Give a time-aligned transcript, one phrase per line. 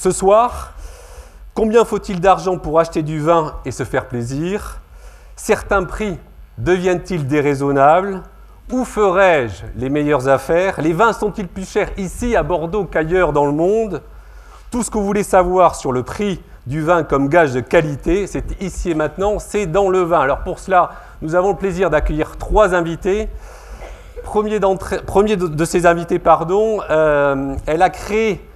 [0.00, 0.74] Ce soir,
[1.54, 4.78] combien faut-il d'argent pour acheter du vin et se faire plaisir?
[5.34, 6.16] Certains prix
[6.56, 8.22] deviennent-ils déraisonnables?
[8.70, 10.80] Où ferais-je les meilleures affaires?
[10.80, 14.00] Les vins sont-ils plus chers ici à Bordeaux qu'ailleurs dans le monde?
[14.70, 18.28] Tout ce que vous voulez savoir sur le prix du vin comme gage de qualité,
[18.28, 20.20] c'est ici et maintenant, c'est dans le vin.
[20.20, 20.90] Alors pour cela,
[21.22, 23.28] nous avons le plaisir d'accueillir trois invités.
[24.22, 28.47] Premier, de, ces invités, pardon, euh, elle a créé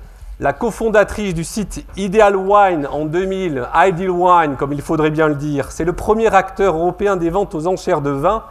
[0.43, 5.37] la cofondatrice du site Ideal Wine en 2000, Ideal Wine comme il faudrait bien le
[5.37, 5.71] dire.
[5.71, 8.43] C'est le premier acteur européen des ventes aux enchères de vin.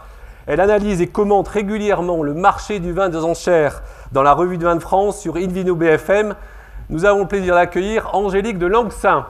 [0.47, 3.83] Elle analyse et commente régulièrement le marché du vin des enchères
[4.13, 6.35] dans la revue de vin de France sur Invino BFM.
[6.89, 9.25] Nous avons le plaisir d'accueillir Angélique de Langsin.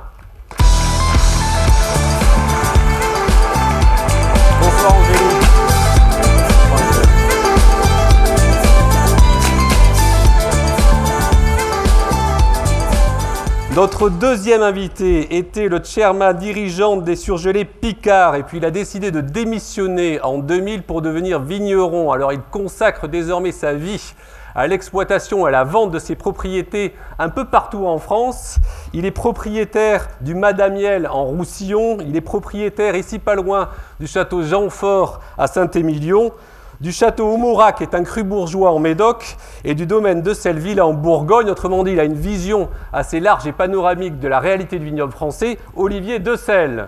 [13.73, 19.11] Notre deuxième invité était le chairman dirigeant des surgelés Picard et puis il a décidé
[19.11, 22.11] de démissionner en 2000 pour devenir vigneron.
[22.11, 24.13] Alors il consacre désormais sa vie
[24.55, 28.57] à l'exploitation et à la vente de ses propriétés un peu partout en France.
[28.91, 33.69] Il est propriétaire du Madamiel en Roussillon, il est propriétaire ici pas loin
[34.01, 36.33] du château Jean-Fort à Saint-Émilion
[36.81, 40.81] du château Oumoura, qui est un cru bourgeois en Médoc, et du domaine de Selleville
[40.81, 41.49] en Bourgogne.
[41.49, 45.13] Autrement dit, il a une vision assez large et panoramique de la réalité du vignoble
[45.13, 46.87] français, Olivier Decel.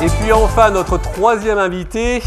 [0.00, 2.22] Et puis enfin, notre troisième invité,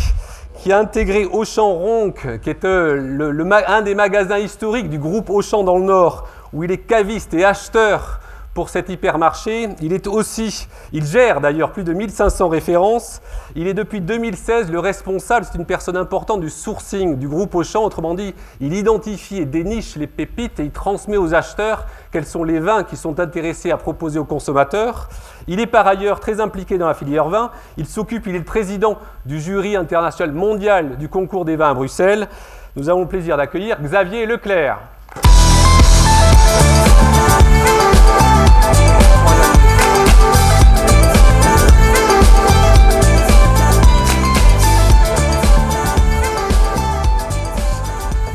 [0.61, 5.63] qui a intégré Auchan Ronc, qui est euh, un des magasins historiques du groupe Auchan
[5.63, 8.20] dans le Nord, où il est caviste et acheteur
[8.53, 9.69] pour cet hypermarché.
[9.81, 13.21] Il est aussi, il gère d'ailleurs plus de 1500 références.
[13.55, 17.83] Il est depuis 2016 le responsable, c'est une personne importante du sourcing du groupe Auchan.
[17.83, 22.43] Autrement dit, il identifie et déniche les pépites et il transmet aux acheteurs quels sont
[22.43, 25.09] les vins qui sont intéressés à proposer aux consommateurs.
[25.47, 27.51] Il est par ailleurs très impliqué dans la filière vin.
[27.77, 31.73] Il s'occupe, il est le président du jury international mondial du concours des vins à
[31.73, 32.27] Bruxelles.
[32.75, 34.79] Nous avons le plaisir d'accueillir Xavier Leclerc.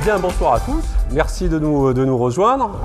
[0.06, 0.84] Bien, bonsoir à tous.
[1.11, 2.78] Merci de nous, de nous rejoindre.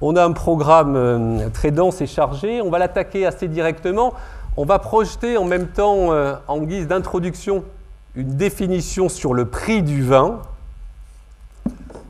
[0.00, 2.62] On a un programme euh, très dense et chargé.
[2.62, 4.14] On va l'attaquer assez directement.
[4.56, 7.64] On va projeter en même temps, euh, en guise d'introduction,
[8.14, 10.40] une définition sur le prix du vin.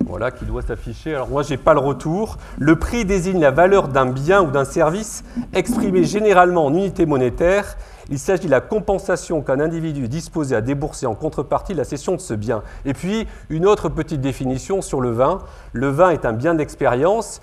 [0.07, 1.17] Voilà, qui doit s'afficher.
[1.17, 2.37] Alors moi, je n'ai pas le retour.
[2.57, 7.77] Le prix désigne la valeur d'un bien ou d'un service exprimé généralement en unité monétaire.
[8.11, 11.85] Il s'agit de la compensation qu'un individu est disposé à débourser en contrepartie de la
[11.85, 12.63] cession de ce bien.
[12.85, 15.41] Et puis, une autre petite définition sur le vin.
[15.73, 17.41] Le vin est un bien d'expérience.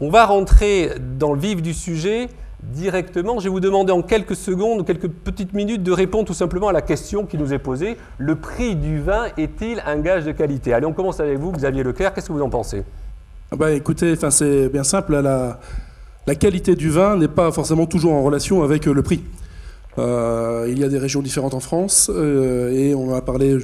[0.00, 2.28] On va rentrer dans le vif du sujet
[2.62, 3.38] directement.
[3.38, 6.72] Je vais vous demander en quelques secondes quelques petites minutes de répondre tout simplement à
[6.72, 7.96] la question qui nous est posée.
[8.18, 10.74] Le prix du vin est-il un gage de qualité?
[10.74, 12.12] Allez, on commence avec vous, Xavier Leclerc.
[12.14, 12.84] Qu'est-ce que vous en pensez?
[13.52, 15.20] Ah bah, Écoutez, c'est bien simple.
[15.20, 15.58] La,
[16.26, 19.24] la qualité du vin n'est pas forcément toujours en relation avec euh, le prix.
[19.98, 23.58] Euh, il y a des régions différentes en France euh, et on va parler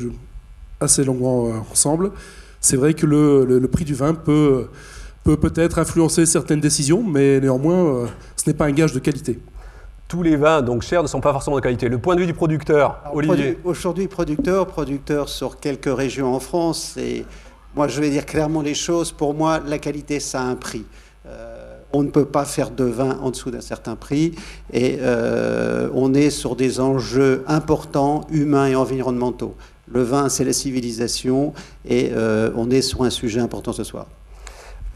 [0.80, 2.10] assez longuement ensemble.
[2.60, 4.66] C'est vrai que le, le, prix du vin peut
[5.22, 8.06] peut peut-être influencer certaines décisions, mais néanmoins,
[8.36, 9.40] ce n'est pas un gage de qualité.
[10.06, 11.88] Tous les vins donc chers ne sont pas forcément de qualité.
[11.88, 13.58] Le point de vue du producteur, Olivier.
[13.64, 17.24] Aujourd'hui, producteur, producteur sur quelques régions en France, et
[17.74, 19.10] moi je vais dire clairement les choses.
[19.10, 20.84] Pour moi, la qualité, ça a un prix.
[21.96, 24.34] On ne peut pas faire de vin en dessous d'un certain prix,
[24.70, 29.56] et euh, on est sur des enjeux importants, humains et environnementaux.
[29.90, 31.54] Le vin, c'est la civilisation,
[31.86, 34.08] et euh, on est sur un sujet important ce soir.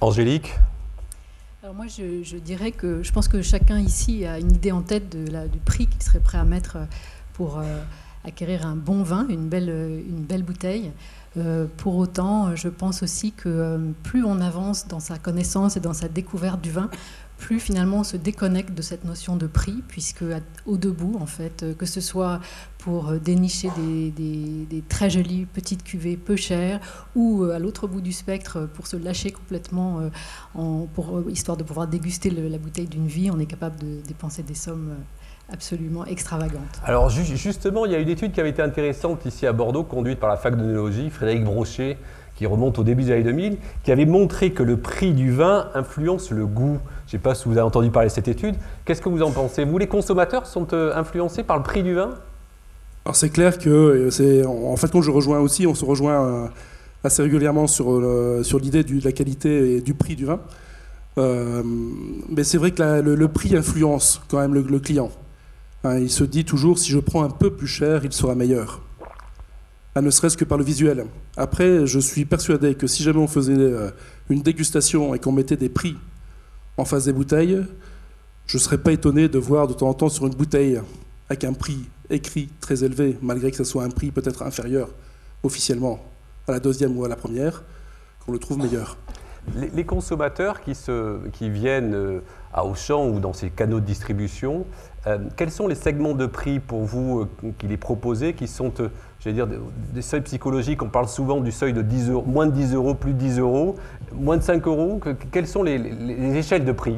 [0.03, 0.53] Angélique?
[1.75, 5.31] Moi, je, dirais que je pense que chacun ici a une idée en tête de
[5.33, 6.77] la, du prix qu'il serait prêt à mettre
[7.33, 7.63] pour euh,
[8.27, 10.91] acquérir un bon vin, une belle, une belle bouteille.
[11.37, 15.81] Euh, pour autant, je pense aussi que euh, plus on avance dans sa connaissance et
[15.81, 16.91] dans sa découverte du vin,
[17.39, 20.25] plus finalement on se déconnecte de cette notion de prix, puisque
[20.67, 22.41] au debout, en fait, euh, que ce soit
[22.79, 26.81] pour dénicher des, très jolies petites cuvées peu chères,
[27.15, 30.01] ou à l'autre bout du spectre, pour se lâcher complètement,
[30.55, 34.43] en, pour, histoire de pouvoir déguster la bouteille d'une vie, on est capable de dépenser
[34.43, 34.97] des sommes
[35.53, 36.81] absolument extravagantes.
[36.85, 40.19] Alors justement, il y a une étude qui avait été intéressante ici à Bordeaux, conduite
[40.21, 41.97] par la fac d'œnologie, Frédéric Brochet,
[42.41, 45.69] qui remonte au début des années 2000, qui avait montré que le prix du vin
[45.75, 46.79] influence le goût.
[47.07, 48.55] Je ne sais pas si vous avez entendu parler de cette étude.
[48.87, 49.67] Qu'est-ce que vous en pensez?
[49.67, 52.15] Vous, les consommateurs, sont euh, influencés par le prix du vin?
[53.05, 56.25] Alors c'est clair que euh, c'est en fait quand je rejoins aussi, on se rejoint
[56.25, 56.47] euh,
[57.05, 58.03] assez régulièrement sur,
[58.43, 60.41] sur l'idée de la qualité et du prix du vin.
[61.19, 65.11] mais c'est vrai que le, prix influence quand même le, client.
[65.85, 68.81] Hein, il se dit toujours si je prends un peu plus cher, il sera meilleur
[70.01, 71.07] ne serait-ce que par le visuel.
[71.37, 73.91] Après, je suis persuadé que si jamais on faisait euh,
[74.29, 75.97] une dégustation et qu'on mettait des prix
[76.77, 77.63] en face des bouteilles,
[78.47, 80.81] je ne serais pas étonné de voir de temps en temps sur une bouteille
[81.29, 84.89] avec un prix écrit très élevé, malgré que ce soit un prix peut-être inférieur
[85.43, 86.01] officiellement
[86.49, 87.63] à la deuxième ou à la première,
[88.25, 88.97] qu'on le trouve meilleur.
[89.75, 92.21] Les, consommateurs qui, se, qui viennent euh,
[92.53, 94.67] à Auchan ou dans ces canaux de distribution,
[95.07, 97.27] euh, quels sont les segments de prix pour vous
[97.59, 98.71] qui les proposez, qui sont
[99.19, 99.49] j'allais dire,
[99.95, 100.83] des seuils psychologiques?
[100.83, 103.39] On parle souvent du seuil de 10 euros, moins de 10 euros, plus de 10
[103.39, 103.77] euros,
[104.13, 105.01] moins de 5 euros.
[105.33, 105.81] Quelles sont les,
[106.37, 106.97] échelles de prix?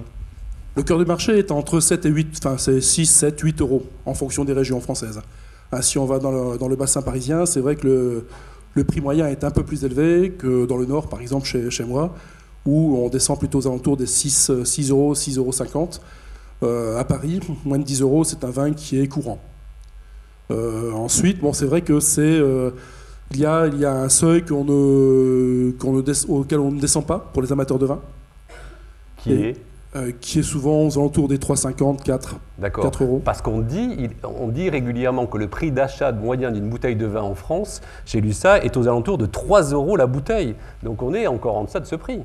[0.75, 3.84] Le cœur du marché est entre 7 et 8, enfin c'est 6, 7, 8 euros
[4.04, 5.20] en fonction des régions françaises.
[5.70, 8.25] Ah, si on va dans le, bassin parisien, c'est vrai que
[8.75, 11.70] le, prix moyen est un peu plus élevé que dans le nord, par exemple chez,
[11.70, 12.14] chez moi,
[12.66, 15.50] où on descend plutôt aux alentours des 6, 6 euros, 6,50 euros.
[16.62, 19.38] Euh, à Paris, moins de 10 euros, c'est un vin qui est courant.
[20.53, 22.70] Euh, ensuite, bon, c'est vrai que c'est euh,
[23.31, 25.73] il y, a, il y a un seuil qu'on ne,
[26.29, 28.00] auquel on ne descend pas pour les amateurs de vin.
[29.17, 29.56] Qui est
[29.94, 33.20] euh, qui est souvent aux alentours des 3,50, 4, 4 euros.
[33.23, 37.20] Parce qu'on dit, on dit régulièrement que le prix d'achat moyen d'une bouteille de vin
[37.20, 40.55] en France, j'ai lu ça, est aux alentours de 3 euros la bouteille.
[40.82, 42.20] Donc on est encore en deçà de ce prix.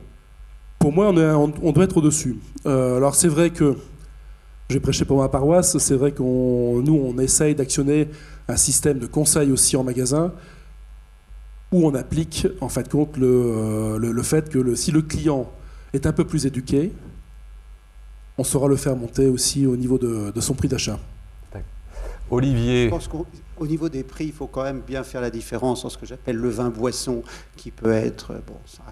[0.80, 2.38] Pour moi, on, est, on doit être au-dessus.
[2.66, 3.76] alors c'est vrai que
[4.70, 5.78] j'ai prêché pour ma paroisse.
[5.78, 8.10] C'est vrai qu'on nous, on essaye d'actionner
[8.48, 10.34] un système de conseil aussi en magasin
[11.72, 15.52] où on applique en fait compte le, euh, le, fait que le, si le client
[15.94, 16.94] est un peu plus éduqué,
[18.38, 21.00] on saura le faire monter aussi au niveau de, de son prix d'achat.
[22.30, 22.86] Olivier.
[22.86, 25.94] Je pense qu'au niveau des prix, il faut quand même bien faire la différence entre
[25.94, 27.24] ce que j'appelle le vin boisson,
[27.56, 28.84] qui peut être, bon, ça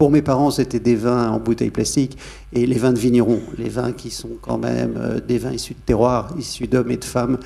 [0.00, 2.16] pour mes parents, c'était des vins en bouteille plastique
[2.54, 5.74] et les vins de vignerons, les vins qui sont quand même euh, des vins issus
[5.74, 7.36] de terroirs, issus d'hommes et de femmes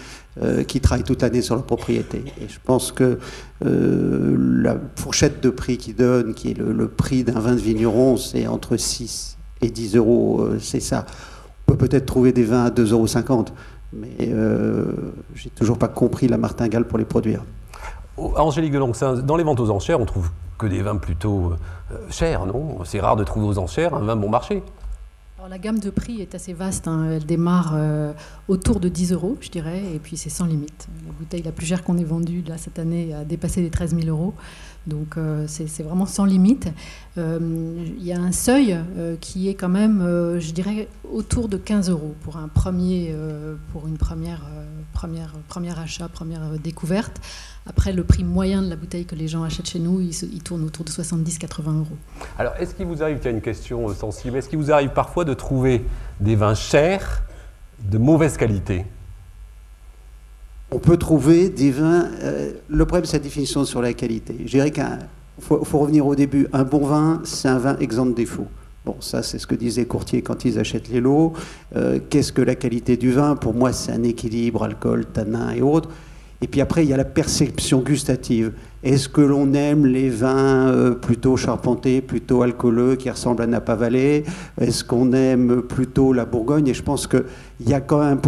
[0.41, 2.23] euh, qui travaillent toute l'année sur leur propriété.
[2.41, 3.19] Et je pense que
[3.67, 8.17] euh, la fourchette de prix qui donne, qui est le, prix d'un vin de vigneron,
[8.17, 11.07] c'est entre 6 et 10 euros, c'est ça.
[11.67, 13.45] On peut peut-être trouver des vins à 2,50 euros,
[13.93, 14.31] mais
[15.35, 17.43] j'ai toujours pas compris la martingale pour les produire.
[18.16, 21.52] Angélique de Longsin, dans les ventes aux enchères, on trouve que des vins plutôt
[21.90, 22.84] euh, chers, non?
[22.84, 24.62] C'est rare de trouver aux enchères un vin bon marché.
[25.50, 26.88] La gamme de prix est assez vaste.
[26.88, 27.11] Hein.
[27.12, 28.14] Elle démarre euh,
[28.49, 30.88] autour de 10 euros, je dirais, et puis c'est sans limite.
[31.06, 34.08] La bouteille la plus chère qu'on ait vendue cette année a dépassé les 13 000
[34.08, 34.32] euros.
[34.87, 36.69] Donc euh, c'est vraiment sans limite.
[37.17, 38.77] Il y a un seuil
[39.21, 40.01] qui est quand même,
[40.41, 43.15] je dirais, autour de 15 euros pour un premier,
[43.71, 44.43] pour une première,
[44.93, 47.21] première, premier achat, première découverte.
[47.67, 50.65] Après, le prix moyen de la bouteille que les gens achètent chez nous, il, tourne
[50.65, 51.97] autour de 70-80 euros.
[52.39, 54.71] Alors, est-ce qu'il vous arrive, il y a une question euh, sensible, est-ce qu'il vous
[54.71, 55.83] arrive parfois de trouver
[56.21, 57.23] des vins chers
[57.81, 58.85] de mauvaise qualité?
[60.75, 62.09] On peut trouver des vins.
[62.25, 64.35] Euh, le problème, c'est la définition sur la qualité.
[64.41, 64.85] Je dirais qu'il
[65.38, 66.49] faut, revenir au début.
[66.53, 68.49] Un bon vin, c'est un vin exempt de défaut.
[68.85, 71.32] Bon, ça, c'est ce que disaient courtiers quand ils achètent les lots.
[71.76, 73.37] Euh, qu'est-ce que la qualité du vin?
[73.37, 75.91] Pour moi, c'est un équilibre alcool, tanin et autres.
[76.41, 78.50] Et puis après, il y a la perception gustative.
[78.85, 83.75] Est-ce que l'on aime les vins euh, plutôt charpentés, plutôt alcooleux, qui ressemblent à Napa
[83.75, 84.25] Valley?
[84.61, 86.69] Est-ce qu'on aime plutôt la Bourgogne?
[86.69, 87.25] Et je pense qu'il
[87.67, 88.21] y a quand même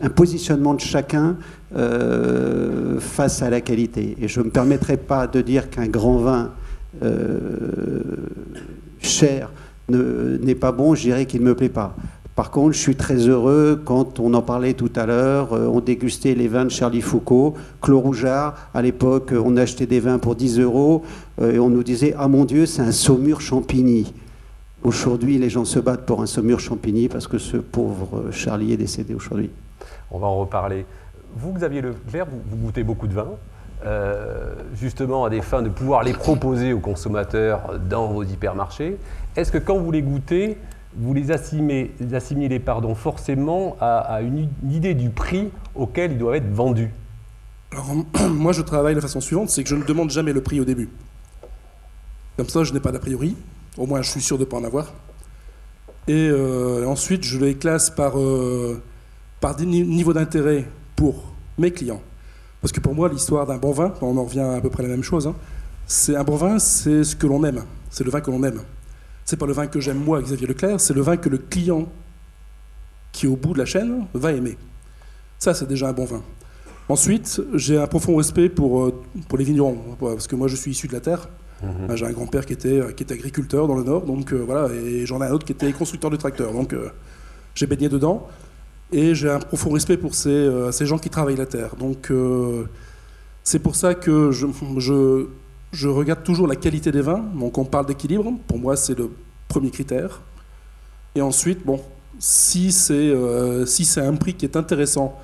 [0.00, 1.36] un, positionnement de chacun
[1.76, 4.16] euh, face à la qualité.
[4.20, 6.50] Et je ne me permettrai pas de dire qu'un grand vin
[7.02, 8.00] euh,
[9.00, 9.50] cher
[9.88, 11.96] n'est pas bon, je dirais qu'il ne me plaît pas.
[12.36, 15.80] Par contre, je suis très heureux quand on en parlait tout à l'heure, euh, on
[15.80, 18.68] dégustait les vins de Charlie Foucault, Clos Rougeard.
[18.74, 21.02] À l'époque, on achetait des vins pour 10 euros
[21.40, 24.12] euh, et on nous disait Ah mon Dieu, c'est un Saumur Champigny.
[24.84, 28.76] Aujourd'hui, les gens se battent pour un Saumur Champigny parce que ce pauvre Charlie est
[28.76, 29.50] décédé aujourd'hui.
[30.10, 30.84] On va en reparler.
[31.36, 33.32] Vous, Xavier Leclerc, vous, vous goûtez beaucoup de vins.
[33.84, 38.96] Euh, justement à des fins de pouvoir les proposer aux consommateurs dans vos hypermarchés.
[39.36, 40.56] Est-ce que quand vous les goûtez,
[40.98, 42.62] vous les assimilez,
[42.94, 46.90] forcément à, une, idée du prix auquel ils doivent être vendus
[48.30, 50.60] moi, je travaille de la façon suivante, c'est que je ne demande jamais le prix
[50.60, 50.88] au début.
[52.36, 53.34] Comme ça, je n'ai pas d'a priori.
[53.76, 54.92] Au moins, je suis sûr de ne pas en avoir.
[56.08, 58.80] Et euh, ensuite, je les classe par, euh,
[59.40, 62.00] par niveau d'intérêt pour mes clients.
[62.60, 64.86] Parce que pour moi, l'histoire d'un bon vin, on en revient à peu près à
[64.86, 65.34] la même chose, hein,
[65.86, 67.64] C'est un bon vin, c'est ce que l'on aime.
[67.90, 68.60] C'est le vin que l'on aime.
[69.26, 71.88] C'est pas le vin que j'aime moi, Xavier Leclerc, c'est le vin que le client
[73.10, 74.56] qui est au bout de la chaîne va aimer.
[75.38, 76.22] Ça, c'est déjà un bon vin.
[76.88, 80.70] Ensuite, j'ai un profond respect pour, euh, pour les vignerons, parce que moi, je suis
[80.70, 81.28] issu de la terre.
[81.60, 81.96] Mhm.
[81.96, 85.06] J'ai un grand-père qui était, qui était agriculteur dans le Nord, donc euh, voilà, et
[85.06, 86.90] j'en ai un autre qui était constructeur de tracteurs, donc euh,
[87.54, 88.28] j'ai baigné dedans.
[88.92, 91.74] Et j'ai un profond respect pour ces, ces, gens qui travaillent la terre.
[91.74, 92.12] Donc
[93.42, 94.46] c'est pour ça que je,
[94.78, 95.26] je,
[95.72, 97.24] je, regarde toujours la qualité des vins.
[97.34, 99.10] Donc on parle d'équilibre, pour moi c'est le
[99.48, 100.20] premier critère.
[101.14, 101.80] Et ensuite, bon,
[102.18, 103.14] si c'est
[103.66, 105.18] si c'est un prix qui est intéressant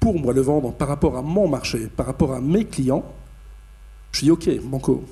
[0.00, 3.04] pour moi le vendre par rapport à mon marché, par rapport à mes clients,
[4.12, 5.04] je dis ok, Banco,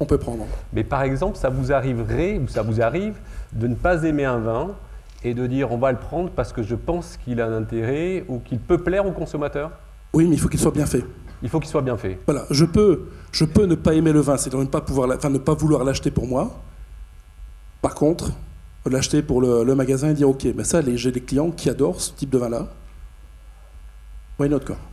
[0.00, 0.46] on peut prendre.
[0.72, 3.14] Mais par exemple, ça vous arriverait, ou ça vous arrive,
[3.52, 4.70] de ne pas aimer un vin
[5.24, 8.24] et de dire on va le prendre parce que je pense qu'il a un intérêt
[8.28, 9.70] ou qu'il peut plaire aux consommateurs
[10.12, 11.04] Oui, mais il faut qu'il soit bien fait.
[11.42, 12.18] Il faut qu'il soit bien fait.
[12.26, 15.30] Voilà, je peux, je peux ne pas aimer le vin, c'est-à-dire ne pas pouvoir, enfin,
[15.30, 16.50] ne pas vouloir l'acheter pour moi.
[17.82, 18.32] Par contre,
[18.86, 22.12] l'acheter pour le, magasin et dire ok, mais ça, j'ai des clients qui adorent ce
[22.12, 22.68] type de vin-là.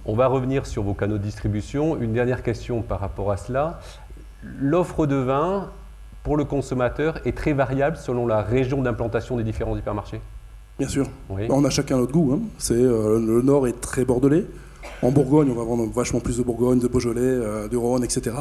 [0.06, 2.00] On va revenir sur vos canaux de distribution.
[2.00, 3.82] Une dernière question par rapport à cela.
[4.42, 5.70] L'offre de vin
[6.24, 10.22] pour le consommateur est très variable selon la région d'implantation des différents hypermarchés?
[10.80, 11.08] Bien sûr.
[11.30, 12.34] On a chacun notre goût.
[12.34, 12.40] Hein.
[12.58, 14.46] C'est, euh, le nord est très bordelais.
[15.02, 18.36] En Bourgogne, on va vendre vachement plus de Bourgogne, de Beaujolais, euh, du Rhône, etc.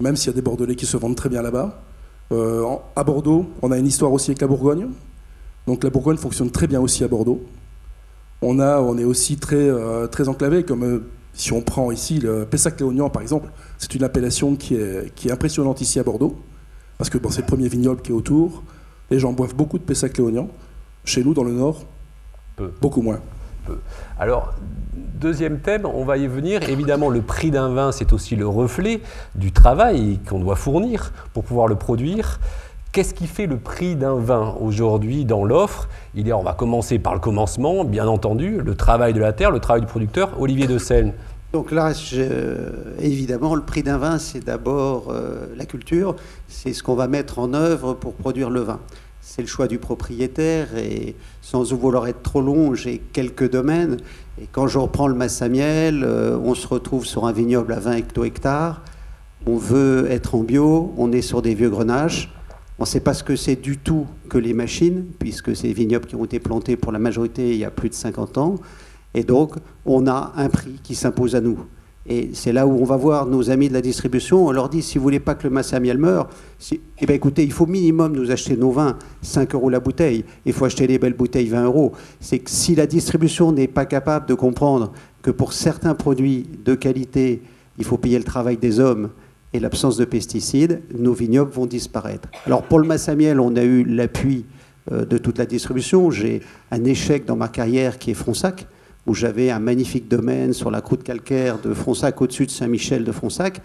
[0.00, 1.82] Même s'il y a des Bordelais qui se vendent très bien là-bas.
[2.32, 2.64] Euh,
[2.96, 4.88] à Bordeaux, on a une histoire aussi avec la Bourgogne.
[5.66, 7.42] Donc la Bourgogne fonctionne très bien aussi à Bordeaux.
[8.40, 11.04] On, a, on est aussi très, euh, très enclavé, comme euh,
[11.34, 15.32] si on prend ici le Pessac-Léognan par exemple, c'est une appellation qui est, qui est
[15.32, 16.36] impressionnante ici à Bordeaux,
[16.98, 18.64] parce que bon, c'est le premier vignoble qui est autour.
[19.10, 20.48] Les gens boivent beaucoup de Pessac-Léognan.
[21.04, 21.84] Chez nous, dans le Nord,
[22.80, 23.20] beaucoup moins.
[24.18, 24.54] Alors,
[24.94, 26.68] deuxième thème, on va y venir.
[26.68, 29.00] Évidemment, le prix d'un vin, c'est aussi le reflet
[29.34, 32.40] du travail qu'on doit fournir pour pouvoir le produire.
[32.92, 35.88] Qu'est-ce qui fait le prix d'un vin aujourd'hui dans l'offre?
[36.14, 39.60] Il on va commencer par le commencement, bien entendu, le travail de la terre, le
[39.60, 40.38] travail du producteur.
[40.38, 41.14] Olivier de Seine.
[41.52, 41.92] Donc là,
[42.98, 46.16] évidemment, le prix d'un vin, c'est d'abord euh, la culture,
[46.48, 48.80] c'est ce qu'on va mettre en œuvre pour produire le vin.
[49.24, 53.98] C'est le choix du propriétaire et sans vouloir être trop long, j'ai quelques domaines.
[54.40, 57.92] Et quand je reprends le Massamiel, euh, on se retrouve sur un vignoble à 20
[57.98, 58.82] hecto-hectares.
[59.46, 62.34] On veut être en bio, on est sur des vieux grenages.
[62.80, 65.72] On ne sait pas ce que c'est du tout que les machines, puisque c'est des
[65.72, 68.56] vignobles qui ont été plantés pour la majorité il y a plus de 50 ans.
[69.14, 69.54] Et donc,
[69.86, 71.60] on a un prix qui s'impose à nous.
[72.06, 74.46] Et c'est là où on va voir nos amis de la distribution.
[74.46, 76.28] On leur dit si vous voulez pas que le Massamiel meure,
[76.72, 80.24] eh bien, écoutez, il faut minimum nous acheter nos vins 5 euros la bouteille.
[80.44, 81.92] Il faut acheter les belles bouteilles 20 euros.
[82.20, 84.92] C'est que si la distribution n'est pas capable de comprendre
[85.22, 87.42] que pour certains produits de qualité,
[87.78, 89.10] il faut payer le travail des hommes
[89.52, 92.28] et l'absence de pesticides, nos vignobles vont disparaître.
[92.46, 94.46] Alors pour le Massamiel, on a eu l'appui
[94.90, 96.10] euh, de toute la distribution.
[96.10, 96.40] J'ai
[96.70, 98.66] un échec dans ma carrière qui est Fronsac,
[99.06, 103.12] où j'avais un magnifique domaine sur la croûte calcaire de Fronsac au-dessus de Saint-Michel de
[103.12, 103.60] Fronsac.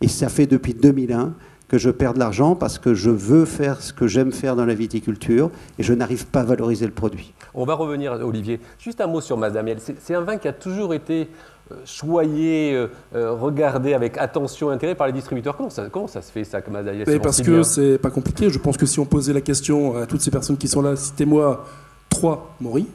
[0.00, 1.34] Et ça fait depuis 2001
[1.68, 4.66] que je perds de l'argent parce que je veux faire ce que j'aime faire dans
[4.66, 7.32] la viticulture et je n'arrive pas à valoriser le produit.
[7.54, 8.60] On va revenir, Olivier.
[8.78, 9.78] Juste un mot sur Massamiel.
[9.80, 11.28] C'est un vin qui a toujours été
[11.72, 15.56] euh, choyé, euh, euh, regardé avec attention et intérêt par les distributeurs.
[15.56, 18.50] Comment ça, comment ça se fait ça que Mais Parce que c'est pas compliqué.
[18.50, 20.94] Je pense que si on posait la question à toutes ces personnes qui sont là,
[20.94, 21.64] citez-moi
[22.10, 22.86] trois Maury,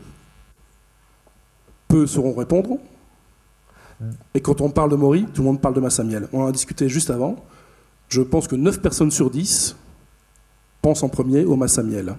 [1.89, 2.77] peu sauront répondre.
[4.33, 6.29] Et quand on parle de Maury, tout le monde parle de Massamiel.
[6.31, 7.35] On en a discuté juste avant.
[8.07, 9.75] Je pense que 9 personnes sur 10
[10.81, 12.15] pensent en premier au Massamiel.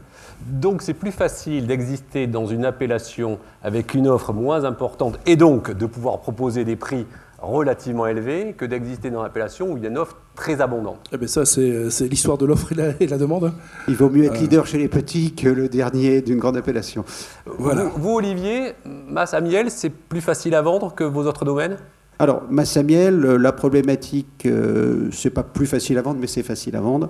[0.46, 5.70] Donc c'est plus facile d'exister dans une appellation avec une offre moins importante et donc
[5.70, 7.06] de pouvoir proposer des prix
[7.40, 11.08] relativement élevés que d'exister dans l'appellation où il y a une offre très abondante.
[11.12, 13.52] Eh bien ça, c'est l'histoire de l'offre et, la demande.
[13.88, 14.40] Il vaut mieux être euh.
[14.40, 17.04] leader chez les petits que le dernier d'une grande appellation.
[17.46, 17.84] Voilà.
[17.96, 21.76] Vous, Olivier, Masse Amiel, c'est plus facile à vendre que vos autres domaines?
[22.18, 26.80] Alors, Massamiel, la problématique, euh, c'est pas plus facile à vendre, mais c'est facile à
[26.82, 27.08] vendre.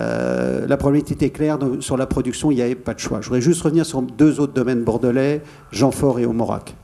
[0.00, 3.20] Euh, la problématique était claire sur la production, il n'y avait pas de choix.
[3.20, 6.74] Je voudrais juste revenir sur deux autres domaines bordelais, Jeanfort et Aumorac.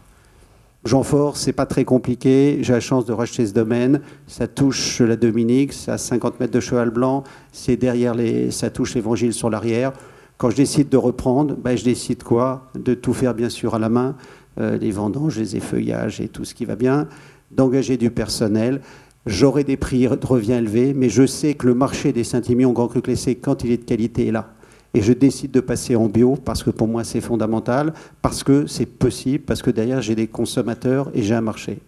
[0.85, 2.59] Jeanfort, c'est pas très compliqué.
[2.61, 4.01] J'ai la chance de racheter ce domaine.
[4.27, 7.25] Ça touche la Dominique, c'est à 50 mètres de cheval blanc.
[7.53, 9.93] C'est derrière les, ça touche l'évangile sur l'arrière.
[10.37, 12.71] Quand je décide de reprendre, ben, je décide quoi?
[12.75, 14.17] De tout faire bien sûr à la main,
[14.61, 17.09] euh, les vendanges, les effeuillages et tout ce qui va bien
[17.51, 18.81] d'engager du personnel.
[19.27, 22.89] J'aurai des prix de revient élevés, mais je sais que le marché des Saint-Émilion Grand
[22.89, 24.54] Cru Classé, quand il est de qualité, est là.
[24.95, 28.67] Et je décide de passer en bio parce que pour moi c'est fondamental, parce que
[28.67, 31.81] c'est possible, parce que derrière j'ai des consommateurs et j'ai un marché.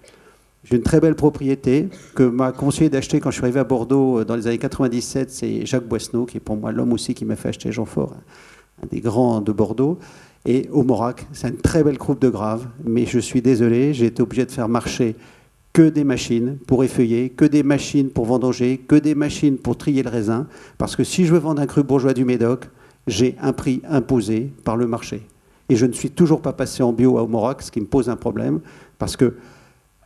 [0.65, 4.25] J'ai une très belle propriété que m'a conseillé d'acheter quand je suis arrivé à Bordeaux
[4.25, 5.31] dans les années 97.
[5.31, 8.17] C'est Jacques Boisseneau, qui est pour moi l'homme aussi qui m'a fait acheter Jean Fort,
[8.83, 10.01] un des grands de Bordeaux.
[10.45, 14.07] Et au Morac, c'est une très belle croupe de grave, mais je suis désolé, j'ai
[14.07, 15.15] été obligé de faire marcher
[15.73, 20.03] que des machines pour effeuiller, que des machines pour vendanger, que des machines pour trier
[20.03, 20.49] le raisin,
[20.79, 22.69] parce que si je veux vendre un cru bourgeois du Médoc,
[23.07, 25.27] j'ai un prix imposé par le marché.
[25.69, 28.09] Et je ne suis toujours pas passé en bio à Morac, ce qui me pose
[28.09, 28.61] un problème,
[28.99, 29.37] parce que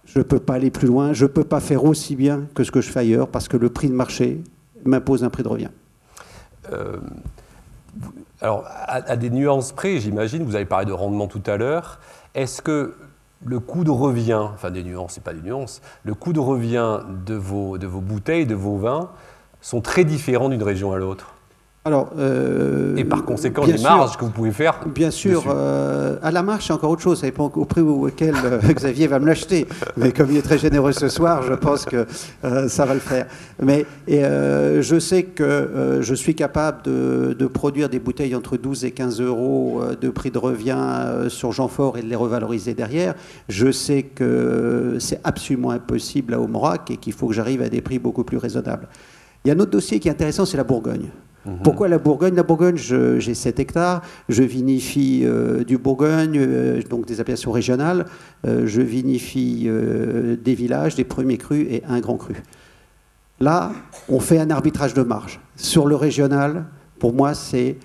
[0.04, 2.64] je ne peux pas aller plus loin, je ne peux pas faire aussi bien que
[2.64, 4.42] ce que je fais ailleurs, parce que le prix de marché
[4.85, 5.71] m'impose un prix de revient.
[6.73, 6.97] Euh,
[8.40, 12.00] alors, à, des nuances près, j'imagine, vous avez parlé de rendement tout à l'heure,
[12.35, 12.95] est-ce que
[13.45, 17.00] le coût de revient, enfin des nuances, c'est pas des nuances, le coût de revient
[17.26, 19.11] de vos, de vos bouteilles, de vos vins,
[19.61, 21.35] sont très différents d'une région à l'autre?
[21.82, 26.30] Alors, euh, et par conséquent, les marges que vous pouvez faire Bien sûr, euh, à
[26.30, 27.20] la marge, c'est encore autre chose.
[27.20, 29.66] Ça dépend au prix auquel euh, Xavier va me l'acheter.
[29.96, 32.06] Mais comme il est très généreux ce soir, je pense que
[32.68, 33.26] ça va le faire.
[33.62, 38.90] Mais je sais que je suis capable de, de, produire des bouteilles entre 12 et
[38.90, 43.14] 15 euros de prix de revient sur Jean Fort et de les revaloriser derrière.
[43.49, 47.80] Je sais que c'est absolument impossible à Omorac et qu'il faut que j'arrive à des
[47.80, 48.87] prix beaucoup plus raisonnables.
[49.46, 51.08] Il y a un autre dossier qui est intéressant, c'est la Bourgogne.
[51.47, 51.59] Mhm.
[51.62, 52.35] Pourquoi la Bourgogne?
[52.35, 58.06] La Bourgogne, j'ai 7 hectares, je vinifie euh, du Bourgogne, euh, donc des appellations régionales,
[58.47, 59.68] euh, je vinifie
[60.42, 62.35] des villages, des premiers crus et un grand cru.
[63.40, 63.73] Là,
[64.09, 65.40] on fait un arbitrage de marge.
[65.56, 66.66] Sur le régional,
[66.99, 67.78] pour moi, c'est,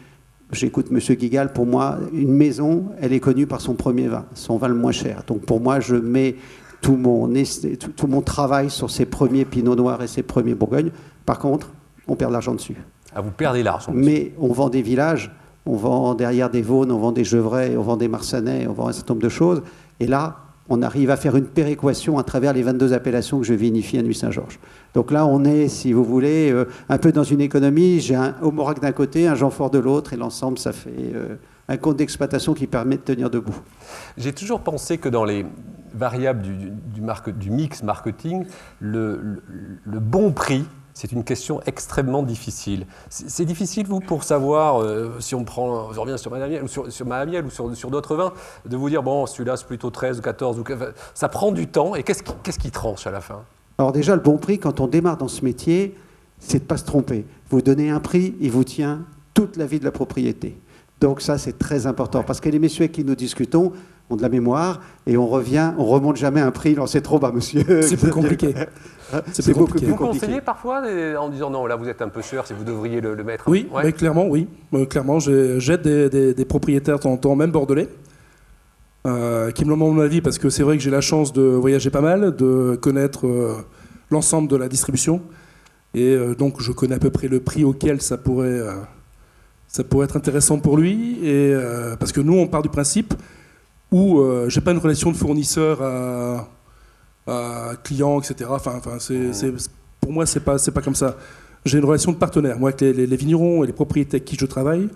[0.52, 1.00] j'écoute M.
[1.00, 4.76] Guigal, pour moi, une maison, elle est connue par son premier vin, son vin le
[4.76, 5.24] moins cher.
[5.28, 6.36] Donc pour moi, je mets
[6.82, 10.92] tout mon, travail sur ses premiers Pinot Noirs et ses premiers Bourgognes.
[11.26, 11.72] Par contre,
[12.08, 12.76] on perd de l'argent dessus.
[13.16, 13.94] Ah, vous perdez l'argent.
[13.96, 15.32] Mais on vend des villages,
[15.66, 18.90] on vend derrière des Vaunes, on vend des Gevrets, on vend des Marsanais, on vend
[18.90, 19.64] un certain nombre de choses.
[20.02, 20.36] Et là,
[20.68, 24.02] on arrive à faire une péréquation à travers les 22 appellations que je vinifie à
[24.02, 24.60] Nuit-Saint-Georges.
[24.94, 28.02] Donc là, on est, si vous voulez, euh, un peu dans une économie.
[28.02, 31.36] J'ai un Homorac d'un côté, un Jean Fort de l'autre, et l'ensemble, ça fait euh,
[31.70, 33.56] un compte d'exploitation qui permet de tenir debout.
[34.18, 35.46] J'ai toujours pensé que dans les
[35.94, 36.72] variables du,
[37.32, 38.46] du, mix marketing,
[38.82, 39.40] le
[39.86, 42.88] bon prix c'est une question extrêmement difficile.
[43.10, 46.90] C'est difficile, vous, pour savoir, euh, si on prend, je reviens sur Madame ou sur,
[46.92, 48.32] sur ou sur, sur d'autres vins,
[48.66, 50.64] de vous dire, bon, celui-là, c'est plutôt 13 ou 14, ou,
[51.14, 53.44] ça prend du temps, et qu'est-ce qui, qu'est-ce qui tranche à la fin?
[53.78, 55.98] Alors déjà, le bon prix, quand on démarre dans ce métier,
[56.40, 57.26] c'est de ne pas se tromper.
[57.50, 59.02] Vous donnez un prix, il vous tient
[59.34, 60.58] toute la vie de la propriété.
[61.02, 63.74] Donc ça, c'est très important, parce que les messieurs avec qui nous discutons,
[64.10, 67.20] ont de la mémoire et on revient, on remonte jamais un prix, non c'est trop
[67.20, 67.82] bas monsieur.
[67.82, 68.54] C'est plus compliqué.
[69.32, 69.86] C'est beaucoup plus compliqué.
[69.88, 70.82] Vous conseillez parfois
[71.20, 73.48] en disant non là vous êtes un peu cher si vous devriez le, mettre.
[73.48, 77.90] Oui, clairement oui, euh, clairement j'aide des, propriétaires de temps même bordelais.
[79.08, 81.44] Euh, qui me demandent mon avis parce que c'est vrai que j'ai la chance de
[81.44, 83.54] voyager pas mal, de connaître euh,
[84.10, 85.22] l'ensemble de la distribution
[85.94, 88.60] et donc je connais à peu près le prix auquel ça pourrait,
[89.68, 91.56] ça pourrait être intéressant pour lui et
[91.98, 93.14] parce que nous on part du principe
[93.92, 96.50] où euh, j'ai pas une relation de fournisseur à,
[97.84, 98.50] client, etc.
[98.54, 98.80] Enfin,
[100.00, 101.18] pour moi, c'est pas, pas comme ça.
[101.66, 102.60] J'ai une relation de partenaire.
[102.60, 104.88] Moi, avec les, vignerons et les propriétaires avec qui je travaille,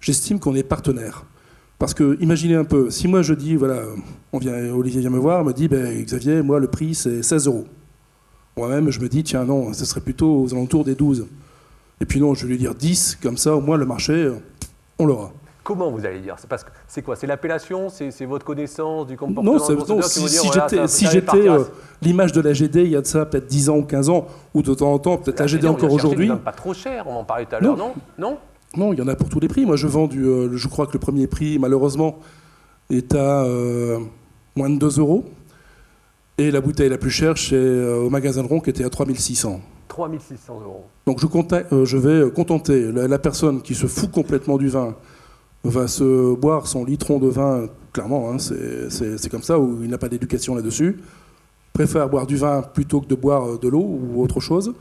[0.00, 1.24] j'estime qu'on est partenaire.
[1.78, 3.82] Parce que, imaginez un peu, si moi je dis, voilà,
[4.32, 7.46] on vient, Olivier vient me voir, me dit, ben, Xavier, moi, le prix, c'est 16
[7.46, 7.66] euros.
[8.56, 11.28] Moi-même, je me dis, tiens, non, ce serait plutôt aux alentours des 12.
[12.00, 14.32] Et puis non, je vais lui dire 10, comme ça, au moins, le marché,
[14.98, 15.32] on l'aura.
[15.68, 16.36] Comment vous allez dire?
[16.38, 17.14] C'est parce que c'est quoi?
[17.14, 17.90] C'est l'appellation?
[17.90, 19.52] C'est votre connaissance du comportement?
[19.52, 21.62] Non, non si, si j'étais euh,
[22.00, 24.26] l'image de la GD il y a de ça peut-être 10 ans ou 15 ans,
[24.54, 26.30] ou de temps en temps, peut-être la, GD encore aujourd'hui.
[26.42, 28.38] Pas trop cher, on en parlait tout à l'heure, non Non?
[28.78, 29.66] Non, il y en a pour tous les prix.
[29.66, 30.24] Moi, je vends du.
[30.24, 32.18] Euh, je crois que le premier prix, malheureusement,
[32.88, 33.98] est à euh,
[34.56, 35.26] moins de 2 euros.
[36.38, 39.60] Et la bouteille la plus chère, c'est au magasin de Ron, qui était à 3600.
[39.88, 40.86] 3600 euros.
[41.06, 44.94] Donc je, je vais contenter la personne qui se fout complètement du vin
[45.64, 49.98] va se boire son litron de vin, clairement, hein, c'est comme ça, où il n'a
[49.98, 50.98] pas d'éducation là-dessus,
[51.72, 54.74] préfère boire du vin plutôt que de boire de l'eau ou autre chose.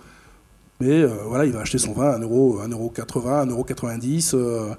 [0.79, 4.73] Mais euh, voilà, il va acheter son vin à 1,80€, 1,80€, 1,90€, euh,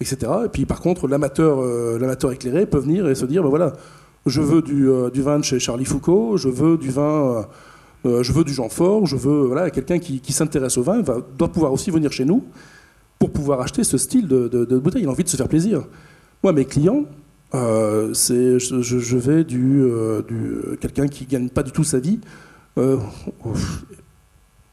[0.00, 0.32] etc.
[0.44, 3.72] Et puis par contre, l'amateur euh, éclairé peut venir et se dire, ben voilà,
[4.26, 7.46] je veux du, du, vin de chez Charlie Foucault, je veux du vin,
[8.04, 11.18] je veux du Jean Fort, je veux voilà, quelqu'un qui, qui s'intéresse au vin, va,
[11.38, 12.44] doit pouvoir aussi venir chez nous
[13.18, 15.02] pour pouvoir acheter ce style de, bouteille.
[15.02, 15.86] Il a envie de se faire plaisir.
[16.42, 17.04] Moi, mes clients,
[17.54, 22.20] euh, je, vais du, euh, du quelqu'un qui gagne pas du tout sa vie.
[22.78, 22.98] Euh,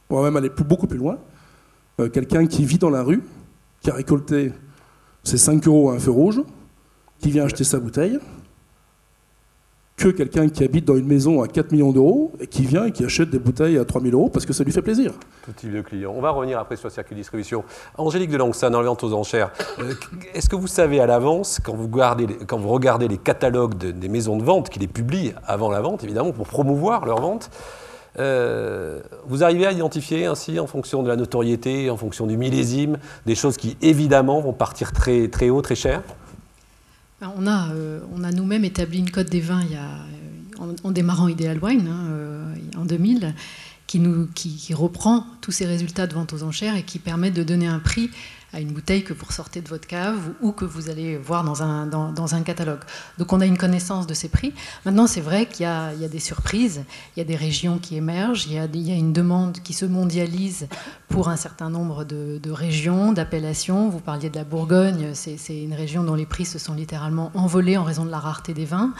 [0.09, 1.17] on va même aller beaucoup plus loin.
[2.11, 3.23] quelqu'un qui vit dans la rue,
[3.81, 4.51] qui a récolté
[5.23, 6.41] ses 5 euros à un feu rouge,
[7.19, 8.19] qui vient acheter sa bouteille,
[10.03, 12.91] que quelqu'un qui habite dans une maison à 4 millions d'euros et qui vient et
[12.91, 15.13] qui achète des bouteilles à 3 000 euros parce que ça lui fait plaisir.
[15.45, 16.13] Tout type de client.
[16.13, 17.63] On va revenir après sur le circuit de distribution.
[17.97, 19.93] Angélique de Langsan, dans le vente aux enchères, euh,
[20.33, 24.35] est-ce que vous savez à l'avance, quand, vous quand vous regardez les catalogues des maisons
[24.35, 27.49] de vente, qui les publient avant la vente, évidemment, pour promouvoir leur vente,
[28.19, 32.97] euh, vous arrivez à identifier ainsi, en fonction de la notoriété, en fonction du millésime,
[33.25, 36.01] des choses qui évidemment vont partir très, très haut, très cher?
[37.37, 41.59] On a, euh, on a nous-mêmes établi une cote des vins a, en, démarrant Ideal
[41.61, 43.33] Wine hein, euh, en 2000,
[43.87, 44.01] qui,
[44.33, 47.79] qui, reprend tous ces résultats de vente aux enchères et qui permet de donner un
[47.79, 48.09] prix
[48.53, 51.63] à une bouteille que vous ressortez de votre cave ou, que vous allez voir dans
[51.63, 52.81] un, dans, un, catalogue.
[53.17, 54.53] Donc on a une connaissance de ces prix.
[54.85, 56.83] Maintenant, c'est vrai qu'il y, y, a des surprises,
[57.15, 59.59] il y a des régions qui émergent, il y a, il y a une demande
[59.63, 60.67] qui se mondialise
[61.09, 63.89] pour un certain nombre de, de régions, d'appellations.
[63.89, 67.77] Vous parliez de la Bourgogne, c'est une région dont les prix se sont littéralement envolés
[67.77, 68.93] en raison de la rareté des vins.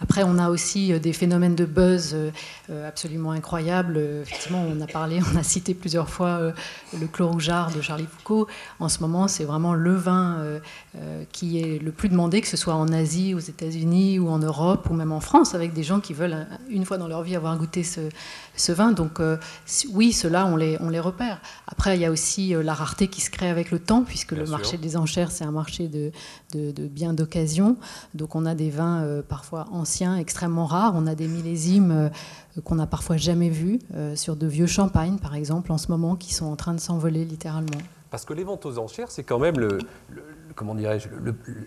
[0.00, 2.30] Après, on a aussi euh, des phénomènes de buzz euh,
[2.70, 3.98] euh, absolument incroyables.
[4.22, 6.52] Effectivement, on a parlé, on a cité plusieurs fois
[6.98, 8.46] le Clos Rougeard de Charlie Foucault.
[8.80, 10.38] En ce moment, c'est vraiment le vin
[11.32, 14.88] qui est le plus demandé, que ce soit en Asie, aux États-Unis ou en Europe
[14.90, 17.56] ou même en France, avec des gens qui veulent une fois dans leur vie avoir
[17.56, 18.00] goûté ce,
[18.56, 18.92] ce vin.
[18.92, 19.20] Donc
[19.92, 21.40] oui, ceux-là, on les, on les repère.
[21.66, 24.46] Après, il y a aussi la rareté qui se crée avec le temps, puisque le
[24.46, 26.12] marché des enchères, c'est un marché de,
[26.52, 27.76] de, de biens d'occasion.
[28.14, 30.94] Donc on a des vins parfois anciens, extrêmement rares.
[30.96, 32.10] On a des millésimes
[32.64, 33.78] qu'on n'a parfois jamais vus,
[34.14, 37.24] sur de vieux champagnes, par exemple, en ce moment, qui sont en train de s'envoler
[37.24, 37.78] littéralement.
[38.10, 39.78] Parce que les ventes aux enchères, c'est quand même le,
[40.54, 41.08] comment dirais-je,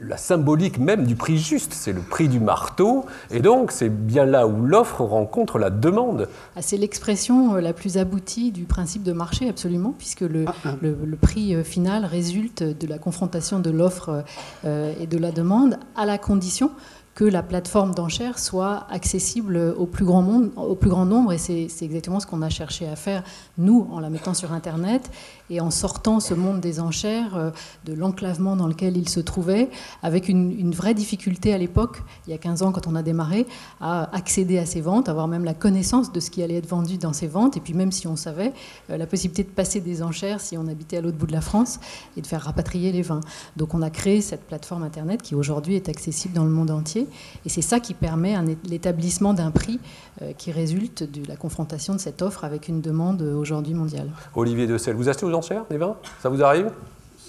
[0.01, 1.73] la symbolique même du prix juste.
[1.73, 3.05] C'est le prix du marteau.
[3.31, 6.29] Et donc, c'est bien là où l'offre rencontre la demande.
[6.55, 10.53] Ah, c'est l'expression euh, la plus aboutie du principe de marché, absolument, puisque le, ah,
[10.65, 10.75] ah.
[10.81, 14.23] le prix euh, final résulte de la confrontation de l'offre
[14.65, 16.71] euh, et de la demande à la condition
[17.17, 21.33] que la plateforme d'enchères soit accessible au plus grand, monde, au plus grand nombre.
[21.33, 23.23] Et c'est exactement ce qu'on a cherché à faire,
[23.57, 25.09] nous, en la mettant sur Internet
[25.49, 27.51] et en sortant ce monde des enchères euh,
[27.85, 29.69] de l'enclavement dans lequel il se trouvait,
[30.03, 33.45] avec une, vraie difficulté à l'époque, il y a 15 ans quand on a démarré,
[33.79, 36.97] à accéder à ces ventes, avoir même la connaissance de ce qui allait être vendu
[36.97, 38.53] dans ces ventes, et puis même si on savait,
[38.89, 41.41] euh, la possibilité de passer des enchères si on habitait à l'autre bout de la
[41.41, 41.79] France
[42.15, 43.21] et de faire rapatrier les vins.
[43.55, 47.07] Donc on a créé cette plateforme Internet qui aujourd'hui est accessible dans le monde entier,
[47.45, 49.79] et c'est ça qui permet l'établissement d'un prix
[50.21, 54.09] euh, qui résulte de la confrontation de cette offre avec une demande aujourd'hui mondiale.
[54.35, 56.71] Olivier Decel, vous achetez enchères, des vins Ça vous arrive?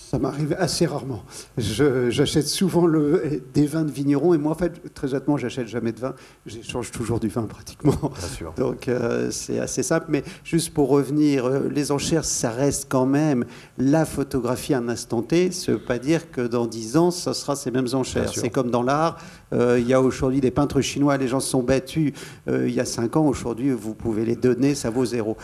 [0.08, 1.22] Ça m'arrive assez rarement.
[1.58, 5.92] J'achète souvent le, des vins de vignerons et moi, en fait, très honnêtement, j'achète jamais
[5.92, 6.14] de vin.
[6.46, 7.92] J'échange toujours du vin pratiquement.
[8.18, 8.54] Bien sûr.
[8.56, 10.06] Donc euh, c'est assez simple.
[10.08, 13.44] Mais juste pour revenir, euh, les enchères, ça reste quand même
[13.76, 15.50] la photographie à un instant T.
[15.50, 18.32] Ça ne veut pas dire que dans 10 ans, ça sera ces mêmes enchères.
[18.32, 19.18] C'est comme dans l'art.
[19.52, 22.14] Euh, il y a aujourd'hui des peintres chinois, les gens se sont battus
[22.46, 23.26] il y a 5 ans.
[23.26, 25.36] Aujourd'hui, vous pouvez les donner, ça vaut zéro.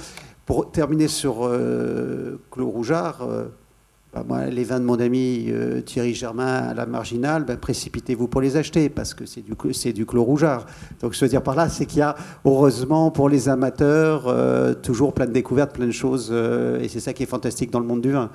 [0.47, 3.47] Pour terminer sur euh, Clos Rougeard, euh,
[4.13, 8.43] bah, les vins de mon ami euh, Thierry Germain à la marginale, bah, précipitez-vous pour
[8.43, 10.67] les acheter parce que c'est du, c'est du Clos Rougeard.
[11.01, 14.35] Donc, je veux dire par là, c'est qu'il y a, heureusement, pour les amateurs,
[14.83, 16.31] toujours plein de découvertes, plein de choses.
[16.31, 18.31] et c'est ça qui est fantastique dans le monde du vin.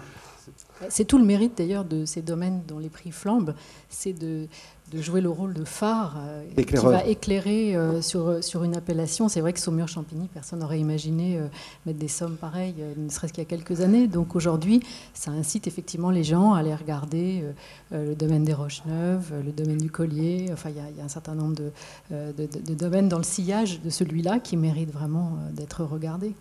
[0.88, 3.54] C'est tout le mérite d'ailleurs de ces domaines dont les prix flambent,
[3.90, 4.48] c'est de,
[4.92, 9.30] de jouer le rôle de phare euh, qui va éclairer euh, sur, sur une appellation.
[9.30, 11.48] C'est vrai que Saumur-Champigny, personne n'aurait imaginé euh,
[11.86, 14.08] mettre des sommes pareilles, ne serait-ce qu'il y a quelques années.
[14.08, 14.82] Donc aujourd'hui,
[15.14, 17.44] ça incite effectivement les gens à aller regarder
[17.92, 20.50] le domaine des Roches-Neuves, le domaine du Collier.
[20.52, 21.72] Enfin, il y, a, un certain nombre de,
[22.12, 26.34] de, de domaines dans le sillage de celui-là qui méritent vraiment d'être regardés.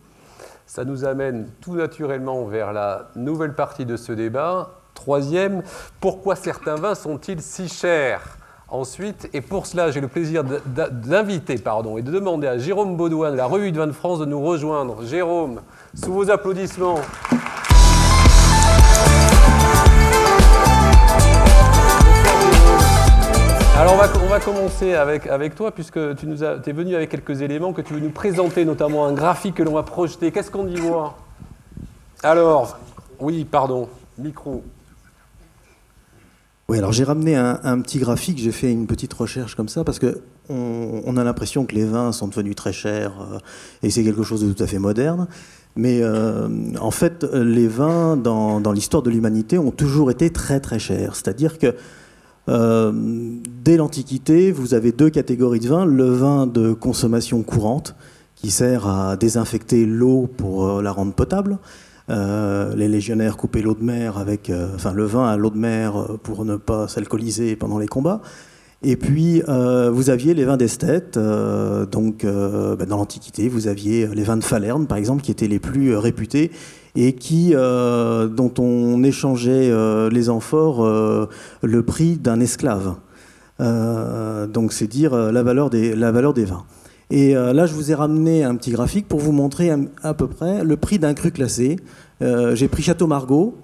[0.66, 4.70] Ça nous amène tout naturellement vers la nouvelle partie de ce débat.
[4.94, 5.62] Troisième,
[6.00, 8.37] pourquoi certains vins sont-ils si chers?
[8.70, 13.30] Ensuite, et pour cela, j'ai le plaisir d'inviter pardon, et de demander à Jérôme Baudouin
[13.30, 15.06] de la Revue de Vin de France de nous rejoindre.
[15.06, 15.62] Jérôme,
[15.94, 17.00] sous vos applaudissements.
[23.78, 27.72] Alors on va, commencer avec, avec toi puisque tu nous es venu avec quelques éléments
[27.72, 30.30] que tu veux nous présenter, notamment un graphique que l'on va projeter.
[30.30, 31.16] Qu'est-ce qu'on y voit
[32.22, 32.76] Alors,
[33.18, 34.62] oui, pardon, micro.
[36.70, 39.98] Oui, alors j'ai ramené un, petit graphique, j'ai fait une petite recherche comme ça, parce
[39.98, 43.38] que on, a l'impression que les vins sont devenus très chers, euh,
[43.82, 45.28] et c'est quelque chose de tout à fait moderne.
[45.76, 46.46] Mais euh,
[46.78, 51.16] en fait, les vins, dans, l'histoire de l'humanité, ont toujours été très très chers.
[51.16, 51.74] C'est-à-dire que
[52.50, 52.92] euh,
[53.64, 55.86] dès l'Antiquité, vous avez deux catégories de vins.
[55.86, 57.94] Le vin de consommation courante,
[58.34, 61.58] qui sert à désinfecter l'eau pour la rendre potable,
[62.10, 65.58] euh, les légionnaires coupaient l'eau de mer avec, euh, enfin le vin à l'eau de
[65.58, 68.20] mer euh, pour ne pas s'alcooliser pendant les combats.
[68.82, 71.18] Et puis, vous aviez les vins d'esthète.
[71.18, 75.58] Donc, bah, dans l'Antiquité, vous aviez les vins de Falerne, par exemple, qui étaient les
[75.58, 76.52] plus réputés
[76.94, 77.16] et
[77.52, 79.72] dont on échangeait
[80.10, 81.28] les amphores
[81.60, 82.94] le prix d'un esclave.
[83.58, 86.62] donc, c'est dire la valeur des vins.
[87.10, 90.62] Et là, je vous ai ramené un petit graphique pour vous montrer à peu près
[90.62, 91.76] le prix d'un cru classé.
[92.20, 93.54] J'ai pris Château Margaux.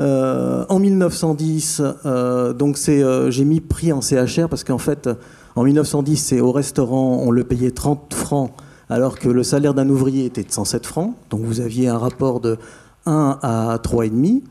[0.00, 5.08] Euh, en 1910, euh, donc euh, j'ai mis prix en CHR parce qu'en fait,
[5.54, 8.50] en 1910, c'est au restaurant, on le payait 30 francs,
[8.90, 11.14] alors que le salaire d'un ouvrier était de 107 francs.
[11.30, 12.58] Donc vous aviez un rapport de
[13.06, 14.42] 1 à 3,5.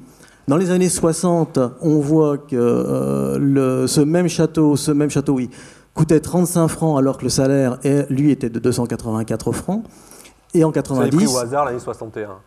[0.48, 3.38] Dans les années 60, on voit que
[3.88, 5.50] ce même château, ce même château, oui,
[5.94, 7.78] coûtait 35 francs alors que le salaire,
[8.10, 9.84] lui, était de 284 francs.
[10.54, 11.10] Et en 90.
[11.10, 12.38] C'est pris au hasard l'année 61.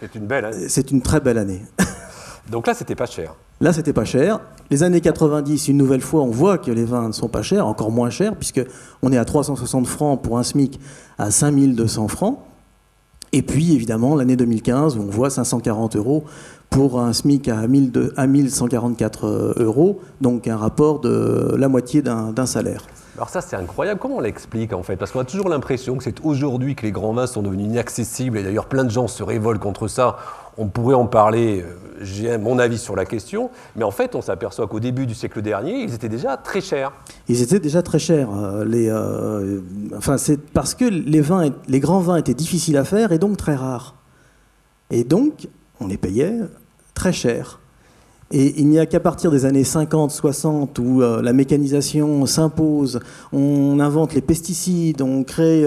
[0.00, 0.68] C'est une belle année.
[0.68, 1.62] C'est une très belle année.
[2.50, 3.34] Donc là, c'était pas cher.
[3.60, 4.40] Là, c'était pas cher.
[4.70, 7.66] Les années 90, une nouvelle fois, on voit que les vins ne sont pas chers,
[7.66, 8.62] encore moins chers, puisque
[9.02, 10.78] on est à 360 francs pour un SMIC
[11.18, 12.38] à 5200 francs.
[13.32, 16.24] Et puis, évidemment, l'année 2015, où on voit 540 euros
[16.70, 22.82] pour un SMIC à 1144 euh, euros, donc un rapport de la moitié d'un salaire.
[23.16, 24.00] Alors ça, c'est incroyable.
[24.00, 24.96] Comment on l'explique en fait?
[24.96, 28.38] Parce qu'on a toujours l'impression que c'est aujourd'hui que les grands vins sont devenus inaccessibles,
[28.38, 30.16] et d'ailleurs plein de gens se révoltent contre ça
[30.56, 34.22] on pourrait en parler, euh, j'ai mon avis sur la question, mais en fait, on
[34.22, 36.92] s'aperçoit qu'au début du siècle dernier, ils étaient déjà très chers.
[37.28, 38.28] Ils étaient déjà très chers.
[38.34, 39.60] Euh, les, euh,
[39.96, 43.36] enfin, c'est parce que les, vins, les grands vins étaient difficiles à faire et donc
[43.36, 43.94] très rares.
[44.90, 45.48] Et donc,
[45.80, 46.34] on les payait
[46.94, 47.60] très cher.
[48.30, 53.00] Et il n'y a qu'à partir des années 50-60 où la mécanisation s'impose,
[53.32, 55.64] on invente les pesticides, on crée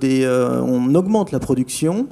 [0.00, 0.26] des,
[0.66, 2.08] on augmente la production,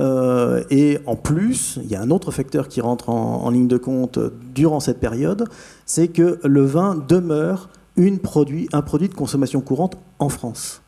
[0.00, 3.76] euh, et en plus, il y a un autre facteur qui rentre en, ligne de
[3.76, 4.18] compte
[4.54, 5.48] durant cette période,
[5.86, 8.68] c'est que le vin demeure un produit
[9.08, 10.81] de consommation courante en France.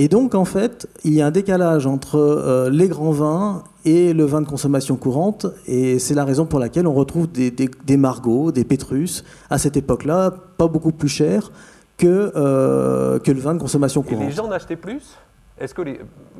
[0.00, 4.14] Et donc, en fait, il y a un décalage entre euh, les grands vins et
[4.14, 5.44] le vin de consommation courante.
[5.66, 9.76] Et c'est la raison pour laquelle on retrouve des, des, Margots, des Pétrus, à cette
[9.76, 11.52] époque-là, pas beaucoup plus chers
[11.98, 14.22] que, euh, que le vin de consommation courante.
[14.22, 15.18] Et les gens en achetaient plus?
[15.58, 15.82] Est-ce que,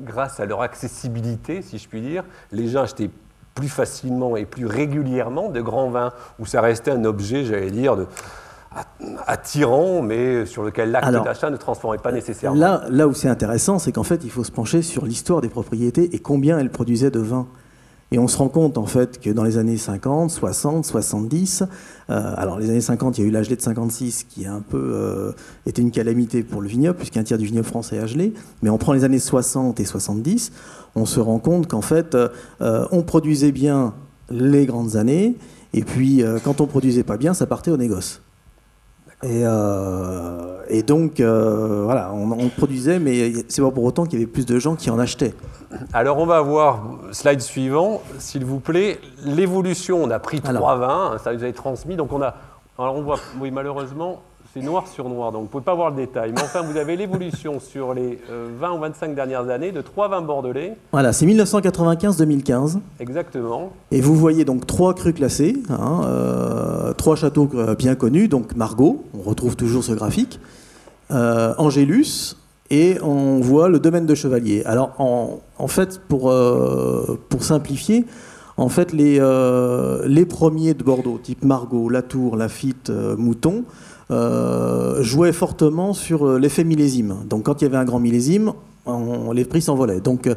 [0.07, 3.11] grâce à leur accessibilité, si je puis dire, les gens achetaient
[3.55, 7.94] plus facilement et plus régulièrement de grands vins, ou ça restait un objet, j'allais dire,
[7.94, 8.07] de,
[9.26, 13.78] attirant, mais sur lequel l'acte d'achat ne transformait pas nécessairement là, là où c'est intéressant,
[13.78, 17.11] c'est qu'en fait, il faut se pencher sur l'histoire des propriétés et combien elles produisaient
[17.11, 17.48] de vin.
[18.12, 21.64] Et on se rend compte en fait que dans les années 50, 60, 70,
[22.09, 24.78] alors les années 50, il y a eu l'âge de 56 qui a un peu
[24.92, 25.33] euh,
[25.64, 28.35] été une calamité pour le vignoble, puisqu'un tiers du vignoble français est gelé.
[28.62, 30.50] Mais on prend les années 60 et 70,
[30.96, 33.94] on se rend compte qu'en fait, euh, on produisait bien
[34.28, 35.37] les grandes années,
[35.72, 38.22] et puis euh, quand on produisait pas bien, ça partait au négoce.
[39.22, 44.22] Et, euh, et donc, euh, voilà, on, produisait, mais c'est pas pour autant qu'il y
[44.22, 45.35] avait plus de gens qui en achetaient.
[45.92, 50.02] Alors, on va voir, slide suivant, s'il vous plaît, l'évolution.
[50.02, 51.96] On a pris trois vins, ça vous avez transmis.
[51.96, 52.35] Donc, on a.
[52.78, 54.22] Alors, on voit, oui, malheureusement,
[54.53, 56.33] c'est noir sur noir, donc vous ne pouvez pas voir le détail.
[56.35, 60.09] Mais enfin, vous avez l'évolution sur les 20 euh, ou 25 dernières années de trois
[60.09, 60.77] vins bordelais.
[60.91, 62.81] Voilà, c'est 1995-2015.
[62.99, 63.73] Exactement.
[63.93, 68.57] Et vous voyez donc trois crus classés, hein, euh, trois châteaux euh, bien connus, donc
[68.57, 70.41] Margot, on retrouve toujours ce graphique,
[71.11, 72.37] Angélus,
[72.71, 74.63] et on voit le domaine de Chevalier.
[74.65, 76.33] Alors, en, fait, pour,
[77.29, 78.07] pour simplifier,
[78.57, 79.19] en fait, les,
[80.07, 83.65] les premiers de Bordeaux, type Margot, Latour, Lafitte, Mouton,
[84.11, 87.18] euh, jouait fortement sur euh, l'effet millésime.
[87.29, 88.53] Donc quand il y avait un grand millésime,
[89.33, 90.01] les prix s'envolaient.
[90.01, 90.35] Donc euh,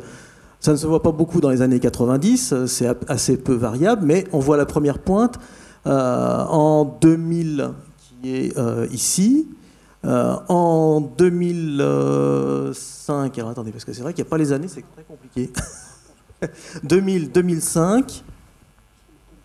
[0.60, 4.28] ça ne se voit pas beaucoup dans les années 90, c'est assez peu variable, mais
[4.32, 5.40] on voit la première pointe
[5.86, 7.72] en 2000
[8.22, 8.54] qui est
[8.92, 9.48] ici.
[10.04, 14.86] en 2005, alors attendez, parce que c'est vrai qu'il n'y a pas les années, c'est
[14.94, 15.52] très compliqué.
[16.84, 18.24] 2000, 2005,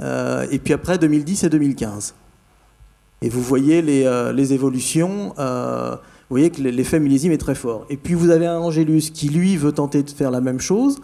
[0.01, 2.15] et puis après 2010 et 2015.
[3.23, 5.35] Et vous voyez les, euh, les évolutions.
[5.39, 7.87] Euh, vous voyez que l'effet millésime est très fort.
[7.91, 10.99] Et puis vous avez un Angélus qui, lui, veut tenter de faire la même chose,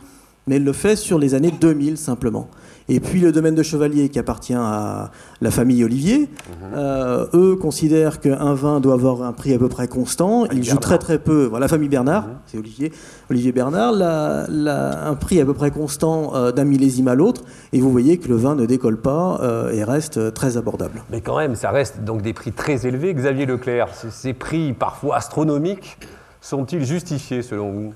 [0.47, 2.49] mais il le fait sur les années 2000 simplement.
[2.89, 6.29] Et puis le domaine de Chevalier qui appartient à la famille Olivier, mhm.
[6.75, 10.45] euh, eux considèrent qu'un vin doit avoir un prix à peu près constant.
[10.53, 11.47] Ils jouent très très peu.
[11.47, 12.35] Voilà, la famille Bernard, mhm.
[12.47, 12.93] c'est Olivier,
[13.31, 17.43] Olivier Bernard, la, un prix à peu près constant euh, d'un millésime à l'autre.
[17.73, 21.03] Et vous voyez que le vin ne décolle pas euh, et reste très abordable.
[21.11, 23.15] Mais quand même, ça reste donc des prix très élevés.
[23.15, 25.99] Xavier Leclerc, ces prix parfois astronomiques
[26.43, 27.95] sont-ils justifiés selon vous?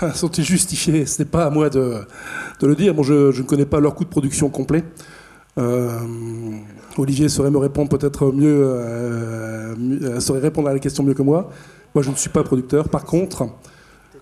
[0.14, 1.06] sont-ils justifiés?
[1.06, 2.06] Ce n'est pas à moi de,
[2.62, 2.94] le dire.
[2.94, 4.84] Bon, je, ne connais pas leur coût de production complet.
[6.96, 11.50] Olivier saurait me répondre peut-être mieux, saurait répondre à la question mieux que moi.
[11.94, 12.88] Moi, je ne suis pas producteur.
[12.88, 13.48] Par contre,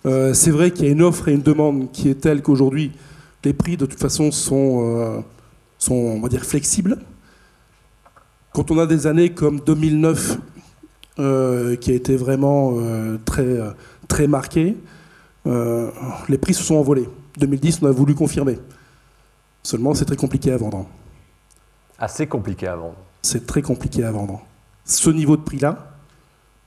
[0.05, 2.93] c'est vrai qu'il y a une offre et une demande qui est telle qu'aujourd'hui,
[3.45, 5.25] les prix, de toute façon, sont,
[5.79, 6.99] sont on va dire, flexibles.
[8.53, 10.39] Quand on a des années comme 2009,
[11.19, 13.59] euh, qui a été vraiment euh, très,
[14.09, 14.77] très marqué,
[15.47, 15.91] euh,
[16.29, 17.09] les prix se sont envolés.
[17.39, 18.59] 2010, on a voulu confirmer.
[19.63, 20.87] Seulement, c'est très compliqué à vendre.
[21.99, 22.97] Assez compliqué à vendre.
[23.23, 24.43] C'est très compliqué à vendre.
[24.85, 25.97] Ce niveau de prix-là,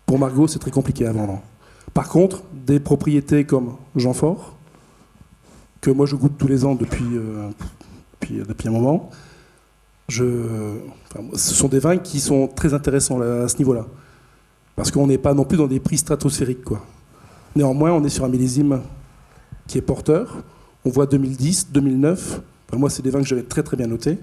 [0.05, 1.41] pour Margot, c'est très compliqué à vendre.
[1.93, 4.55] Par contre, des propriétés comme Jean Fort,
[5.81, 7.05] que moi je goûte tous les ans depuis,
[8.21, 9.09] depuis, depuis un moment,
[10.07, 10.77] je,
[11.33, 13.85] ce sont des vins qui sont très intéressants à ce niveau-là.
[14.75, 16.63] Parce qu'on n'est pas non plus dans des prix stratosphériques.
[16.63, 16.85] Quoi.
[17.55, 18.81] Néanmoins, on est sur un millésime
[19.67, 20.37] qui est porteur.
[20.83, 22.41] On voit 2010, 2009.
[22.73, 24.17] moi, c'est des vins que j'avais très très bien notés.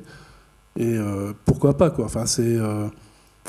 [0.76, 2.04] Et euh, pourquoi pas quoi.
[2.06, 2.86] Enfin, c'est euh,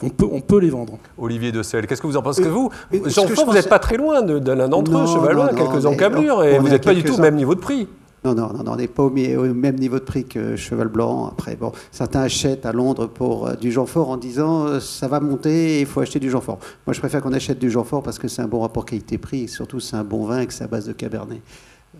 [0.01, 0.97] on peut, on peut les vendre.
[1.17, 2.41] Olivier de Selle, qu'est-ce que vous en pensez?
[2.41, 2.69] Que vous,
[3.05, 6.69] Jean vous n'êtes pas très loin de, l'un d'entre eux, Chevalois, quelques encablures, et vous
[6.69, 7.87] n'êtes pas du tout au même niveau de prix.
[8.25, 11.27] Non, non, non, on n'est pas au, même niveau de prix que Cheval Blanc.
[11.27, 15.19] Après, bon, certains achètent à Londres pour euh, du Jean-Fort en disant euh, ça va
[15.19, 16.59] monter et il faut acheter du Jean-Fort.
[16.87, 19.47] Moi, je préfère qu'on achète du Jean-Fort parce que c'est un bon rapport qualité-prix et
[19.47, 21.41] surtout c'est un bon vin et que c'est à base de Cabernet.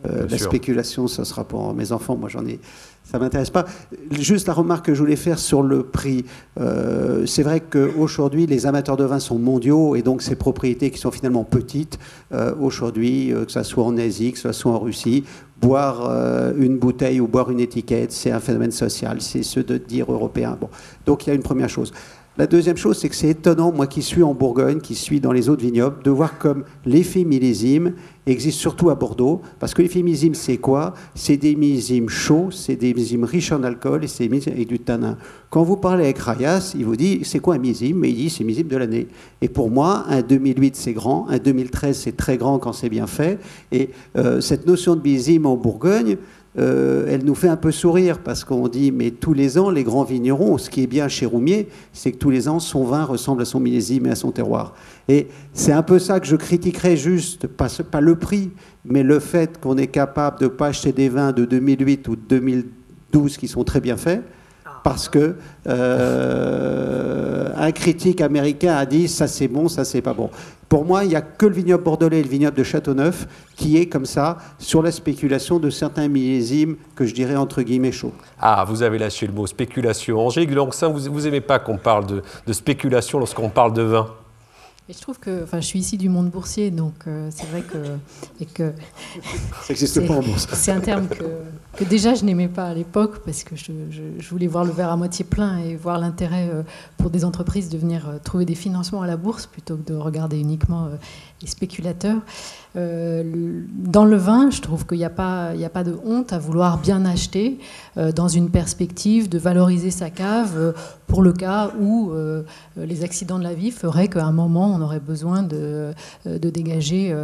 [0.05, 2.17] Euh, la spéculation, ça sera pour mes enfants.
[2.17, 2.59] Moi, j'en ai.
[3.03, 3.65] Ça m'intéresse pas.
[4.11, 6.25] Juste la remarque que je voulais faire sur le prix.
[6.59, 10.97] Euh, c'est vrai qu'aujourd'hui, les amateurs de vin sont mondiaux et donc ces propriétés qui
[10.97, 11.99] sont finalement petites,
[12.33, 15.25] euh, aujourd'hui, que ce soit en Asie, que ce soit en Russie,
[15.63, 19.21] boire une bouteille ou boire une étiquette, c'est un phénomène social.
[19.21, 20.57] C'est ce de dire européen.
[21.05, 21.93] Donc il y a une première chose.
[22.35, 25.31] La deuxième chose, c'est que c'est étonnant, moi qui suis en Bourgogne, qui suis dans
[25.31, 27.93] les autres vignobles, de voir comme l'effet millésime
[28.25, 29.43] existe surtout à Bordeaux.
[29.59, 30.95] Parce que l'effet millésime, c'est quoi?
[31.13, 35.15] C'est des millésimes chauds, c'est des millésimes riches en alcool et c'est avec du tanin.
[35.51, 37.99] Quand vous parlez avec Rayas, il vous dit c'est quoi un millésime?
[37.99, 39.07] Mais il dit c'est millésime de l'année.
[39.43, 41.27] Et pour moi, un 2008, c'est grand.
[41.29, 43.37] Un 2013, c'est très grand quand c'est bien fait.
[43.71, 46.17] Et euh, cette notion de millésime en Bourgogne,
[46.59, 49.83] euh, elle nous fait un peu sourire parce qu'on dit, mais tous les ans, les
[49.83, 53.03] grands vignerons, ce qui est bien chez Roumier, c'est que tous les ans, son vin
[53.03, 54.75] ressemble à son millésime et à son terroir.
[55.07, 58.51] Et c'est un peu ça que je critiquerais juste, pas, pas le prix,
[58.85, 62.21] mais le fait qu'on est capable de pas acheter des vins de 2008 ou de
[62.29, 64.21] 2012 qui sont très bien faits,
[64.83, 65.35] parce que
[65.67, 70.29] euh, un critique américain a dit ça c'est bon, ça c'est pas bon.
[70.69, 73.77] Pour moi, il n'y a que le vignoble bordelais et le vignoble de Châteauneuf qui
[73.77, 78.13] est comme ça sur la spéculation de certains millésimes que je dirais entre guillemets chauds.
[78.39, 80.19] Ah, vous avez lâché le mot spéculation.
[80.19, 84.07] Angélique Langsin, vous n'aimez pas qu'on parle de, de spéculation lorsqu'on parle de vin?
[84.89, 87.77] Je trouve que, enfin, je suis ici du monde boursier, donc euh, c'est vrai que,
[88.41, 88.73] et que
[89.61, 90.47] ça n'existe pas en bourse.
[90.51, 91.23] C'est un terme que,
[91.77, 94.91] que déjà je n'aimais pas à l'époque parce que je, je, voulais voir le verre
[94.91, 96.63] à moitié plein et voir l'intérêt euh,
[96.97, 99.95] pour des entreprises de venir euh, trouver des financements à la bourse plutôt que de
[99.95, 100.89] regarder uniquement
[101.41, 102.21] les spéculateurs.
[102.75, 107.59] Dans le vin, je trouve qu'il n'y a, pas, de honte à vouloir bien acheter
[108.15, 110.73] dans une perspective de valoriser sa cave
[111.05, 112.11] pour le cas où
[112.75, 115.93] les accidents de la vie feraient qu'à un moment on aurait besoin de,
[116.25, 117.15] dégager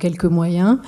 [0.00, 0.78] quelques moyens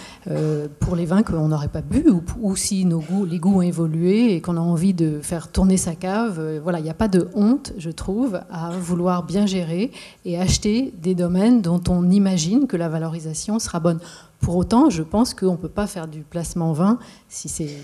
[0.81, 2.05] pour les vins qu'on n'aurait pas bu
[2.41, 5.95] ou, si nos les goûts ont évolué et qu'on a envie de faire tourner sa
[5.95, 9.91] cave, euh, voilà, il n'y a pas de honte, je trouve, à vouloir bien gérer
[10.25, 14.00] et acheter des domaines dont on imagine que la valorisation sera bonne.
[14.41, 17.77] Pour autant, je pense qu'on ne peut pas faire du placement vin, si c'est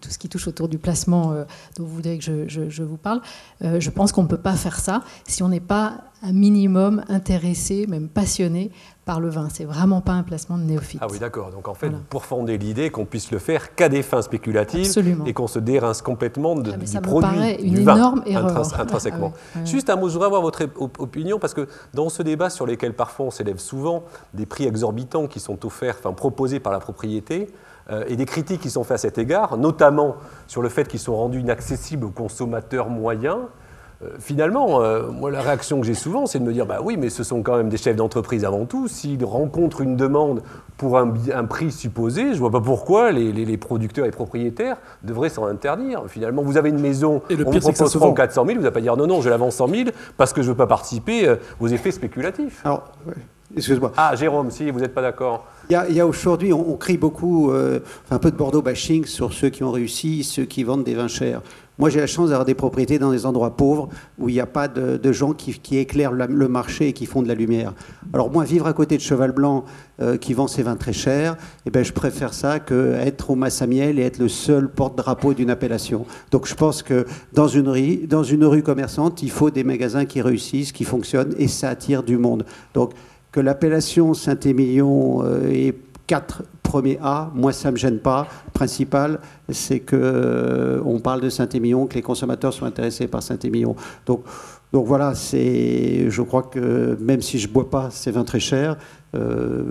[0.00, 1.44] tout ce qui touche autour du placement euh,
[1.76, 3.20] dont vous voulez que je, vous parle.
[3.62, 7.04] Euh, je pense qu'on ne peut pas faire ça si on n'est pas un minimum
[7.08, 8.70] intéressé, même passionné
[9.10, 9.48] par le vin.
[9.52, 11.00] C'est vraiment pas un placement de néophyte.
[11.02, 11.50] Ah oui, d'accord.
[11.50, 14.86] Donc en fait, pour fonder l'idée qu'on puisse le faire qu'à des fins spéculatives
[15.26, 18.72] et qu'on se dérince complètement de, ah, du ça produit, me une énorme erreur.
[18.78, 19.32] intrinsèquement.
[19.56, 20.62] Ah Juste un mot, je voudrais avoir votre
[20.98, 25.26] opinion parce que dans ce débat sur lequel parfois on s'élève souvent des prix exorbitants
[25.26, 27.48] qui sont offerts, enfin proposés par la propriété,
[27.90, 30.14] euh, et des critiques qui sont faites à cet égard, notamment
[30.46, 33.38] sur le fait qu'ils sont rendus inaccessibles aux consommateurs moyens.
[34.02, 36.96] Euh, finalement, euh, moi, la réaction que j'ai souvent, c'est de me dire bah oui,
[36.96, 38.88] mais ce sont quand même des chefs d'entreprise avant tout.
[38.88, 40.42] S'ils rencontrent une demande
[40.78, 45.44] pour un, prix supposé, je ne vois pas pourquoi les, producteurs et propriétaires devraient s'en
[45.44, 46.04] interdire.
[46.08, 48.80] Finalement, vous avez une maison, et le on vous propose 400 000, vous n'allez pas
[48.80, 51.34] dire non, non, je la vends 100 000 parce que je ne veux pas participer
[51.60, 52.62] aux effets spéculatifs.
[52.64, 52.84] Alors,
[53.56, 53.92] Excuse-moi.
[53.96, 55.46] Ah, Jérôme, si vous n'êtes pas d'accord.
[55.68, 57.80] Il y a, aujourd'hui, on, on crie beaucoup, euh,
[58.10, 61.08] un peu de Bordeaux bashing sur ceux qui ont réussi, ceux qui vendent des vins
[61.08, 61.42] chers.
[61.80, 64.44] Moi, j'ai la chance d'avoir des propriétés dans des endroits pauvres où il n'y a
[64.44, 67.72] pas de, gens qui, éclairent la- le marché et qui font de la lumière.
[68.12, 69.64] Alors moi, vivre à côté de Cheval Blanc
[70.02, 73.34] euh, qui vend ses vins très chers, eh ben, je préfère ça que être au
[73.34, 76.04] Massamiel et être le seul porte-drapeau d'une appellation.
[76.30, 80.84] Donc je pense que dans une, rue, commerçante, il faut des magasins qui réussissent, qui
[80.84, 82.44] fonctionnent et ça attire du monde.
[82.74, 82.92] Donc
[83.32, 85.74] que l'appellation Saint-Émilion euh, ait
[86.10, 88.26] quatre premiers A, moi ça ne me gêne pas.
[88.52, 93.76] Principal, c'est que euh, on parle de Saint-Émilion, que les consommateurs sont intéressés par Saint-Émilion.
[94.06, 94.24] Donc,
[94.72, 98.40] donc voilà, c'est, je crois que même si je ne bois pas ces vins très
[98.40, 98.76] chers,
[99.14, 99.62] euh,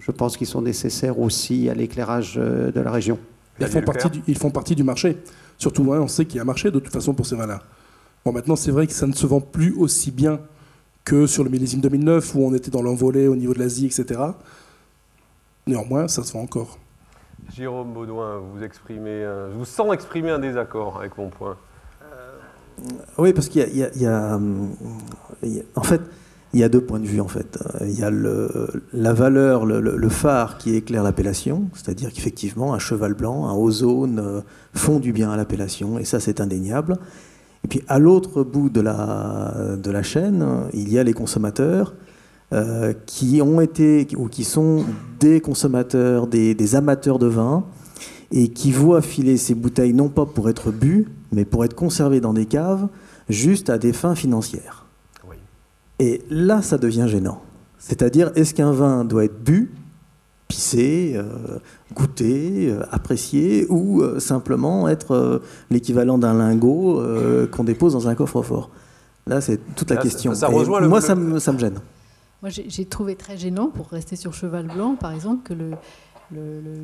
[0.00, 3.20] je pense qu'ils sont nécessaires aussi à l'éclairage euh, de la région.
[3.60, 4.24] Ils Xavier font, partie Leclerc.
[4.24, 5.18] du, ils font partie du marché.
[5.58, 7.60] Surtout, hein, on sait qu'il y a un marché de toute façon pour ces vins-là.
[8.24, 10.40] Bon, maintenant, c'est vrai que ça ne se vend plus aussi bien
[11.04, 14.20] que sur le millésime 2009 où on était dans l'envolée au niveau de l'Asie, etc.
[15.66, 16.78] Néanmoins, ça se vend encore.
[17.54, 21.56] Jérôme Baudouin, vous exprimez, un- je vous sens exprimer un désaccord avec mon point.
[23.18, 24.40] Oui, parce qu'il y a, il y a-
[25.44, 26.00] y en fait,
[26.52, 27.58] il y a deux points de vue en fait.
[27.80, 32.12] Euh, Il y a le, la valeur, le, le- le phare qui éclaire l'appellation, c'est-à-dire
[32.12, 34.40] qu'effectivement un cheval blanc, un ozone euh,
[34.74, 36.96] font du bien à l'appellation, et ça c'est indéniable.
[37.64, 41.94] Et puis à l'autre bout de la, de la chaîne, il y a les consommateurs
[42.52, 44.84] euh, qui ont été ou qui sont
[45.20, 47.64] des consommateurs, des, des amateurs de vin,
[48.30, 52.20] et qui voient filer ces bouteilles non pas pour être bues, mais pour être conservées
[52.20, 52.88] dans des caves,
[53.28, 54.86] juste à des fins financières.
[55.28, 55.36] Oui.
[55.98, 57.42] Et là, ça devient gênant.
[57.78, 59.70] C'est-à-dire, est-ce qu'un vin doit être bu,
[60.48, 61.58] pissé, euh,
[61.94, 65.40] goûté, euh, apprécié, ou euh, simplement être
[65.70, 67.02] l'équivalent d'un lingot
[67.50, 68.70] qu'on dépose dans un coffre-fort?
[69.26, 70.34] Là, c'est toute la Là, question.
[70.34, 71.78] ça rejoint le- moi, le- ça, me, ça me gêne.
[72.42, 75.76] Moi, j'ai trouvé très gênant, pour rester sur Cheval Blanc, par exemple, que le,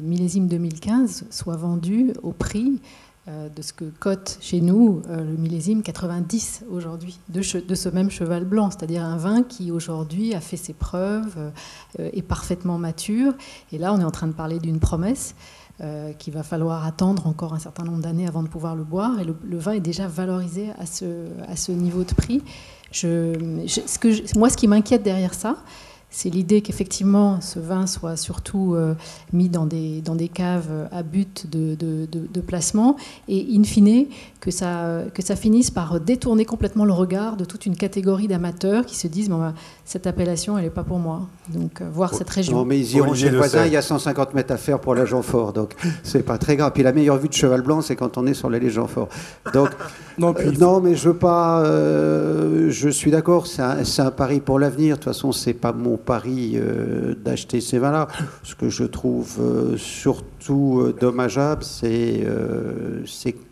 [0.02, 2.80] millésime 2015 soit vendu au prix
[3.26, 7.88] euh, de ce que cote chez nous euh, le millésime 90 aujourd'hui, de, de ce
[7.88, 11.50] même Cheval Blanc, c'est-à-dire un vin qui aujourd'hui a fait ses preuves,
[11.98, 13.32] euh, est parfaitement mature.
[13.72, 15.34] Et là, on est en train de parler d'une promesse.
[15.80, 19.20] Euh, qu'il va falloir attendre encore un certain nombre d'années avant de pouvoir le boire.
[19.20, 22.42] Et le, vin est déjà valorisé à ce, à ce niveau de prix.
[22.90, 25.56] Je, ce que moi, ce qui m'inquiète derrière ça,
[26.20, 28.94] c'est l'idée qu'effectivement ce vin soit surtout euh,
[29.32, 32.96] mis dans des, dans des caves à but de, de- de- de placement
[33.28, 34.06] et in fine
[34.40, 38.84] que ça, que ça finisse par détourner complètement le regard de toute une catégorie d'amateurs
[38.84, 39.54] qui se disent bon, ben,
[39.84, 41.28] cette appellation elle n'est pas pour moi.
[41.50, 42.56] Donc euh, voir cette région.
[42.58, 44.96] Non, mais ils iront chez le voisin, il y a 150 mètres à faire pour
[44.96, 46.72] la Jean-Fort, donc c'est pas très grave.
[46.74, 49.08] Puis la meilleure vue de Cheval Blanc, c'est quand on est sur l'allée Jean-Fort.
[49.54, 49.70] Donc,
[50.18, 51.60] Non, puis euh, non, mais je veux pas.
[51.64, 54.96] euh, je suis d'accord, c'est un, c'est un pari pour l'avenir.
[54.96, 58.08] De toute façon, c'est pas mon pari euh, d'acheter ces vins-là.
[58.42, 62.24] Ce que je trouve euh, surtout euh, dommageable, c'est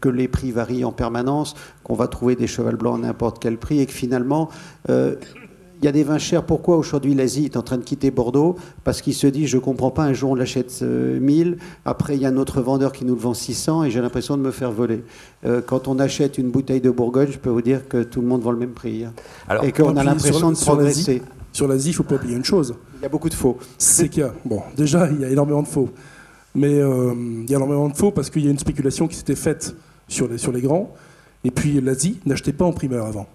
[0.00, 1.54] que les prix varient en permanence,
[1.84, 4.48] qu'on va trouver des cheval blancs à n'importe quel prix et que finalement.
[4.88, 6.44] il y a des vins chers.
[6.44, 8.57] Pourquoi aujourd'hui l'Asie est en train de quitter Bordeaux?
[8.84, 12.16] Parce qu'il se dit, je ne comprends pas, un jour on l'achète euh, 1000, après
[12.16, 14.42] il y a un autre vendeur qui nous le vend 600 et j'ai l'impression de
[14.42, 15.04] me faire voler.
[15.44, 18.26] Euh, quand on achète une bouteille de Bourgogne, je peux vous dire que tout le
[18.26, 19.04] monde vend le même prix.
[19.04, 19.12] hein.
[19.46, 21.20] Alors, et qu'on a l'impression de progresser.
[21.57, 22.74] Sur l'Asie, il ne faut pas oublier une chose.
[22.98, 23.57] Il y a beaucoup de faux.
[23.78, 25.88] c'est qu'il y a, bon, déjà, il y a énormément de faux.
[26.54, 29.16] Mais euh, il y a énormément de faux parce qu'il y a une spéculation qui
[29.16, 29.74] s'était faite
[30.07, 30.92] sur les, sur les grands.
[31.44, 33.26] Et puis l'Asie n'achetait pas en primeur avant.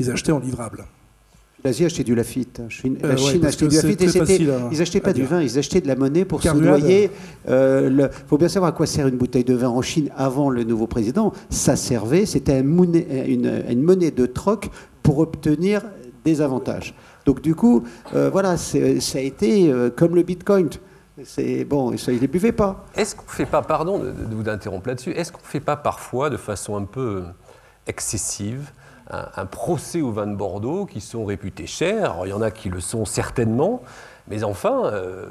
[0.00, 0.84] Ils achetaient en livrable.
[1.62, 2.62] L'Asie achetait du Lafitte.
[2.70, 4.00] Chine- Euh, la Chine achetait du Lafitte
[4.72, 6.76] Ils n'achetaient pas du vin, ils achetaient de la monnaie pour Carruade.
[6.80, 7.10] soudoyer.
[7.48, 10.64] Il faut bien savoir à quoi sert une bouteille de vin en Chine avant le
[10.64, 11.32] nouveau président.
[11.50, 14.70] Ça servait, c'était une monnaie de troc
[15.02, 15.82] pour obtenir
[16.24, 16.94] des avantages.
[17.26, 20.68] Donc du coup, euh, voilà, ça a été euh, comme le Bitcoin.
[21.24, 22.86] C'est bon, ça, ils ne les buvaient pas.
[22.94, 25.76] Est-ce qu'on ne fait pas, pardon de, vous interrompre là-dessus, est-ce qu'on ne fait pas
[25.76, 27.24] parfois de façon un peu
[27.86, 28.70] excessive
[29.10, 32.16] un, procès aux vins de Bordeaux qui sont réputés chers?
[32.24, 33.82] Il y en a qui le sont certainement,
[34.28, 35.26] mais enfin, euh,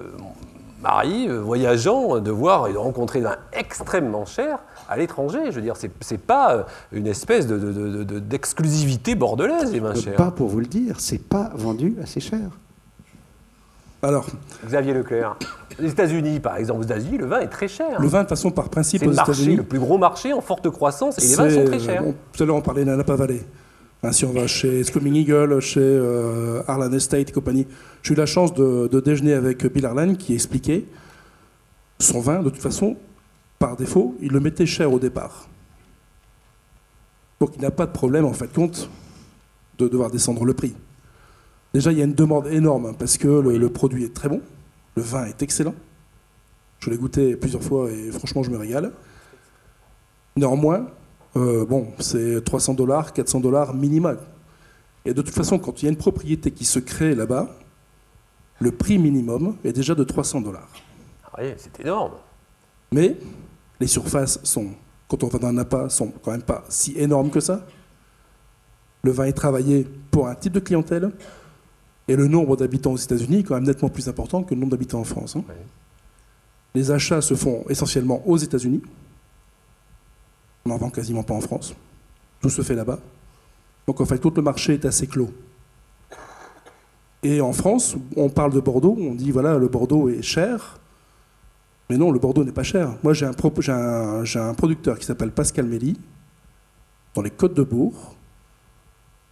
[0.81, 5.51] Marie, euh, voyageant, de voir et de rencontrer des vins extrêmement chers à l'étranger, je
[5.51, 9.79] veux dire, c'est c'est pas euh, une espèce de- de- de- de- d'exclusivité bordelaise, les
[9.79, 10.15] vins Euh, chers.
[10.15, 12.39] Pas pour vous le dire, c'est pas vendu assez cher.
[14.01, 14.25] Alors,
[14.65, 15.35] Xavier Leclerc,
[15.77, 17.99] les États-Unis, par exemple, aux États-Unis, le vin est très cher.
[17.99, 19.97] le vin, de toute façon, par principe C'est aux le marché, États-Unis, le plus gros
[19.97, 22.01] marché en forte croissance, et les vins sont très chers.
[22.03, 23.41] bon, tout à l'heure, on parlait de la Napa Valley.
[24.01, 27.67] Hein, si on va chez Screaming Eagle, chez euh, Arlan Estate et compagnie,
[28.01, 30.85] j'ai eu la chance de, de déjeuner avec Bill Arlan qui expliquait
[31.99, 32.95] son vin, de toute façon,
[33.57, 35.49] par défaut, il le mettait cher au départ.
[37.41, 38.89] Donc il n'a pas de problème, en fait, compte,
[39.77, 40.73] de devoir descendre le prix.
[41.73, 44.41] Déjà, il y a une demande énorme parce que le produit est très bon,
[44.95, 45.75] le vin est excellent.
[46.79, 48.93] Je l'ai goûté plusieurs fois et franchement, je me régale.
[50.37, 50.87] Néanmoins,
[51.39, 54.19] euh, bon, c'est 300 dollars, 400 dollars minimal.
[55.05, 57.47] Et de toute façon, quand il y a une propriété qui se crée là-bas,
[58.59, 60.69] le prix minimum est déjà de 300 dollars.
[61.25, 62.13] Ah oui, c'est énorme.
[62.91, 63.17] Mais
[63.79, 64.67] les surfaces sont,
[65.07, 67.65] quand on va dans un appât, sont quand même pas si énormes que ça.
[69.03, 71.11] Le vin est travaillé pour un type de clientèle.
[72.09, 74.71] Et le nombre d'habitants aux États-Unis est quand même nettement plus important que le nombre
[74.71, 75.35] d'habitants en France.
[75.35, 75.43] hein.
[75.47, 75.55] Oui.
[76.75, 78.81] Les achats se font essentiellement aux États-Unis.
[80.65, 81.75] On n'en vend quasiment pas en France.
[82.41, 82.99] Tout se fait là-bas.
[83.87, 85.31] Donc en fait, tout le marché est assez clos.
[87.23, 90.79] Et en France, on parle de Bordeaux, on dit voilà, le Bordeaux est cher.
[91.89, 92.95] Mais non, le Bordeaux n'est pas cher.
[93.03, 95.99] Moi, j'ai un, un producteur qui s'appelle Pascal Méli,
[97.15, 98.15] dans les Côtes de Bourg.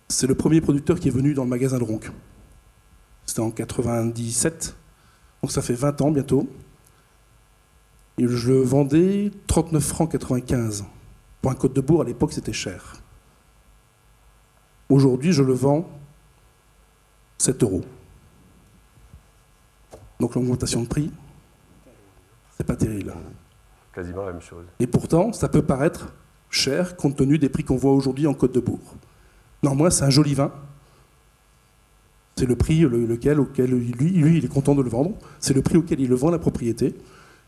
[0.10, 2.02] C'est le premier producteur qui est venu dans le magasin de Ronc.
[3.26, 4.76] C'était en 97,
[5.44, 6.48] donc ça fait 20 ans bientôt.
[8.18, 10.86] Et je le vendais 39 francs 95.
[11.42, 13.02] Pour un Côte de Bourg, à l'époque, c'était cher.
[14.90, 15.90] Aujourd'hui, je le vends
[17.38, 17.84] 7 euros.
[20.20, 21.12] Donc l'augmentation de prix,
[22.58, 23.14] c'est pas terrible.
[23.94, 24.66] Quasiment la même chose.
[24.80, 26.14] Et pourtant, ça peut paraître
[26.50, 28.96] cher compte tenu des prix qu'on voit aujourd'hui en Côte de Bourg.
[29.64, 30.52] Néanmoins, c'est un joli vin.
[32.36, 35.18] C'est le prix lequel, auquel lui, lui, il est content de le vendre.
[35.40, 36.96] C'est le prix auquel il le vend la propriété.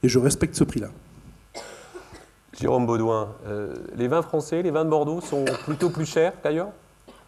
[0.02, 0.90] Et je respecte ce prix-là.
[2.60, 6.70] Jérôme Baudouin, euh, les vins français, les vins de Bordeaux sont plutôt plus chers qu'ailleurs?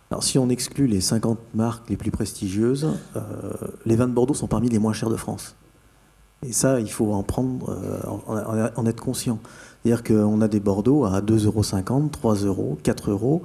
[0.10, 3.22] Alors, si on exclut les 50 marques les plus prestigieuses, euh,
[3.86, 5.56] les vins de Bordeaux sont parmi les moins chers de France.
[6.46, 9.40] Et ça, il faut en prendre, euh, en, être conscient.
[9.84, 13.42] C'est-à-dire qu'on a des Bordeaux à 2,50 €, 3 euros, 4 euros.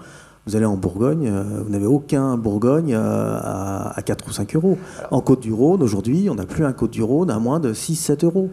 [0.47, 1.29] Vous allez en Bourgogne,
[1.65, 4.79] vous n'avez aucun Bourgogne à, à 4 ou 5 euros.
[5.11, 8.51] En Côte-du-Rhône, aujourd'hui, on n'a plus un Côte-du-Rhône à moins de 6-7 euros.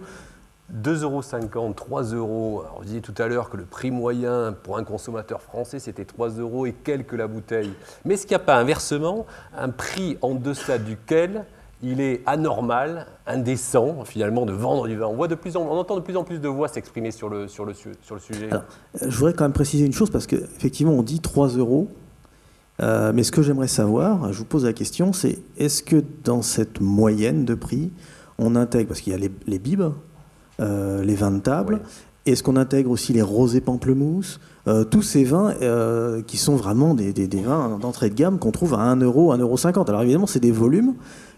[0.82, 2.61] 2,50 euros, 3 euros.
[2.65, 6.05] Alors, vous disiez tout à l'heure que le prix moyen pour un consommateur français, c'était
[6.05, 7.71] 3 euros et quelques la bouteille.
[8.05, 11.45] Mais est-ce qu'il n'y a pas inversement un prix en deçà duquel
[11.84, 15.07] il est anormal, indécent, finalement, de vendre du vin?
[15.07, 18.49] On, de plus on entend de plus en plus de voix s'exprimer sur le, sujet.
[18.51, 18.59] Euh,
[19.01, 21.89] Je voudrais quand même préciser une chose parce qu'effectivement, on dit 3 euros.
[22.82, 26.41] Euh, mais ce que j'aimerais savoir, je vous pose la question, c'est est-ce que dans
[26.41, 27.91] cette moyenne de prix,
[28.39, 29.91] on intègre, parce qu'il y a les, les bibes, euh,
[30.60, 32.32] les vins de table, Oui.
[32.32, 36.93] est-ce qu'on intègre aussi les rosés pamplemousse euh, tous ces vins euh, qui sont vraiment
[36.93, 39.86] des, des- des vins d'entrée de gamme qu'on trouve à 1 euro, 1,50 euro.
[39.89, 40.93] Alors évidemment, c'est des volumes,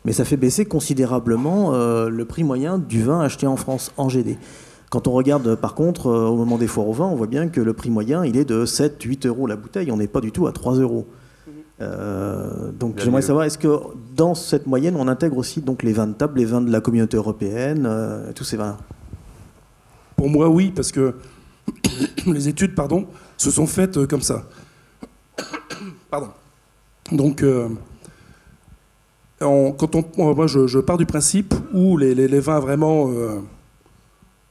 [0.06, 4.10] mais ça fait baisser considérablement euh, le prix moyen du vin acheté en France en
[4.10, 4.38] GD.
[4.92, 7.26] Quand on regarde euh, par contre euh, au moment des foires au vin, on voit
[7.26, 10.08] bien que le prix moyen il est de 7, 8 euros la bouteille, on n'est
[10.08, 11.08] pas du tout à 3 euros.
[11.82, 13.68] Euh, donc j'aimerais savoir, est-ce que
[14.16, 16.80] dans cette moyenne, on intègre aussi donc les vins de table, les vins de la
[16.80, 18.78] communauté européenne, euh, tous ces vins
[20.16, 21.16] Pour moi, oui, parce que
[22.26, 23.08] les études, pardon,
[23.38, 24.46] se sont faites euh, comme ça.
[26.10, 26.30] Pardon.
[27.12, 27.70] Donc, euh,
[29.40, 33.40] quand on, moi, je, pars du principe où les, vins vraiment euh,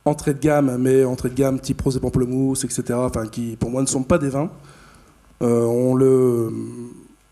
[0.05, 3.83] entrée de gamme, mais entrée de gamme type rosé pamplemousse, etc., enfin, qui pour moi
[3.83, 4.51] ne sont pas des vins,
[5.43, 6.53] euh, on, le,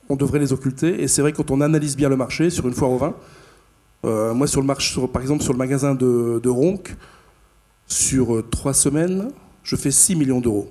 [0.08, 1.02] on devrait les occulter.
[1.02, 3.14] Et c'est vrai, quand on analyse bien le marché sur une foire au vin,
[4.04, 6.82] moi, sur le marché, par exemple, sur le magasin de, de Ronc,
[7.86, 9.30] sur euh, trois semaines,
[9.62, 10.68] je fais 6 millions d'euros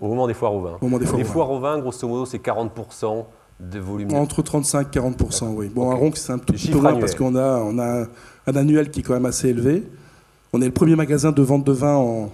[0.00, 0.76] Au moment des foires au vin.
[0.80, 1.32] au moment des foires Les au vin.
[1.32, 3.24] foires au vin, grosso modo, c'est 40%
[3.60, 4.12] de volume.
[4.14, 5.68] Entre 35 et 40% oui.
[5.68, 6.00] Bon, à Ok.
[6.00, 8.06] Ronc, c'est un tout petit peu moins parce qu'on a, on a
[8.46, 9.84] un, annuel qui est quand même assez élevé.
[10.52, 12.30] On est le premier magasin de vente de vin en,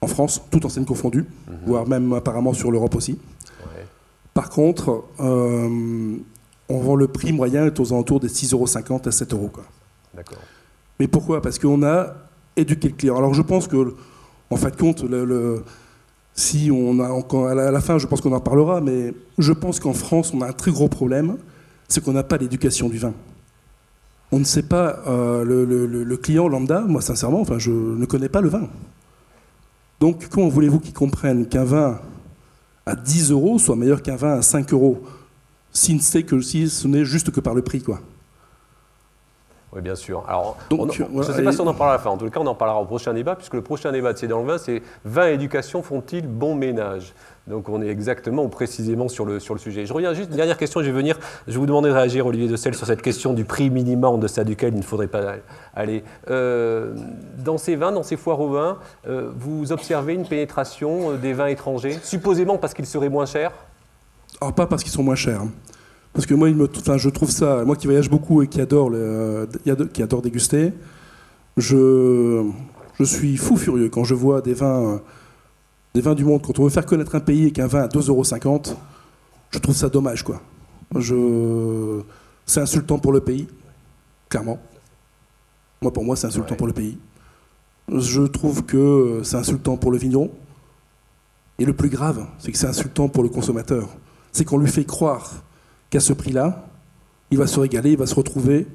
[0.00, 1.56] en France, toutes enseignes confondues, Mhm.
[1.66, 3.12] voire même apparemment sur l'Europe aussi.
[3.60, 3.86] Ouais.
[4.34, 6.16] Par contre, euh,
[6.70, 9.50] on vend le prix moyen est aux alentours des 6,50 euros à 7 euros.
[10.14, 10.38] D'accord.
[10.98, 11.40] Mais pourquoi?
[11.42, 12.14] Parce qu'on a
[12.56, 13.16] éduqué le client.
[13.16, 13.94] Alors je pense que,
[14.50, 15.04] en fin de compte,
[16.34, 19.80] si on a encore à la, fin, je pense qu'on en parlera, mais je pense
[19.80, 21.36] qu'en France, on a un très gros problème,
[21.88, 23.12] c'est qu'on n'a pas l'éducation du vin.
[24.30, 26.82] On ne sait pas euh, le, client lambda.
[26.82, 28.68] Moi, sincèrement, enfin, je ne connais pas le vin.
[30.00, 31.98] Donc, comment voulez-vous qu'il comprenne qu'un vin
[32.86, 35.02] à 10 euros soit meilleur qu'un vin à 5 euros
[35.72, 38.00] si, que, si ce n'est juste que par le prix, quoi?
[39.74, 40.24] Oui, bien sûr.
[40.26, 42.02] Alors, Donc, on- on- voilà, je ne sais pas si on en parlera à la
[42.02, 42.08] fin.
[42.10, 44.26] En tout cas, on en parlera au prochain débat, puisque le prochain débat de C'est
[44.26, 47.12] dans le vin, c'est Vin et éducation font-ils bon ménage?
[47.46, 49.84] Donc, on est exactement ou précisément sur le, sur le sujet.
[49.84, 52.26] Je reviens juste, une dernière question, je vais venir, je vais vous demander de réagir,
[52.26, 55.34] Olivier Dessel, sur cette question du prix minimum en deçà duquel il ne faudrait pas
[55.74, 56.02] aller.
[56.30, 56.94] Euh,
[57.38, 61.34] dans ces vins, dans ces foires au vin, euh, vous observez une pénétration euh, des
[61.34, 63.52] vins étrangers, supposément parce qu'ils seraient moins chers?
[64.40, 65.42] Alors pas parce qu'ils sont moins chers.
[66.12, 68.60] Parce que moi, il me, enfin, je trouve ça, moi qui voyage beaucoup et qui
[68.60, 69.48] adore, le-
[69.92, 70.72] qui adore déguster,
[71.56, 72.44] je,
[72.98, 74.98] je suis fou furieux quand je vois des vins, euh,
[75.94, 76.42] des vins du monde.
[76.44, 78.74] Quand on veut faire connaître un pays et qu'un vin à 2,50€,
[79.50, 80.40] je trouve ça dommage, quoi.
[80.96, 82.00] Je,
[82.46, 83.46] c'est insultant pour le pays,
[84.28, 84.58] clairement.
[85.82, 86.56] Moi, pour moi, c'est insultant Ouais.
[86.56, 86.98] pour le pays.
[87.94, 90.30] Je trouve que c'est insultant pour le vigneron.
[91.58, 93.88] Et le plus grave, c'est que c'est insultant pour le consommateur.
[94.32, 95.42] C'est qu'on lui fait croire
[95.90, 96.66] qu'à ce prix-là,
[97.30, 98.66] il va se régaler, il va se retrouver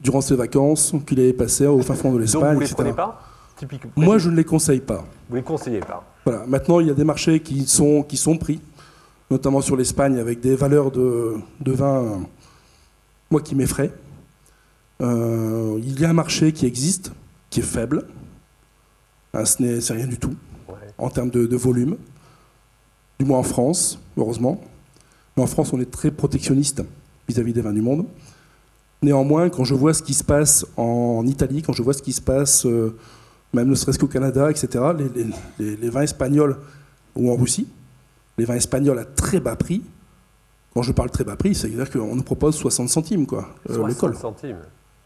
[0.00, 2.74] durant ses vacances qu'il avait passées au fin fond de Donc l'Espagne, vous les etc.
[2.76, 3.22] prenez pas
[3.56, 3.90] Typiquement.
[3.96, 5.04] Moi, je ne les conseille pas.
[5.28, 6.04] Vous les conseillez pas.
[6.24, 6.46] Voilà.
[6.46, 8.60] Maintenant, il y a des marchés qui sont, qui sont pris,
[9.32, 12.20] notamment sur l'Espagne, avec des valeurs de, de vin,
[13.32, 13.92] moi, qui m'effraient.
[15.02, 17.12] Euh, il y a un marché qui existe,
[17.50, 18.04] qui est faible.
[19.34, 20.34] Hein, ce n'est rien du tout
[20.68, 20.74] Ouais.
[20.98, 21.96] en termes de, de volume,
[23.18, 24.60] du moins en France, heureusement.
[25.38, 26.82] Mais en France, on est très protectionniste
[27.28, 28.06] vis-à-vis des vins du monde.
[29.02, 32.12] Néanmoins, quand je vois ce qui se passe en Italie, quand je vois ce qui
[32.12, 32.96] se passe, euh,
[33.52, 34.84] même ne serait-ce qu'au Canada, etc.,
[35.60, 36.56] les, vins espagnols,
[37.14, 37.68] ou en Russie,
[38.36, 39.84] les vins espagnols à très bas prix,
[40.74, 43.94] quand je parle très bas prix, c'est-à-dire qu'on nous propose 60 centimes, quoi, euh, le
[43.94, 44.16] 60 col.
[44.16, 44.58] centimes.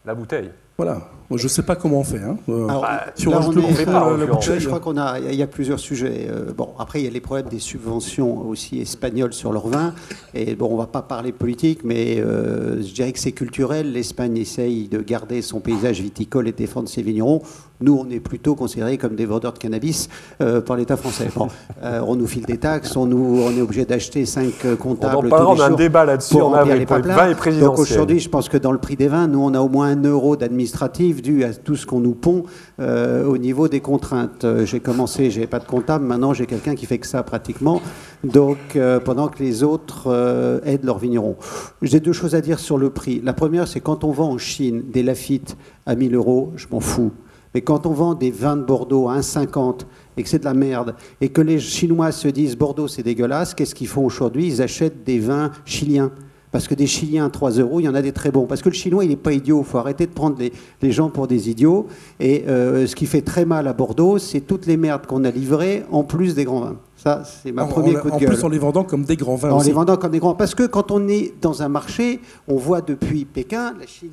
[0.03, 0.49] La bouteille.
[0.77, 1.01] Voilà.
[1.35, 2.19] Je ne sais pas comment on fait.
[2.19, 2.37] hein.
[2.47, 4.19] Euh, Alors, si on là, rajoute on le est- pas, à en la.
[4.25, 6.27] Je, bouteille, je crois qu'on a, il y a plusieurs sujets.
[6.29, 9.93] Euh, bon, après, il y a les problèmes des subventions aussi espagnoles sur leur vin.
[10.35, 13.93] Et bon, on va pas parler politique, mais euh, je dirais que c'est culturel.
[13.93, 17.41] L'Espagne essaye de garder son paysage viticole et défendre ses vignerons.
[17.81, 20.09] Nous, on est plutôt considérés comme des vendeurs de cannabis
[20.41, 21.27] euh, par l'État français.
[21.35, 21.47] Bon,
[21.83, 25.15] euh, on nous file des taxes, on, nous, on est obligé d'acheter 5 On comptables
[25.17, 27.29] en tous parlera, les on a un débat là-dessus en remplir avril les vins et
[27.29, 27.79] Donc présidentiels.
[27.93, 30.01] aujourd'hui, je pense que dans le prix des vins, nous, on a au moins un
[30.03, 32.43] euro d'administratif dû à tout ce qu'on nous pond
[32.79, 34.45] euh, au niveau des contraintes.
[34.45, 37.81] Euh, J'ai commencé, j'ai pas de comptable, maintenant j'ai quelqu'un qui fait que ça pratiquement.
[38.23, 41.35] Donc euh, pendant que les autres aident leurs vignerons.
[41.81, 43.21] J'ai deux choses à dire sur le prix.
[43.23, 46.79] La première, c'est quand on vend en Chine des Lafitte à 1000 euros, je m'en
[46.79, 47.11] fous.
[47.53, 49.81] Mais quand on vend des vins de Bordeaux à 1,50
[50.17, 53.53] et que c'est de la merde, et que les Chinois se disent Bordeaux c'est dégueulasse,
[53.53, 54.47] qu'est-ce qu'ils font aujourd'hui?
[54.47, 56.11] Ils achètent des vins chiliens.
[56.53, 58.45] Parce que des Chiliens à 3 euros, il y en a des très bons.
[58.45, 59.61] Parce que le Chinois, il n'est pas idiot.
[59.61, 61.87] Il faut arrêter de prendre les, les gens pour des idiots.
[62.19, 65.31] Et euh, ce qui fait très mal à Bordeaux, c'est toutes les merdes qu'on a
[65.31, 66.77] livrées, en plus des grands vins.
[66.95, 68.29] Ça, c'est ma en, premier en- coup de en gueule.
[68.29, 69.67] plus, en les vendant comme des grands vins En aussi.
[69.67, 70.35] les vendant comme des grands.
[70.35, 74.11] Parce que quand on est dans un marché, on voit depuis Pékin, la Chine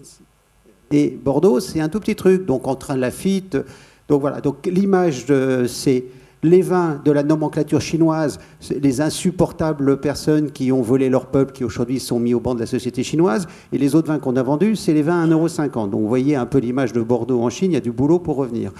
[0.90, 2.46] et Bordeaux, c'est un tout petit truc.
[2.46, 3.58] Donc entre un Lafitte.
[4.08, 4.40] Donc voilà.
[4.40, 6.04] Donc l'image, de- c'est
[6.42, 8.38] les vins de la nomenclature chinoise,
[8.70, 12.60] les insupportables personnes qui ont volé leur peuple, qui aujourd'hui sont mis au banc de
[12.60, 13.46] la société chinoise.
[13.72, 15.90] Et les autres vins qu'on a vendus, c'est les vins à 1,50€.
[15.90, 18.18] Donc vous voyez un peu l'image de Bordeaux en Chine, il y a du boulot
[18.18, 18.72] pour revenir.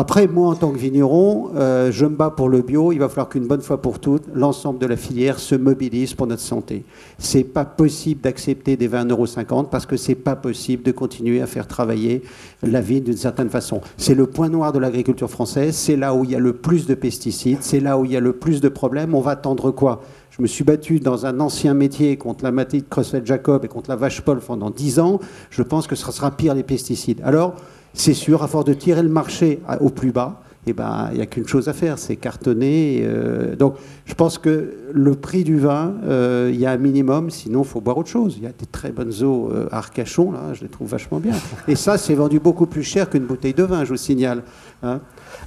[0.00, 2.92] Après, moi, en tant que vigneron, euh, je me bats pour le bio.
[2.92, 6.28] Il va falloir qu'une bonne fois pour toutes, l'ensemble de la filière se mobilise pour
[6.28, 6.84] notre santé.
[7.18, 11.48] C'est pas possible d'accepter des 20,50 euros parce que c'est pas possible de continuer à
[11.48, 12.22] faire travailler
[12.62, 13.80] la vigne d'une certaine façon.
[13.96, 15.74] C'est le point noir de l'agriculture française.
[15.74, 17.58] C'est là où il y a le plus de pesticides.
[17.62, 19.16] C'est là où il y a le plus de problèmes.
[19.16, 20.02] On va attendre quoi?
[20.30, 23.96] Je me suis battu dans un ancien métier contre la matite Creuset-Jacob et contre la
[23.96, 25.18] vache Paul pendant 10 ans.
[25.50, 27.20] Je pense que ce sera pire les pesticides.
[27.24, 27.56] Alors,
[27.98, 31.22] c'est sûr, à force de tirer le marché au plus bas, eh ben, il n'y
[31.22, 33.00] a qu'une chose à faire, c'est cartonner.
[33.02, 37.30] euh, donc, je pense que le prix du vin, euh, il y a un minimum,
[37.30, 38.34] sinon, il faut boire autre chose.
[38.36, 41.20] Il y a des très bonnes eaux euh, à Arcachon, là, je les trouve vachement
[41.20, 41.32] bien.
[41.68, 44.42] Et ça, c'est vendu beaucoup plus cher qu'une bouteille de vin, je vous signale.
[44.82, 45.00] hein.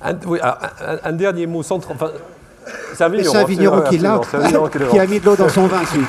[0.03, 0.57] Un, oui, alors,
[1.03, 1.77] un- dernier mot sans.
[1.77, 2.09] Enfin,
[2.95, 3.81] c'est un vigneron.
[3.89, 4.19] qui l'a,
[4.89, 6.05] qui a mis de l'eau dans son vin, celui.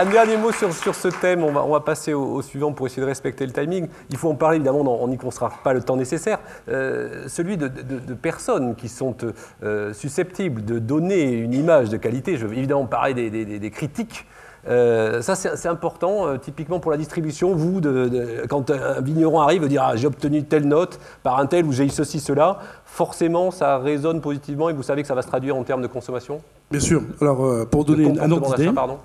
[0.00, 2.72] Un dernier mot sur, sur ce thème, on va, on va passer au, au suivant
[2.72, 3.86] pour essayer de respecter le timing.
[4.08, 6.38] Il faut en parler, évidemment, on n'y consacrera pas le temps nécessaire.
[6.70, 9.14] Euh, celui de, de- de personnes qui sont
[9.62, 12.38] euh, susceptibles de donner une image de qualité.
[12.38, 14.24] Je veux évidemment parler des, des- critiques.
[14.68, 17.54] Euh, ça, c'est important, euh, typiquement pour la distribution.
[17.54, 21.44] Vous, de- de- quand un vigneron arrive, dire ah, j'ai obtenu telle note par un
[21.46, 25.14] tel ou j'ai eu ceci, cela, forcément, ça résonne positivement et vous savez que ça
[25.14, 26.40] va se traduire en termes de consommation?
[26.70, 27.02] Bien sûr.
[27.20, 28.98] Alors, euh, pour donner une- un ordre d'idée, pardon.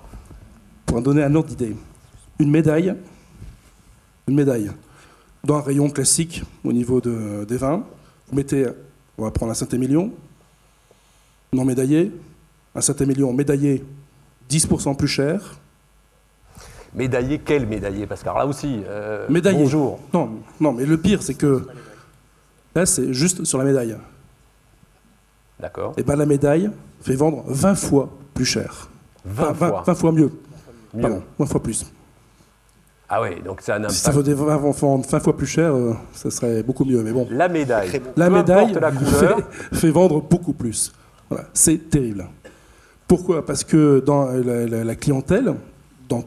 [0.86, 1.76] Pour en donner un ordre d'idée,
[2.38, 2.94] une médaille,
[4.28, 4.70] une médaille
[5.44, 7.84] dans un rayon classique au niveau de- des vins,
[8.28, 8.66] vous mettez,
[9.18, 10.12] on va prendre un Saint-Émilion,
[11.52, 12.12] non médaillé,
[12.74, 13.84] un Saint-Émilion médaillé
[14.48, 15.58] 10% plus cher,
[16.94, 18.06] Médaillé, quel médaillé?
[18.06, 19.58] Parce que là aussi, euh, Médaillé.
[19.58, 19.98] bonjour.
[20.14, 21.66] Non, non, mais le pire, c'est que
[22.74, 23.98] là, c'est juste sur la médaille.
[25.60, 25.92] D'accord.
[25.98, 26.70] Et bien, la médaille
[27.02, 28.88] fait vendre 20 fois plus cher.
[29.26, 29.82] 20 Enfin, fois.
[29.86, 30.32] 20 fois mieux.
[30.96, 31.02] Mieux.
[31.02, 31.86] Pardon, 20 fois plus.
[33.08, 35.92] Ah oui, donc c'est un Si ça faisait 20 vendre 20 fois plus cher, euh,
[36.12, 37.02] ça serait beaucoup mieux.
[37.04, 38.00] Mais bon, La médaille.
[38.16, 39.38] la médaille la couleur.
[39.70, 40.92] fait, fait vendre beaucoup plus.
[41.30, 42.26] Voilà, c'est terrible.
[43.06, 43.44] Pourquoi?
[43.46, 45.54] Parce que dans la, clientèle,
[46.08, 46.24] dans,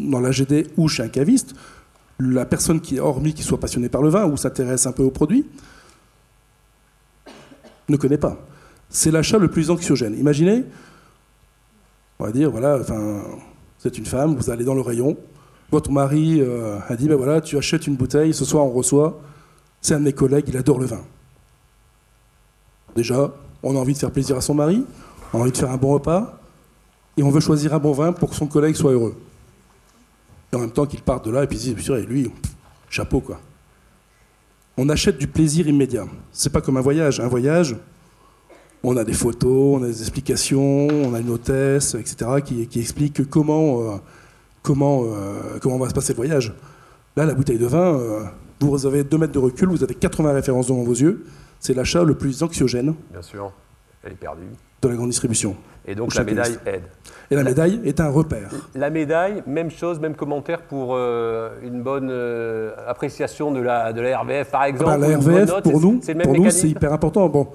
[0.00, 1.54] dans l'AGD ou chez un caviste,
[2.18, 5.10] la personne qui, hormis qui soit passionnée par le vin ou s'intéresse un peu au
[5.10, 5.46] produit,
[7.88, 8.36] ne connaît pas.
[8.88, 10.18] C'est l'achat le plus anxiogène.
[10.18, 10.64] Imaginez,
[12.18, 13.22] on va dire, voilà, enfin,
[13.88, 15.16] vous une femme, vous allez dans le rayon,
[15.70, 19.20] votre mari euh, a dit, ben voilà, tu achètes une bouteille, ce soir on reçoit,
[19.80, 21.02] c'est un de mes collègues, il adore le vin.
[22.94, 23.32] Déjà,
[23.62, 24.84] on a envie de faire plaisir à son mari,
[25.32, 26.40] on a envie de faire un bon repas,
[27.16, 29.16] et on veut choisir un bon vin pour que son collègue soit heureux.
[30.52, 32.30] Et en même temps qu'il parte de là et puis il dit, lui,
[32.88, 33.40] chapeau quoi.
[34.76, 36.04] On achète du plaisir immédiat.
[36.32, 37.18] C'est pas comme un voyage.
[37.18, 37.76] Un voyage,
[38.86, 42.78] on a des photos, on a des explications, on a une hôtesse, etc., qui, qui
[42.78, 43.96] explique comment, euh,
[44.62, 46.54] comment, euh, comment va se passer le voyage.
[47.16, 48.22] Là, la bouteille de vin, euh,
[48.60, 51.24] vous avez 2 mètres de recul, vous avez 80 références devant vos yeux.
[51.58, 52.94] C'est l'achat le plus anxiogène.
[53.10, 53.50] Bien sûr,
[54.04, 54.46] elle est perdue.
[54.82, 55.56] De la grande distribution.
[55.84, 56.82] Et donc la médaille aide.
[57.30, 58.50] Et la, médaille est un repère.
[58.76, 62.12] La médaille, même chose, même commentaire pour une bonne
[62.86, 64.90] appréciation de la, de la RVF, par exemple.
[64.94, 67.28] Ah bah, la RVF, pour nous, pour nous, c'est hyper important.
[67.28, 67.48] Bon,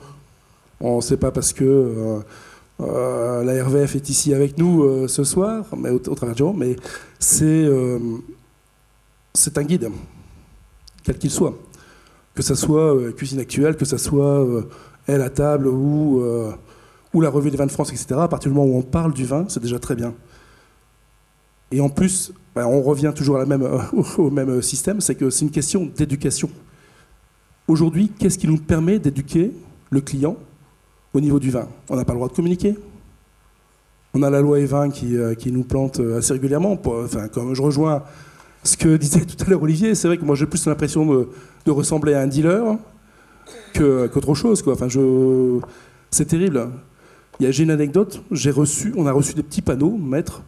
[0.82, 2.20] on ne sait pas parce que euh,
[2.82, 6.76] euh, la RVF est ici avec nous euh, ce soir, mais au, travers du mais
[7.20, 7.68] c'est
[9.58, 9.90] un guide,
[11.04, 11.58] quel qu'il soit.
[12.34, 14.48] Que ce soit Cuisine Actuelle, que ce soit
[15.06, 16.24] Elle à table ou,
[17.14, 18.16] la revue des vins de France, etc.
[18.18, 20.14] À partir du moment où on parle du vin, c'est déjà très bien.
[21.72, 23.38] Et en plus, ben, on revient toujours
[24.18, 26.50] au même système, c'est que c'est une question d'éducation.
[27.68, 29.52] Aujourd'hui, qu'est-ce qui nous permet d'éduquer
[29.90, 30.38] le client
[31.14, 31.68] au niveau du vin.
[31.90, 32.78] On n'a pas le droit de communiquer.
[34.14, 36.78] On a la loi E20 qui, euh, qui nous plante euh, assez régulièrement.
[36.86, 38.04] enfin, comme je rejoins
[38.64, 41.30] ce que disait tout à l'heure Olivier, c'est vrai que moi j'ai plus l'impression de,
[41.66, 42.78] de, ressembler à un dealer
[43.74, 44.62] qu'autre chose.
[44.62, 44.74] Quoi.
[44.74, 45.60] Enfin, je,
[46.10, 46.70] c'est terrible.
[47.40, 50.44] J'ai une anecdote, j'ai reçu, on a reçu des petits panneaux, maître,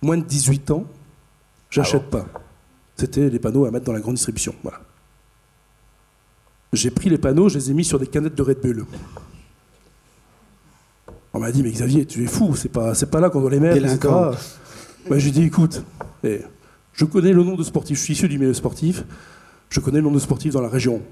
[0.00, 0.84] moins de 18 ans,
[1.70, 2.26] j'achète ah pas.
[2.96, 4.54] C'était les panneaux à mettre dans la grande distribution.
[4.62, 4.80] Voilà.
[6.72, 8.84] J'ai pris les panneaux, je les ai mis sur des canettes de Red Bull.
[11.36, 13.50] On m'a dit, mais Xavier, tu es fou, c'est pas, c'est pas là qu'on doit
[13.50, 13.78] les mettre.
[15.06, 15.82] Moi, j'ai dit, écoute,
[16.24, 16.40] eh,
[16.94, 19.04] je connais le nom de sportif, je suis issu du milieu sportif,
[19.68, 21.02] je connais le nom de sportif dans la région.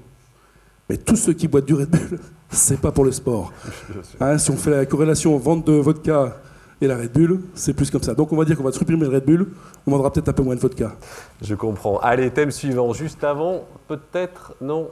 [0.89, 2.19] Mais tous ceux qui boivent du Red Bull,
[2.49, 3.53] c'est pas pour le sport.
[4.19, 6.37] Hein, si on fait la corrélation vente de vodka
[6.81, 8.15] et la Red Bull, c'est plus comme ça.
[8.15, 9.51] Donc on va dire qu'on va supprimer le Red Bull,
[9.85, 10.95] on vendra peut-être un peu moins de vodka.
[11.43, 11.99] Je comprends.
[11.99, 12.93] Allez, thème suivant.
[12.93, 14.89] Juste avant, peut-être, non.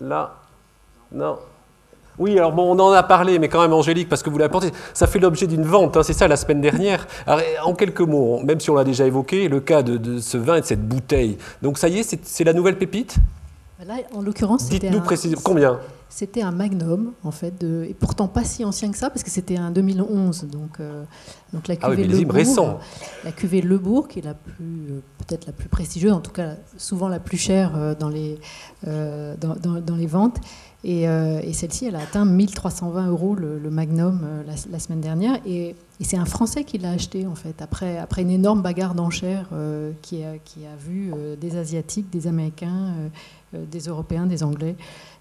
[0.00, 0.36] Là,
[1.10, 1.38] non.
[2.18, 4.48] Oui, alors bon, on en a parlé, mais quand même, Angélique, parce que vous l'avez
[4.48, 7.06] apporté, ça fait l'objet d'une vente, hein, c'est ça la semaine dernière.
[7.26, 10.56] Alors, en quelques mots, même si on l'a déjà évoqué, le cas de, ce vin
[10.56, 11.38] et de cette bouteille.
[11.62, 13.16] Donc ça y est, c'est la nouvelle pépite?
[13.86, 15.78] Là, en l'occurrence, c'était Dites-nous précisément, combien?
[16.08, 19.30] C'était un magnum, en fait, de, et pourtant pas si ancien que ça, parce que
[19.30, 21.04] c'était un 2011, donc, euh,
[21.52, 22.78] donc la ah cuvée ah récent.
[23.24, 26.54] La cuvée Lebourg, qui est la plus, euh, peut-être la plus prestigieuse, en tout cas
[26.76, 28.40] souvent la plus chère euh, dans les,
[28.84, 30.38] dans, dans, les ventes.
[30.86, 35.38] Euh, et, celle-ci, elle a atteint 1320 euros le, Magnum euh, la, semaine dernière.
[35.46, 39.48] Et, c'est un Français qui l'a acheté, en fait, après, après une énorme bagarre d'enchères
[39.52, 42.94] euh, qui, a, qui, a, vu des Asiatiques, des Américains,
[43.52, 44.76] des Européens, des Anglais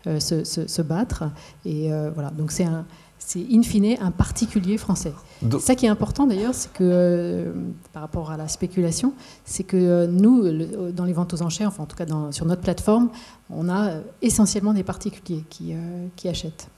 [0.05, 1.23] se, se, battre.
[1.65, 2.85] Et voilà, donc c'est un
[3.19, 5.13] c'est in fine un particulier français.
[5.59, 7.51] Ça qui est important d'ailleurs, c'est que euh,
[7.91, 11.83] par rapport à la spéculation, c'est que euh, nous, dans les ventes aux enchères, enfin
[11.83, 13.09] en tout cas sur notre plateforme,
[13.49, 15.75] on a euh, essentiellement des particuliers qui,
[16.15, 16.69] qui achètent.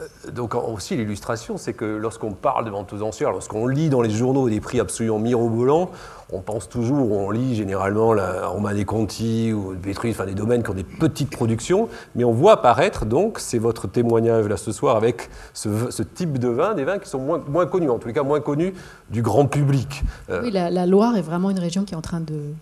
[0.00, 4.02] Euh, donc aussi l'illustration, c'est que lorsqu'on parle de vente aux enchères, lorsqu'on lit dans
[4.02, 5.90] les journaux des prix absolument mirobolants,
[6.32, 10.70] on pense toujours, on lit généralement la Romane Conti ou Pétrus, enfin des domaines qui
[10.70, 14.96] ont des petites productions, mais on voit apparaître donc, c'est votre témoignage là ce soir
[14.96, 18.14] avec ce, type de vin, des vins qui sont moins, moins, connus, en tous les
[18.14, 18.74] cas moins connus
[19.10, 20.02] du grand public.
[20.30, 22.52] Euh, oui, la, la Loire est vraiment une région qui est en train de euh,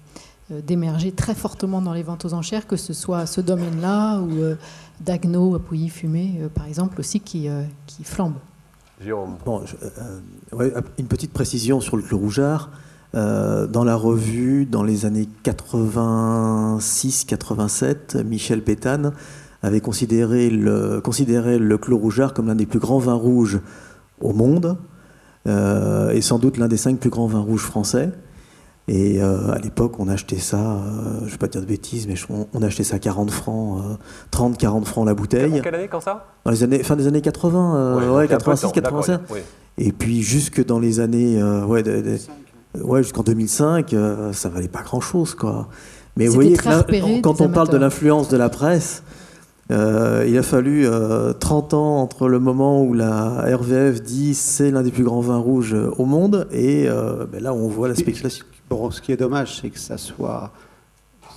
[0.51, 4.57] d'émerger très fortement dans les ventes aux enchères, que ce soit ce domaine-là ou euh,
[5.01, 7.49] Dagno, Pouilly-Fumé, euh, par exemple, aussi, qui,
[7.87, 8.35] qui flambe.
[9.45, 9.63] Bon,
[10.99, 12.71] une petite précision sur le clos rougeard.
[13.13, 19.13] dans la revue, dans les années 86-87, Michel Pétane
[19.63, 23.61] avait considéré le, considéré le clos rougeard comme l'un des plus grands vins rouges
[24.21, 24.79] au monde,
[25.47, 28.13] et sans doute l'un des cinq plus grands vins rouges français.
[28.87, 32.07] Et euh, à l'époque, on achetait ça, euh, je ne vais pas dire de bêtises,
[32.07, 32.17] mais
[32.53, 33.83] on, achetait ça 40 francs,
[34.31, 35.63] 30, euh, 40 francs la bouteille.
[35.63, 36.27] quelle année, quand ça?
[36.45, 39.21] Dans les années, fin des années 80, ouais, 86, 87.
[39.79, 41.83] Et puis jusque dans les années, ouais,
[42.79, 43.95] ouais jusqu'en 2005,
[44.33, 45.69] ça valait pas grand-chose, quoi.
[46.17, 46.57] Mais vous voyez,
[47.23, 49.03] quand on parle de l'influence de la presse,
[49.73, 50.87] Euh, il a fallu
[51.41, 55.39] 30 ans entre le moment où la RVF dit c'est l'un des plus grands vins
[55.39, 56.87] rouges au monde et
[57.33, 58.45] ben là on voit la spéculation.
[58.69, 60.53] Bon, ce qui est dommage, c'est que ça soit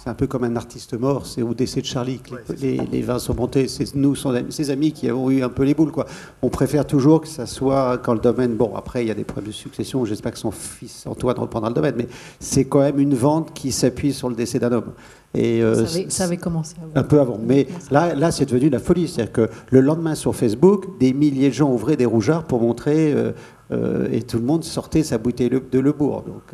[0.08, 3.20] c'est un peu comme un artiste mort, c'est au décès de Charlie que les, vins
[3.20, 3.68] sont montés.
[3.68, 4.16] C'est nous,
[4.50, 5.92] ses amis, qui avons eu un peu les boules.
[5.92, 6.06] Quoi.
[6.42, 8.56] On préfère toujours que ça soit quand le domaine.
[8.56, 10.06] Bon, après, il y a des problèmes de succession.
[10.06, 12.08] J'espère que son fils Antoine reprendra le domaine, mais
[12.40, 14.94] c'est quand même une vente qui s'appuie sur le décès d'un homme.
[15.34, 17.38] Et euh, ça, avait, commencé un peu avant.
[17.44, 19.08] Mais là, là c'est devenu la folie.
[19.08, 23.14] C'est-à-dire que le lendemain sur Facebook, des milliers de gens ouvraient des rougeards pour montrer,
[23.14, 23.34] euh,
[23.72, 26.24] euh, et tout le monde sortait sa bouteille de Lebourg.
[26.26, 26.54] Donc,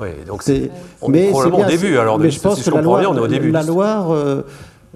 [0.00, 1.98] oui, donc c'est probablement au début.
[1.98, 3.50] Alors, mais je pense que la Loire, on est au début.
[3.50, 4.42] La Loire, euh,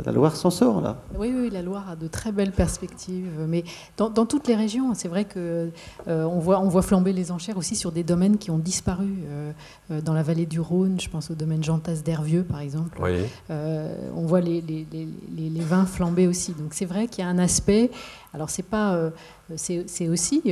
[0.05, 0.97] la Loire s'en sort là.
[1.17, 3.31] Oui, oui, la Loire a de très belles perspectives.
[3.47, 3.65] Mais
[3.97, 5.71] dans, toutes les régions, c'est vrai que
[6.09, 9.15] euh, on voit on voit flamber les enchères aussi sur des domaines qui ont disparu.
[9.29, 9.53] Euh,
[10.03, 12.99] dans la vallée du Rhône, je pense au domaine Jantas d'Hervieux par exemple.
[13.01, 13.25] Oui.
[13.51, 16.53] on voit les, les, les, les, vins flamber aussi.
[16.53, 17.91] Donc c'est vrai qu'il y a un aspect.
[18.33, 18.99] Alors c'est pas,
[19.57, 20.43] c'est aussi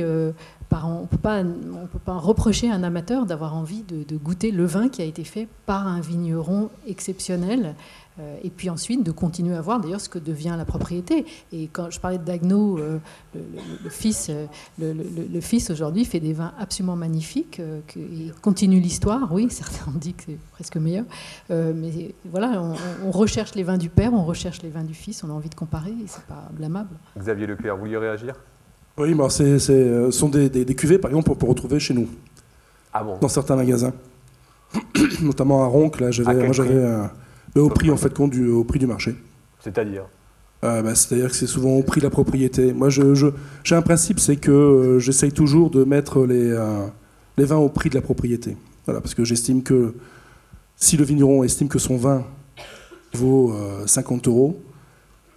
[0.81, 5.01] on ne peut, pas reprocher à un amateur d'avoir envie de, goûter le vin qui
[5.01, 7.75] a été fait par un vigneron exceptionnel.
[8.19, 11.25] Euh, et puis ensuite de continuer à voir d'ailleurs ce que devient la propriété.
[11.51, 12.99] Et quand je parlais de Dagno, euh,
[13.33, 14.45] le, fils, euh,
[14.79, 17.61] le, fils aujourd'hui fait des vins absolument magnifiques.
[17.95, 21.05] il continue l'histoire, oui, certains ont dit que c'est presque meilleur.
[21.49, 22.61] mais voilà,
[23.03, 25.49] on, recherche les vins du père, on recherche les vins du fils, on a envie
[25.49, 26.95] de comparer et c'est pas blâmable.
[27.17, 28.35] Xavier Leclerc, vous vouliez réagir?
[28.97, 32.07] Oui, bah ce euh, sont des, cuvées, par exemple, qu'on peut retrouver chez nous.
[32.93, 33.17] Ah bon?
[33.19, 33.93] Dans certains magasins.
[35.21, 36.49] Notamment à Ronc, là, j'avais,
[37.55, 39.15] moi j'avais au prix, en fait, compte du, au prix du marché.
[39.59, 40.03] C'est-à-dire?
[40.63, 42.73] Euh, bah, C'est-à-dire que c'est souvent au prix de la propriété.
[42.73, 43.31] Moi, je,
[43.63, 46.57] j'ai un principe, c'est que euh, j'essaye toujours de mettre les,
[47.37, 48.57] les vins au prix de la propriété.
[48.85, 49.93] Voilà, parce que j'estime que
[50.75, 52.25] si le vigneron estime que son vin
[53.13, 54.59] vaut 50 euros,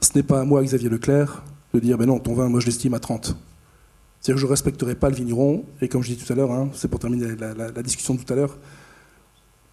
[0.00, 1.42] ce n'est pas à moi, Xavier Leclerc,
[1.74, 3.36] de dire ben non, ton vin, moi je l'estime à 30.
[4.20, 6.50] C'est-à-dire que je ne respecterai pas le vigneron, et comme je dis tout à l'heure,
[6.50, 8.56] hein, c'est pour terminer la, discussion de tout à l'heure,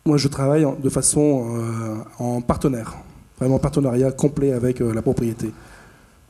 [0.05, 2.95] moi je travaille de façon euh, en partenaire,
[3.39, 5.51] vraiment partenariat complet avec euh, la propriété.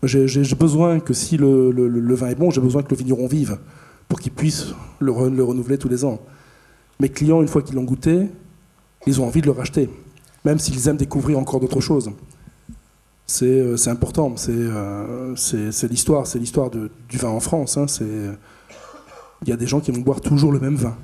[0.04, 3.58] J'ai besoin que si le, vin est bon, j'ai besoin que le vigneron vive
[4.10, 6.20] pour qu'il puisse le, le renouveler tous les ans.
[7.00, 8.28] Mes clients, une fois qu'ils l'ont goûté,
[9.08, 9.90] ils ont envie de le racheter,
[10.44, 12.12] même s'ils aiment découvrir encore d'autres choses.
[13.26, 14.36] C'est important.
[14.50, 17.78] Euh, c'est l'histoire, c'est l'histoire du vin en France.
[17.78, 17.86] Hein.
[19.42, 20.96] Il y a des gens qui vont boire toujours le même vin.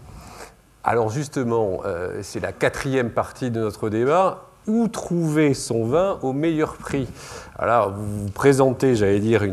[0.84, 6.32] Alors justement, euh, c'est la quatrième partie de notre débat où trouver son vin au
[6.32, 7.08] meilleur prix?
[7.58, 9.44] Alors, vous vous présentez, j'allais dire,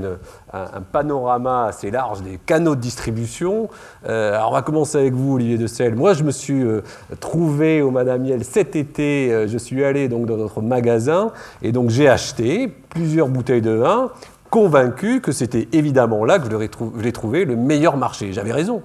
[0.52, 3.68] un, panorama assez large des canaux de distribution.
[4.06, 5.96] Euh, alors, on va commencer avec vous, Olivier de Selle.
[5.96, 6.82] Moi, je me suis euh,
[7.18, 9.48] trouvé au Madame Miel cet été.
[9.48, 14.12] Je suis allé donc dans notre magasin et donc j'ai acheté plusieurs bouteilles de vin,
[14.50, 18.32] convaincu que c'était évidemment là que je l'ai trouvé le meilleur marché.
[18.32, 18.82] J'avais raison.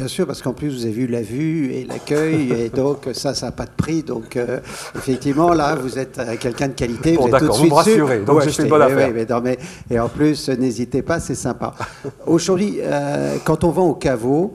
[0.00, 3.34] Bien sûr, parce qu'en plus, vous avez vu la vue et l'accueil, et donc ça,
[3.34, 4.02] ça n'a pas de prix.
[4.02, 4.58] Donc, euh,
[4.96, 7.16] effectivement, là, vous êtes euh, quelqu'un de qualité.
[7.16, 8.20] Bon, vous, me rassurez.
[8.20, 9.42] Donc, bonne affaire.
[9.42, 9.58] mais,
[9.90, 11.74] et en plus, n'hésitez pas, c'est sympa.
[12.26, 14.54] Aujourd'hui, euh, quand on vend au caveau,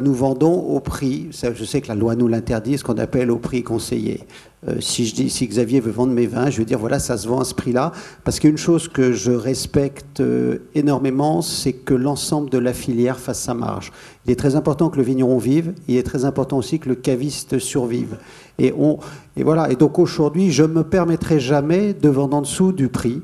[0.00, 3.38] nous vendons au prix, je sais que la loi nous l'interdit, ce qu'on appelle au
[3.38, 4.26] prix conseillé.
[4.68, 7.16] Euh, si, je dis, si Xavier veut vendre mes vins, je veux dire, voilà, ça
[7.16, 7.92] se vend à ce prix-là.
[8.24, 13.40] Parce qu'une chose que je respecte euh, énormément, c'est que l'ensemble de la filière fasse
[13.40, 13.90] sa marge.
[14.26, 16.94] Il est très important que le vigneron vive, il est très important aussi que le
[16.94, 18.18] caviste survive.
[18.58, 18.98] Et, on,
[19.36, 19.70] et voilà.
[19.70, 23.22] Et donc aujourd'hui, je ne me permettrai jamais de vendre en dessous du prix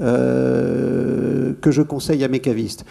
[0.00, 2.84] euh, que je conseille à mes cavistes.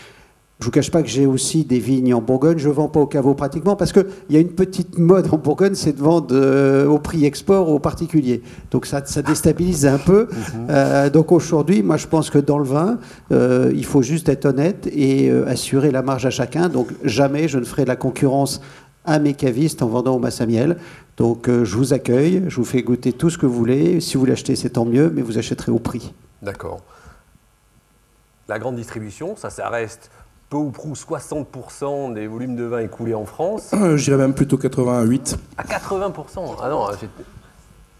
[0.59, 2.57] Je ne vous cache pas que j'ai aussi des vignes en Bourgogne.
[2.57, 5.37] Je ne vends pas au caveau pratiquement parce qu'il y a une petite mode en
[5.37, 8.41] Bourgogne, c'est de vendre euh, au prix export aux particuliers.
[8.69, 10.27] Donc ça, ça déstabilise un peu.
[10.29, 10.67] Mhm.
[10.69, 12.99] Euh, donc aujourd'hui, moi je pense que dans le vin,
[13.31, 16.67] euh, il faut juste être honnête et assurer la marge à chacun.
[16.67, 18.59] Donc jamais je ne ferai de la concurrence
[19.05, 20.75] à mes cavistes en vendant au Massamiel.
[21.15, 24.01] Donc je vous accueille, je vous fais goûter tout ce que vous voulez.
[24.01, 26.13] Si vous l'achetez, c'est tant mieux, mais vous achèterez au prix.
[26.41, 26.81] D'accord.
[28.49, 30.09] La grande distribution, ça, ça reste
[30.49, 33.71] peu ou prou 60% des volumes de vin écoulés en France.
[33.73, 35.37] Euh, je dirais même plutôt 88.
[35.57, 36.87] À 80% Ah non,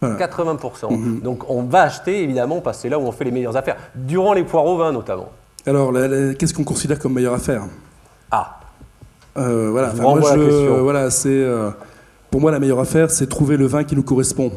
[0.02, 0.92] 80%.
[0.92, 1.20] Mhm.
[1.22, 3.78] Donc on va acheter évidemment parce que c'est là où on fait les meilleures affaires,
[3.96, 5.30] durant les poires au vin notamment.
[5.66, 5.94] Alors
[6.38, 7.64] qu'est-ce qu'on considère comme meilleure affaire?
[8.32, 8.60] Ah
[9.38, 11.70] euh, Voilà, moi, je, voilà c'est, euh,
[12.32, 14.52] pour moi la meilleure affaire c'est trouver le vin qui nous correspond.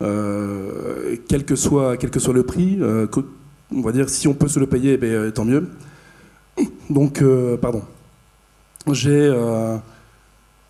[0.00, 2.80] quel, que soit, quel que soit le prix,
[3.74, 5.68] on va dire si on peut se le payer, ben, tant mieux.
[6.90, 7.82] Donc, euh, pardon.
[8.92, 9.76] J'ai euh,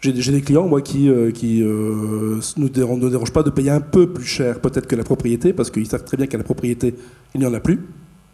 [0.01, 4.61] J'ai des clients, moi, qui, qui ne, dérangent, pas de payer un peu plus cher,
[4.61, 6.95] peut-être que la propriété, parce qu'ils savent très bien qu'à la propriété,
[7.35, 7.81] il n'y en a plus,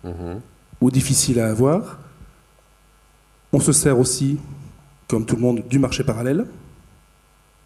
[0.04, 0.40] mhm.
[0.80, 1.98] ou difficile à avoir.
[3.52, 4.38] On se sert aussi,
[5.08, 6.46] comme tout le monde, du marché parallèle.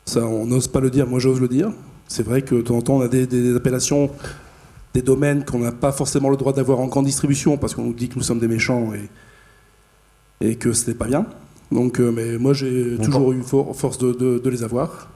[0.06, 1.70] Ça, on n'ose pas le dire, moi j'ose le dire.
[2.08, 4.10] C'est vrai que de temps en temps, on a des, appellations,
[4.92, 7.94] des domaines qu'on n'a pas forcément le droit d'avoir en grande distribution parce qu'on nous
[7.94, 9.08] dit que nous sommes des méchants et,
[10.40, 11.26] et que ce n'est pas bien.
[11.72, 15.08] Donc, euh, mais moi, j'ai toujours eu force de, les avoir.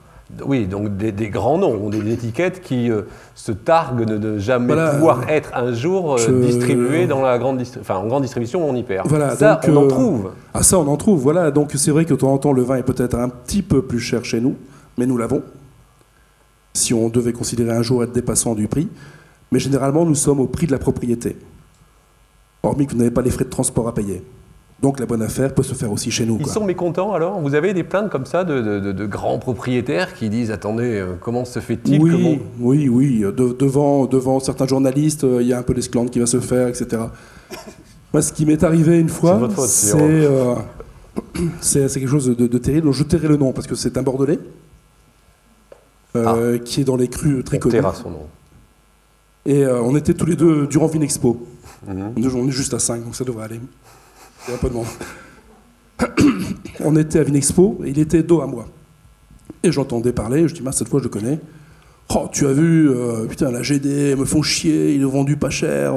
[0.45, 3.03] Oui, donc des, grands noms, des étiquettes qui euh,
[3.35, 7.97] se targuent de ne jamais pouvoir être un jour euh, distribuées dans la grande enfin,
[7.97, 9.09] en grande distribution, on y perd.
[9.09, 10.31] Voilà, ça, on en trouve.
[10.53, 11.51] Ah, ça, on en trouve, voilà.
[11.51, 13.81] Donc c'est vrai que de temps en temps, le vin est peut-être un petit peu
[13.81, 14.57] plus cher chez nous,
[14.99, 15.43] mais nous l'avons
[16.75, 18.89] si on devait considérer un jour être dépassant du prix.
[19.51, 21.37] Mais généralement, nous sommes au prix de la propriété.
[22.63, 24.23] Hormis que vous n'avez pas les frais de transport à payer.
[24.81, 26.39] Donc la bonne affaire peut se faire aussi chez nous.
[26.39, 27.41] Ils sont mécontents alors?
[27.41, 31.59] Vous avez des plaintes comme ça de, grands propriétaires qui disent Attendez, euh, comment se
[31.59, 32.01] fait-il?
[32.01, 33.25] Oui, oui, oui.
[33.35, 36.69] devant, devant certains journalistes, euh, il y a un peu d'esclandre qui va se faire,
[36.69, 37.03] etc.
[38.13, 39.41] Moi, ce qui m'est arrivé une fois,
[39.95, 40.55] euh,
[41.61, 42.91] c'est quelque chose de, de, terrible.
[42.93, 44.39] Je tairai le nom parce que c'est un Bordelais.
[46.17, 46.59] Euh, ah.
[46.65, 47.83] qui est dans les crues très connues.
[48.03, 48.27] son nom.
[49.45, 51.47] Et euh, on était tous les deux durant Vinexpo.
[51.87, 52.15] Mhm.
[52.35, 53.61] On est juste à 5, donc ça devrait aller.
[54.49, 54.87] Il y a un peu de monde.
[56.81, 58.67] on était à Vinexpo, et il était dos à moi.
[59.63, 61.39] Et j'entendais parler, je dis, cette fois je le connais.
[62.15, 65.37] Oh, tu as vu, euh, putain, la GD, ils me font chier, ils l'ont vendu
[65.37, 65.95] pas cher.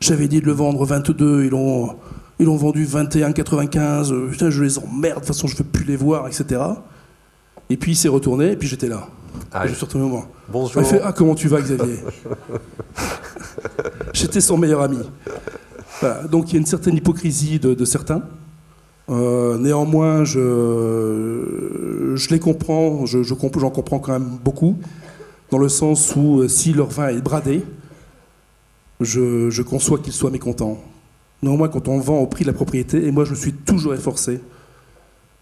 [0.00, 1.96] J'avais dit de le vendre 22, ils l'ont
[2.38, 4.30] ils l'ont vendu 21,95.
[4.30, 6.60] Putain, je les emmerde, de toute façon, je veux plus les voir, etc.
[7.70, 9.08] Et puis il s'est retourné, et puis j'étais là.
[9.52, 10.26] Ah, je suis retourné au moment.
[10.48, 10.82] Bonjour.
[10.82, 12.00] Il fait Ah, comment tu vas, Xavier
[14.12, 14.98] J'étais son meilleur ami.
[16.30, 18.22] Donc il y a une certaine hypocrisie de, certains.
[19.10, 23.36] Euh, néanmoins, je, les comprends, je, j'en
[23.70, 24.78] comprends quand même beaucoup,
[25.50, 27.62] dans le sens où euh, si leur vin est bradé,
[29.00, 30.78] je, je conçois qu'ils soient mécontents.
[31.42, 34.40] Néanmoins, quand on vend au prix de la propriété, et moi je suis toujours efforcé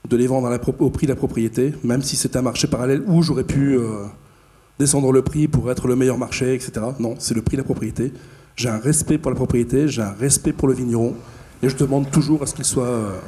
[0.08, 0.50] de les vendre
[0.80, 4.04] au prix de la propriété, même si c'est un marché parallèle où j'aurais pu euh,
[4.78, 6.72] descendre le prix pour être le meilleur marché, etc.
[6.98, 8.12] Non, c'est le prix de la propriété.
[8.62, 11.16] J'ai un respect pour la propriété, j'ai un respect pour le vigneron,
[11.64, 13.18] et je demande toujours à ce qu'il soit euh,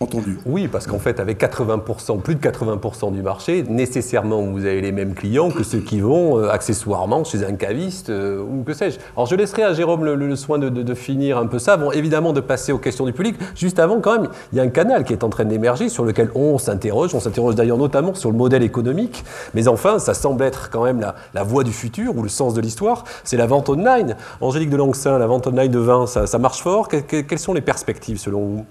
[0.00, 0.38] entendu.
[0.46, 4.92] Oui, parce qu'en fait, avec 80%, plus de 80% du marché, nécessairement, vous avez les
[4.92, 8.98] mêmes clients que ceux qui vont euh, accessoirement chez un caviste euh, ou que sais-je.
[9.16, 11.76] Alors, je laisserai à Jérôme le, soin de, finir un peu ça.
[11.76, 13.36] Bon, évidemment, de passer aux questions du public.
[13.56, 16.04] Juste avant, quand même, il y a un canal qui est en train d'émerger sur
[16.04, 17.14] lequel on s'interroge.
[17.14, 19.24] On s'interroge d'ailleurs notamment sur le modèle économique.
[19.54, 21.00] Mais enfin, ça semble être quand même
[21.34, 23.04] la, voie du futur ou le sens de l'histoire.
[23.24, 24.16] C'est la vente online.
[24.40, 26.88] Angélique de Langsin, la vente online de vin, ça marche fort.
[26.88, 28.64] quelles sont les perspectives selon vous?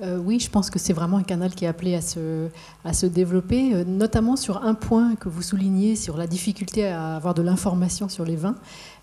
[0.00, 2.48] Euh, oui, je pense que c'est vraiment un canal qui est appelé à se,
[2.84, 7.16] à se développer, euh, notamment sur un point que vous soulignez, sur la difficulté à
[7.16, 8.54] avoir de l'information sur les vins.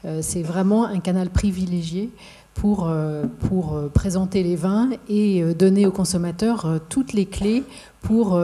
[0.05, 2.11] Euh, c'est vraiment un canal privilégié
[2.53, 2.89] pour,
[3.49, 7.65] pour présenter les vins et donner aux consommateurs toutes les clés
[8.01, 8.39] pour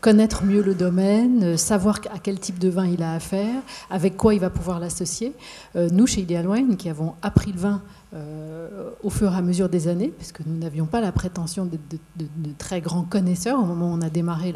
[0.00, 4.34] connaître mieux le domaine, savoir à quel type de vin il a affaire, avec quoi
[4.34, 5.34] il va pouvoir l'associer.
[5.76, 7.82] Nous, chez Ideal Wine, qui avons appris le vin
[8.14, 11.64] euh, au fur et à mesure des années, parce que nous n'avions pas la prétention
[11.64, 11.82] d'être
[12.16, 12.26] de,
[12.58, 14.54] très grands connaisseurs au moment où on a démarré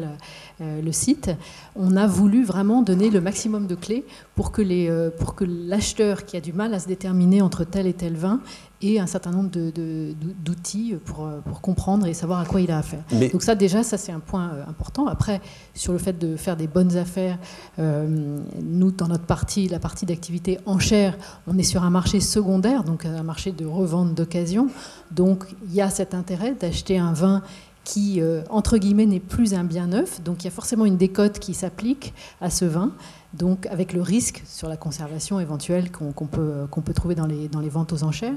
[0.61, 1.31] euh, le site,
[1.75, 4.05] on a voulu vraiment donner le maximum de clés
[4.39, 7.85] pour que, euh, pour que l'acheteur qui a du mal à se déterminer entre tel
[7.87, 8.39] et tel vin
[8.81, 13.03] et un certain nombre d'outils pour, pour, comprendre et savoir à quoi il a affaire.
[13.33, 15.07] Donc ça déjà, ça c'est un point important.
[15.07, 15.41] Après,
[15.73, 17.37] sur le fait de faire des bonnes affaires,
[17.77, 23.03] nous dans notre partie, la partie d'activité enchère, on est sur un marché secondaire, donc
[23.03, 24.69] un marché de revente d'occasion.
[25.11, 27.43] Donc il y a cet intérêt d'acheter un vin
[27.89, 30.21] qui, euh, entre guillemets, n'est plus un bien neuf.
[30.23, 32.91] Donc il y a forcément une décote qui s'applique à ce vin,
[33.33, 37.47] donc avec le risque sur la conservation éventuelle qu'on peut, qu'on peut trouver dans les,
[37.47, 38.33] dans les ventes aux enchères.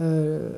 [0.00, 0.50] Euh,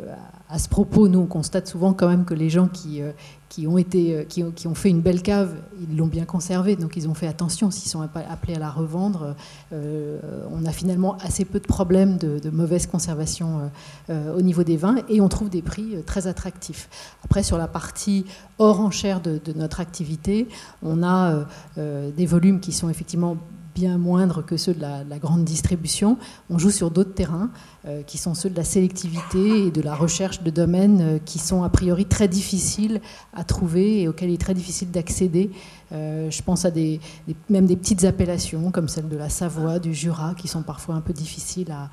[0.48, 3.10] à ce propos, nous, on constate souvent quand même que les gens qui, euh,
[3.48, 6.96] qui, ont, été, qui, qui, ont fait une belle cave, ils l'ont bien conservée, donc
[6.96, 9.34] ils ont fait attention s'ils sont appelés à la revendre.
[9.72, 13.70] on a finalement assez peu de problèmes de, mauvaise conservation
[14.08, 16.88] au niveau des vins et on trouve des prix très attractifs.
[17.24, 18.24] Après, sur la partie
[18.58, 20.48] hors enchère de, de notre activité,
[20.82, 21.44] on a
[21.76, 23.36] des volumes qui sont effectivement
[23.74, 26.16] bien moindres que ceux de la, grande distribution.
[26.50, 27.50] On joue sur d'autres terrains
[27.86, 31.38] euh, qui sont ceux de la sélectivité et de la recherche de domaines euh, qui
[31.38, 33.00] sont a priori très difficiles
[33.34, 35.50] à trouver et auxquels il est très difficile d'accéder.
[35.92, 37.00] Euh, je pense à des,
[37.48, 41.00] même des petites appellations comme celle de la Savoie, du Jura, qui sont parfois un
[41.00, 41.90] peu difficiles à,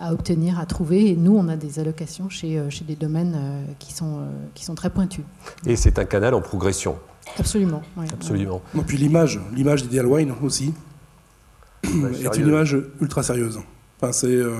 [0.00, 1.10] à obtenir, à trouver.
[1.10, 3.36] Et nous, on a des allocations chez, chez des domaines
[3.78, 4.20] qui, sont,
[4.54, 5.24] qui sont très pointus.
[5.66, 6.96] Et c'est un canal en progression
[7.38, 7.82] Absolument.
[8.12, 8.62] Absolument.
[8.76, 10.72] Et puis l'image, l'image d'Ideal Wine aussi,
[12.24, 13.58] est une image ultra sérieuse.
[14.00, 14.26] Enfin, c'est.
[14.28, 14.52] euh,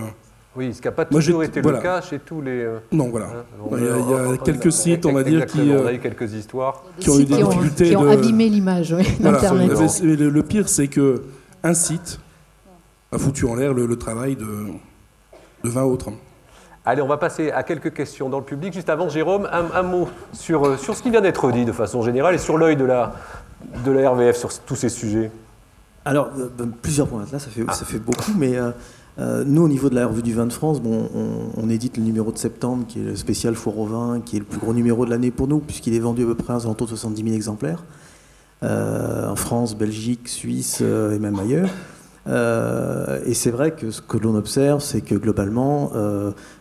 [0.57, 1.79] Oui, ce qui n'a pas Moi, toujours j'ai- été voilà.
[1.79, 2.63] le cas chez tous les.
[2.63, 3.27] euh, Non, voilà.
[3.27, 3.45] hein,
[3.77, 5.61] Il y a, il y a on- quelques on- sites, on va dire, qui.
[5.61, 6.85] On euh, a eu quelques histoires.
[7.01, 10.01] Qui ont eu des qui ont, difficultés qui ont de- abîmé l'image ouais, Voilà, d'Internet.
[10.03, 11.23] le, le pire, c'est que
[11.63, 12.21] un site
[13.11, 14.45] a foutu en l'air le, le travail de,
[15.65, 16.11] de 20 autres.
[16.87, 18.75] Allez, on va passer à quelques questions dans le public.
[18.75, 22.03] Juste avant, Jérôme, un, un mot sur, sur ce qui vient d'être dit de façon
[22.03, 23.15] générale et sur l'œil de la,
[23.87, 25.31] de la RVF sur tous ces sujets.
[26.05, 27.25] Alors, euh, ben, plusieurs points.
[27.33, 28.71] Là, ça fait, ça fait beaucoup, mais euh,
[29.19, 31.97] euh, nous, au niveau de la revue du vin de France, bon, on, on édite
[31.97, 34.59] le numéro de septembre, qui est le spécial four au vin, qui est le plus
[34.59, 36.91] gros numéro de l'année pour nous, puisqu'il est vendu à peu près à entour de
[36.91, 37.85] 70 000 exemplaires,
[38.63, 41.69] euh, en France, Belgique, Suisse euh, et même ailleurs.
[43.27, 45.93] Et c'est vrai que ce que l'on observe, c'est que globalement,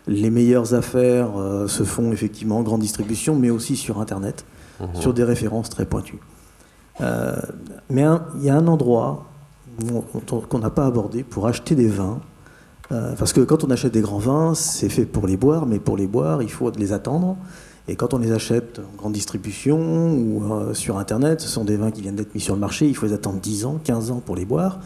[0.08, 1.30] les meilleures affaires
[1.68, 4.44] se font effectivement en grande distribution, mais aussi sur Internet,
[4.94, 6.20] sur des références très pointues.
[7.00, 8.04] Mais
[8.36, 9.33] il y a un endroit
[10.50, 12.20] qu'on n'a pas abordé pour acheter des vins.
[12.92, 15.80] Euh, parce que quand on achète des grands vins, c'est fait pour les boire, mais
[15.80, 17.38] pour les boire, il faut les attendre.
[17.88, 21.76] Et quand on les achète en grande distribution ou euh, sur Internet, ce sont des
[21.76, 24.12] vins qui viennent d'être mis sur le marché, il faut les attendre 10 ans, 15
[24.12, 24.80] ans pour les boire.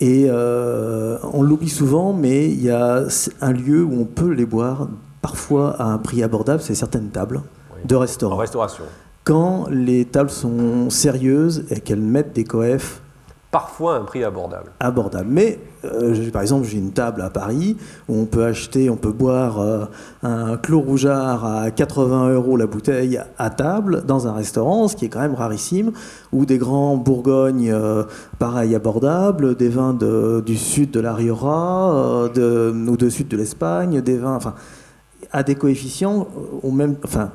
[0.00, 3.04] Et euh, on l'oublie souvent, mais il y a
[3.40, 4.88] un lieu où on peut les boire,
[5.22, 7.42] parfois à un prix abordable, c'est certaines tables
[7.74, 7.80] Oui.
[7.86, 8.84] de En restaurants restauration.
[9.22, 13.00] quand les tables sont sérieuses et qu'elles mettent des coefs
[13.54, 14.72] Parfois un prix abordable.
[14.80, 15.30] abordables.
[15.30, 17.76] Mais, euh, par exemple, j'ai une table à Paris
[18.08, 19.84] où on peut acheter, on peut boire euh,
[20.24, 25.04] un clos rougeard à 80 euros la bouteille à table dans un restaurant, ce qui
[25.04, 25.92] est quand même rarissime,
[26.32, 28.02] ou des grands Bourgognes, euh,
[28.40, 31.92] pareil, abordables, des vins du sud de la Rioja,
[32.36, 34.54] euh, ou du sud de l'Espagne, des vins, enfin,
[35.30, 36.26] à des coefficients
[36.64, 37.30] au même, enfin,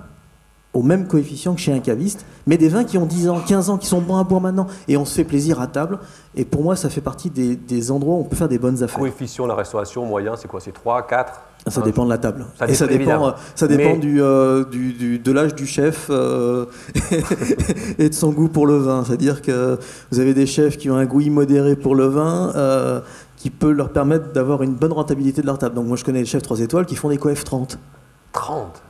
[0.73, 3.69] au même coefficient que chez un caviste, mais des vins qui ont 10 ans, 15
[3.71, 5.97] ans, qui sont bons à boire maintenant, et on se fait plaisir à table.
[6.35, 8.83] Et pour moi, ça fait partie des, des endroits où on peut faire des bonnes
[8.83, 8.99] affaires.
[8.99, 10.59] Coefficient de la restauration moyen, c'est quoi?
[10.59, 12.45] C'est 3, 4 Ça dépend de la table.
[12.57, 15.65] Ça et ça dépend, euh, ça dépend Mais- du, euh, du- du- de l'âge du
[15.65, 16.65] chef euh,
[17.97, 19.03] et de son goût pour le vin.
[19.03, 19.79] C'est-à-dire que
[20.11, 23.01] vous avez des chefs qui ont un goût immodéré pour le vin, euh,
[23.37, 25.73] qui peut leur permettre d'avoir une bonne rentabilité de leur table.
[25.75, 27.79] Donc moi, je connais les chefs 3 étoiles qui font des coefs 30.
[28.33, 28.81] 30.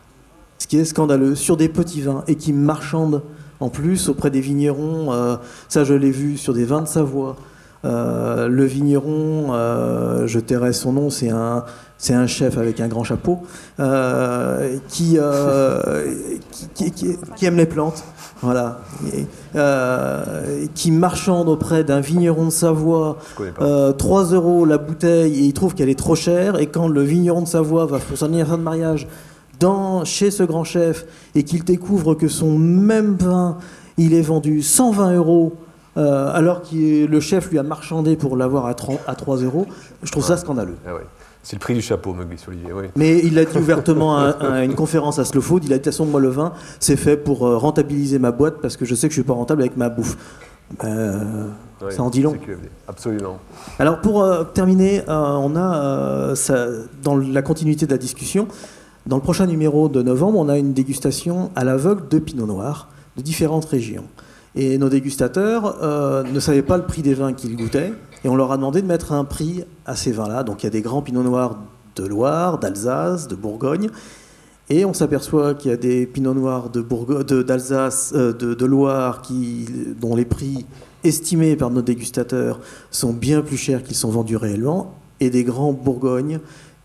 [0.59, 3.23] Ce qui est scandaleux, sur des petits vins, et qui marchandent
[3.59, 5.11] en plus auprès des vignerons.
[5.11, 5.35] euh,
[5.67, 7.35] ça, je l'ai vu sur des vins de Savoie.
[7.85, 11.63] Euh, le vigneron, euh, je tairai son nom, c'est un,
[11.97, 13.39] c'est un chef avec un grand chapeau,
[14.89, 15.17] qui,
[16.75, 18.03] qui, qui- aime les plantes.
[18.41, 18.79] Voilà.
[20.75, 23.63] Qui marchande auprès d'un vigneron de Savoie Je connais pas.
[23.63, 26.59] euh, 3 euros la bouteille et il trouve qu'elle est trop chère.
[26.59, 29.07] Et quand le vigneron de Savoie va pour son anniversaire de mariage
[29.59, 31.05] dans, chez ce grand chef
[31.35, 33.57] et qu'il découvre que son même vin,
[33.97, 35.53] il est vendu 120 euros.
[35.97, 39.65] euh, alors que le chef lui a marchandé pour l'avoir à 3, à 3 euros,
[40.03, 40.77] je trouve ça scandaleux.
[40.87, 41.01] Ah ouais.
[41.41, 42.71] C'est le prix du chapeau, me glisse Olivier.
[42.73, 42.85] Oui.
[42.95, 45.79] Mais il l'a dit ouvertement à, à une conférence à Slow Food, il a dit
[45.79, 48.85] de toute façon, moi le vin, c'est fait pour euh, rentabiliser ma boîte parce que
[48.85, 50.17] je sais que je suis pas rentable avec ma bouffe.
[50.83, 51.47] Euh,
[51.89, 52.35] ça en dit long.
[52.87, 53.39] Absolument.
[53.79, 56.67] Alors pour euh, terminer, on a ça-
[57.03, 58.47] dans la continuité de la discussion,
[59.09, 62.89] dans le prochain numéro de novembre, on a une dégustation à l'aveugle de Pinot Noir
[63.17, 64.03] de différentes régions.
[64.53, 67.91] Et nos dégustateurs euh, ne savaient pas le prix des vins qu'ils goûtaient,
[68.23, 70.43] et on leur a demandé de mettre un prix à ces vins-là.
[70.43, 71.57] Donc il y a des grands Pinot Noirs
[71.95, 73.89] de Loire, d'Alsace, de Bourgogne,
[74.69, 79.23] et on s'aperçoit qu'il y a des Pinot Noirs d'Alsace, euh, de, de Loire,
[79.99, 80.67] dont les prix
[81.03, 82.59] estimés par nos dégustateurs
[82.91, 86.39] sont bien plus chers qu'ils sont vendus réellement, et des grands Bourgognes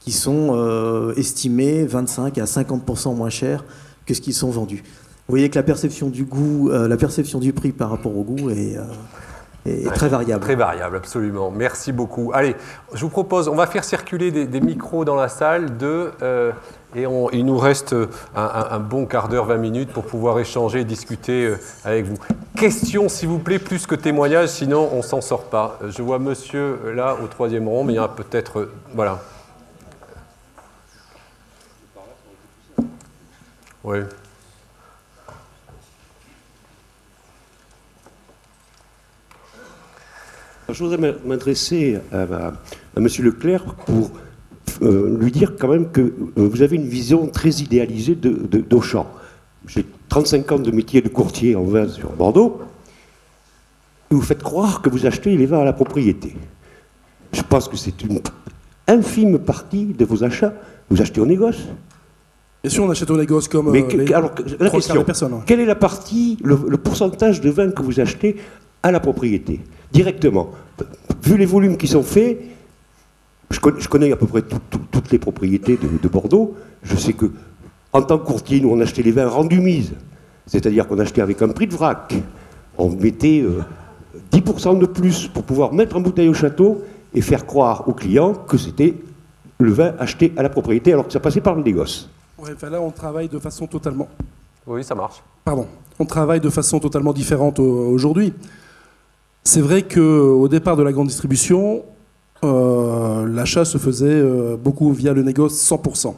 [0.04, 3.64] qui sont euh, estimés 25 à 50% moins chers
[4.04, 4.82] que ce qu'ils sont vendus.
[5.26, 8.22] Vous voyez que la perception du goût, euh, la perception du prix par rapport au
[8.22, 8.82] goût est, euh,
[9.64, 10.44] est très variable.
[10.44, 11.50] Très variable, absolument.
[11.50, 12.32] Merci beaucoup.
[12.34, 12.54] Allez,
[12.92, 16.10] je vous propose, on va faire circuler des, micros dans la salle de,
[16.94, 17.96] et il nous reste
[18.36, 22.16] un, bon quart d'heure, 20 minutes pour pouvoir échanger discuter avec vous.
[22.54, 25.78] Questions, s'il vous plaît, plus que témoignages, sinon on s'en sort pas.
[25.88, 28.68] Je vois monsieur là au troisième rang, mais il y a peut-être.
[28.94, 29.18] voilà.
[33.84, 33.98] Oui.
[40.70, 42.52] Je voudrais m'a- m'adresser à, à,
[42.96, 44.10] à Monsieur Leclerc pour
[44.82, 48.60] euh, lui dire quand même que euh, vous avez une vision très idéalisée de, de-
[48.60, 49.06] d'Auchan.
[49.66, 52.62] J'ai 35 ans de métier de courtier en vin sur Bordeaux.
[54.10, 56.34] Et vous faites croire que vous achetez les vins à la propriété.
[57.32, 58.20] Je pense que c'est une
[58.86, 60.54] infime partie de vos achats.
[60.90, 61.62] Vous achetez au négoce.
[62.64, 64.72] Bien sûr, on achète au négoce comme Mais euh, que- les alors, trois la quarts
[64.72, 65.32] question, des personnes.
[65.34, 65.40] ouais.
[65.44, 68.36] quelle est la partie, le, le pourcentage de vin que vous achetez
[68.82, 69.60] à la propriété,
[69.92, 70.50] directement?
[71.22, 72.40] Vu les volumes qui sont faits,
[73.50, 76.54] je connais, je connais à peu près tout- tout- toutes les propriétés de, de Bordeaux.
[76.82, 77.26] Je sais que,
[77.92, 79.92] en tant que courtier, nous, on achetait les vins rendus mise.
[80.46, 82.14] C'est-à-dire qu'on achetait avec un prix de vrac.
[82.78, 83.60] On mettait euh,
[84.32, 86.82] 10% de plus pour pouvoir mettre en bouteille au château
[87.14, 88.94] et faire croire aux clients que c'était
[89.58, 92.08] le vin acheté à la propriété alors que ça passait par le négoce.
[92.44, 94.08] Ouais, là, on travaille de façon totalement.
[94.66, 95.22] Oui, ça marche.
[95.44, 95.66] Pardon.
[95.98, 98.32] On travaille de façon totalement différente au- aujourd'hui.
[99.44, 101.82] C'est vrai qu'au départ de la grande distribution,
[102.42, 106.14] euh, l'achat se faisait euh, beaucoup via le négoce 100%.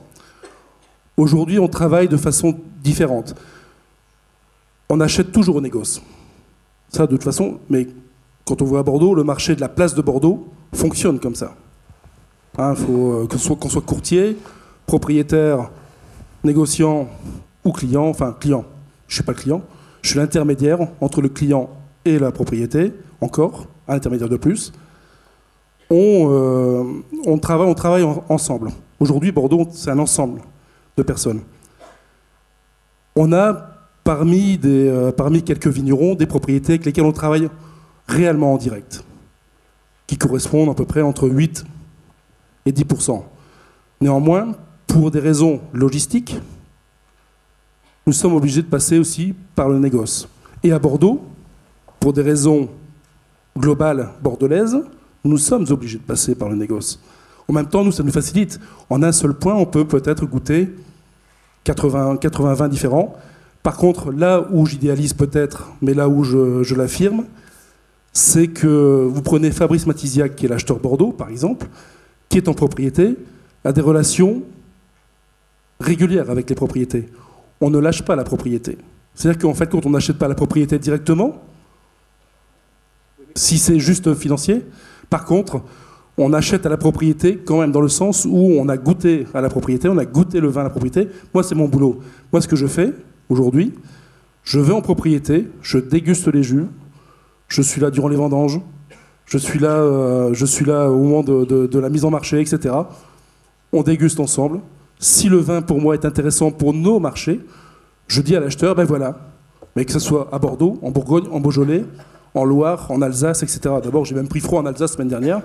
[1.16, 3.34] Aujourd'hui, on travaille de façon différente.
[4.88, 6.00] On achète toujours au négoce.
[6.88, 7.88] Ça, de toute façon, mais
[8.44, 11.54] quand on voit à Bordeaux, le marché de la place de Bordeaux fonctionne comme ça.
[12.58, 14.36] Il faut euh, soit- qu'on soit courtier,
[14.86, 15.70] propriétaire,
[16.47, 17.09] négociant
[17.64, 18.64] ou client, enfin client.
[19.09, 19.62] Je ne suis pas client,
[20.02, 21.68] je suis l'intermédiaire entre le client
[22.05, 24.73] et la propriété, encore, un intermédiaire de plus.
[25.90, 28.70] On, euh, travaille, on travaille en- ensemble.
[28.98, 30.40] Aujourd'hui, Bordeaux, c'est un ensemble
[30.97, 31.40] de personnes.
[33.14, 33.70] On a
[34.02, 37.48] parmi, des, euh, parmi quelques vignerons des propriétés avec lesquelles on travaille
[38.09, 39.05] réellement en direct,
[40.06, 41.64] qui correspondent à peu près entre 8
[42.66, 43.24] et 10%
[44.01, 44.55] Néanmoins,
[44.86, 46.36] pour des raisons logistiques,
[48.06, 50.28] nous sommes obligés de passer aussi par le négoce.
[50.62, 51.24] Et à Bordeaux,
[51.98, 52.68] pour des raisons
[53.56, 54.76] globales bordelaises,
[55.24, 57.00] nous sommes obligés de passer par le négoce.
[57.48, 58.60] En même temps, nous, ça nous facilite.
[58.90, 60.68] En un seul point, on peut peut-être goûter
[61.64, 63.16] 80, 80 vins différents.
[63.62, 67.24] Par contre, là où j'idéalise peut-être, mais là où je, l'affirme,
[68.12, 71.66] c'est que vous prenez Fabrice Matisiac, qui est l'acheteur Bordeaux, par exemple,
[72.28, 73.16] qui est en propriété,
[73.64, 74.42] a des relations
[75.80, 77.08] régulières avec les propriétés.
[77.60, 78.78] On ne lâche pas la propriété.
[79.14, 81.42] C'est-à-dire qu'en fait, quand on n'achète pas la propriété directement,
[83.34, 84.62] si c'est juste financier,
[85.10, 85.62] par contre,
[86.18, 89.40] on achète à la propriété quand même dans le sens où on a goûté à
[89.40, 91.08] la propriété, on a goûté le vin à la propriété.
[91.34, 92.00] Moi, c'est mon boulot.
[92.32, 92.92] Moi, ce que je fais
[93.28, 93.74] aujourd'hui,
[94.42, 96.66] je vais en propriété, je déguste les jus,
[97.48, 98.60] je suis là durant les vendanges,
[99.26, 102.74] je suis là, euh, je suis là au moment de la mise en marché, etc.
[103.72, 104.60] On déguste ensemble.
[104.98, 107.40] Si le vin pour moi est intéressant pour nos marchés,
[108.09, 109.18] je dis à l'acheteur, ben voilà,
[109.74, 111.85] mais que ce soit à Bordeaux, en Bourgogne, en Beaujolais,
[112.35, 113.60] en Loire, en Alsace, etc.
[113.82, 115.43] D'abord, j'ai même pris froid en Alsace la semaine dernière.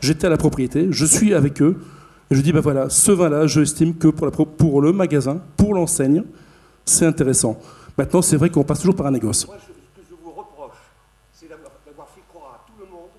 [0.00, 1.78] J'étais à la propriété, je suis avec eux,
[2.30, 6.22] et je dis, ben voilà, ce vin-là, je estime que pour, le magasin, pour l'enseigne,
[6.84, 7.58] c'est intéressant.
[7.98, 9.46] Maintenant, c'est vrai qu'on passe toujours par un négoce.
[9.46, 10.78] Moi, ce que je vous reproche,
[11.32, 13.10] c'est d'avoir d'avoir fait croire à tout le monde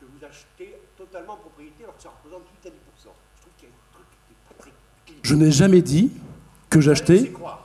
[0.00, 3.52] que vous achetez totalement en propriété alors que ça représente 8 à 10 Je trouve
[3.56, 4.72] qu'il y a un truc qui n'est pas très
[5.06, 5.14] clean.
[5.26, 6.10] Je n'ai jamais dit
[6.70, 7.30] que j'achetais.
[7.30, 7.64] croire.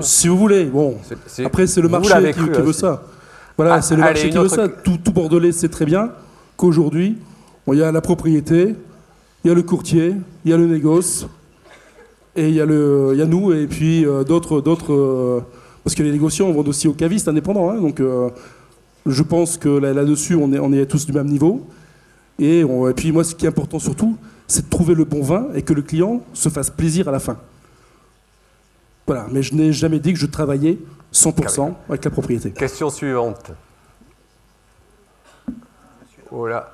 [0.00, 0.96] Si vous voulez, bon.
[1.44, 3.02] Après, c'est le marché qui, cru qui veut ça.
[3.56, 4.68] Voilà, Ah, c'est le allez, marché qui veut ça.
[4.68, 6.10] Tout, tout Bordelais sait très bien
[6.58, 7.16] qu'aujourd'hui,
[7.66, 8.74] bon, il y a la propriété,
[9.44, 10.14] il y a le courtier,
[10.44, 11.26] il y a le négoce,
[12.36, 14.60] et il y a, le, il y a nous, et puis euh, d'autres.
[14.60, 15.40] d'autres euh,
[15.84, 17.70] parce que les négociants vendent aussi aux cavistes indépendants.
[17.70, 18.28] hein, donc, euh,
[19.06, 21.66] je pense que là- là-dessus, on est, on est tous du même niveau.
[22.38, 24.16] Et, on- et puis, moi, ce qui est important surtout,
[24.52, 27.20] c'est de trouver le bon vin et que le client se fasse plaisir à la
[27.20, 27.38] fin.
[29.06, 30.78] Voilà, mais je n'ai jamais dit que je travaillais
[31.12, 32.52] 100% avec la propriété.
[32.52, 33.50] Question suivante.
[36.30, 36.70] Oh là.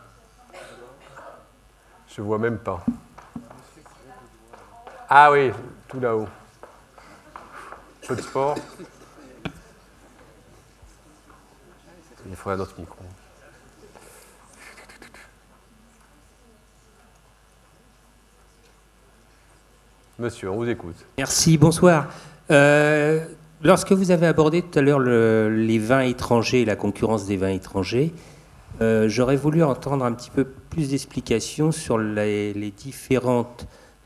[2.08, 2.84] Je vois même pas.
[5.08, 5.52] Ah oui,
[5.86, 6.26] tout là-haut.
[8.08, 8.56] Peu de sport.
[12.28, 12.97] Il faudrait un autre micro.
[20.18, 20.96] Monsieur, on vous écoute.
[21.16, 22.08] Merci, bonsoir.
[22.50, 23.24] Euh,
[23.62, 27.50] lorsque vous avez abordé tout à l'heure le- les vins étrangers, la concurrence des vins
[27.50, 28.12] étrangers,
[28.80, 32.52] euh, j'aurais voulu entendre un petit peu plus d'explications sur les,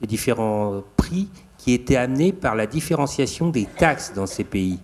[0.02, 4.80] différents prix qui étaient amenés par la différenciation des taxes dans ces pays.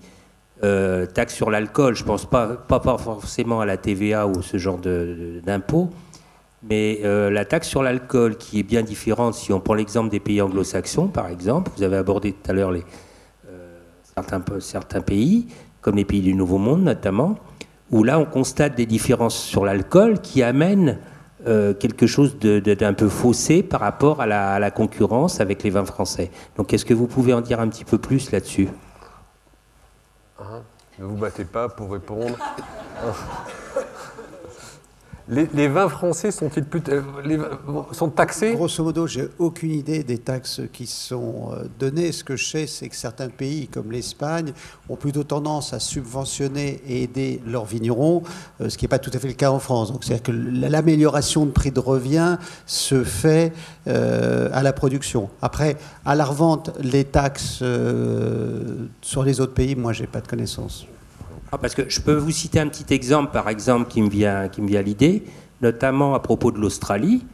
[0.65, 2.65] Euh, taxes sur l'alcool, je ne pense pas,
[2.99, 5.91] forcément à la TVA ou ce genre d'impôts,
[6.63, 10.21] mais euh, la taxe sur l'alcool, qui est bien différente, si on prend l'exemple des
[10.21, 12.85] pays anglo-saxons, par exemple, vous avez abordé tout à l'heure les,
[13.49, 13.79] euh,
[14.15, 15.47] certains, certains pays,
[15.81, 17.37] comme les pays du Nouveau Monde notamment,
[17.91, 20.99] où là on constate des différences sur l'alcool qui amènent
[21.47, 25.71] euh, quelque chose d'un peu faussé par rapport à la, à la concurrence avec les
[25.71, 26.33] vins français.
[26.57, 28.69] Donc est-ce que vous pouvez en dire un petit peu plus là-dessus?
[30.99, 32.37] Ne vous battez pas pour répondre.
[35.29, 37.03] les, vins français sont-ils plus euh,
[37.93, 38.55] sont taxés?
[38.55, 42.13] Grosso modo, j'ai aucune idée des taxes qui sont euh, données.
[42.13, 44.53] Ce que je sais, c'est que certains pays, comme l'Espagne,
[44.89, 48.23] ont plutôt tendance à subventionner et aider leurs vignerons,
[48.61, 49.93] euh, ce qui n'est pas tout à fait le cas en France.
[49.93, 53.53] Donc, c'est-à-dire que l'amélioration de prix de revient se fait
[53.87, 55.31] à la production.
[55.41, 57.63] Après, à la revente, les taxes
[59.01, 60.87] sur les autres pays, moi, j'ai pas de connaissances.
[61.51, 64.49] Ah, parce que je peux vous citer un petit exemple, par exemple, qui me vient,
[64.49, 65.23] qui me vient à l'idée,
[65.63, 67.25] notamment à propos de l'Australie,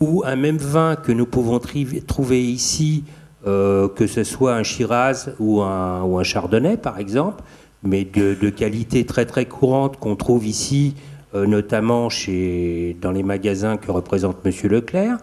[0.00, 3.04] où un même vin que nous pouvons trouver ici,
[3.46, 7.42] euh, que ce soit un Shiraz ou un, Chardonnay, par exemple,
[7.82, 10.94] mais de, qualité très très courante qu'on trouve ici,
[11.34, 15.16] euh, notamment chez, dans les magasins que représente Monsieur Leclerc,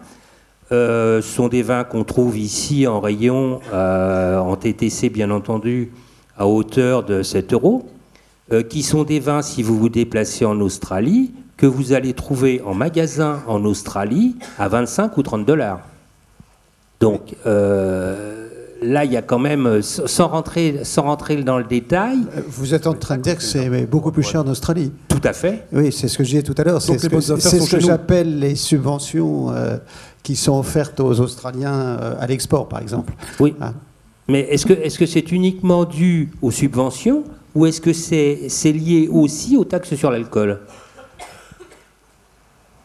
[0.72, 5.92] euh, sont des vins qu'on trouve ici en rayon, en TTC bien entendu,
[6.36, 7.86] à hauteur de 7 euros.
[8.52, 12.60] Euh, qui sont des vins, si vous vous déplacez en Australie, que vous allez trouver
[12.66, 15.80] en magasin en Australie à 25 ou 30 dollars.
[17.00, 18.48] Donc euh,
[18.82, 22.18] là, il y a quand même, sans rentrer, sans rentrer dans le détail.
[22.36, 25.22] Euh, vous êtes en train de dire que c'est beaucoup plus cher en Australie Tout
[25.24, 25.64] à fait.
[25.72, 26.82] Oui, c'est ce que je disais tout à l'heure.
[26.82, 29.46] C'est ce que, j'appelle les subventions
[30.22, 33.14] qui sont offertes aux Australiens à l'export, par exemple.
[33.40, 33.54] Oui.
[33.62, 33.72] Hein
[34.28, 37.24] Mais est-ce que c'est -ce c'est uniquement dû aux subventions
[37.54, 40.60] ou est-ce que c'est lié aussi aux taxes sur l'alcool?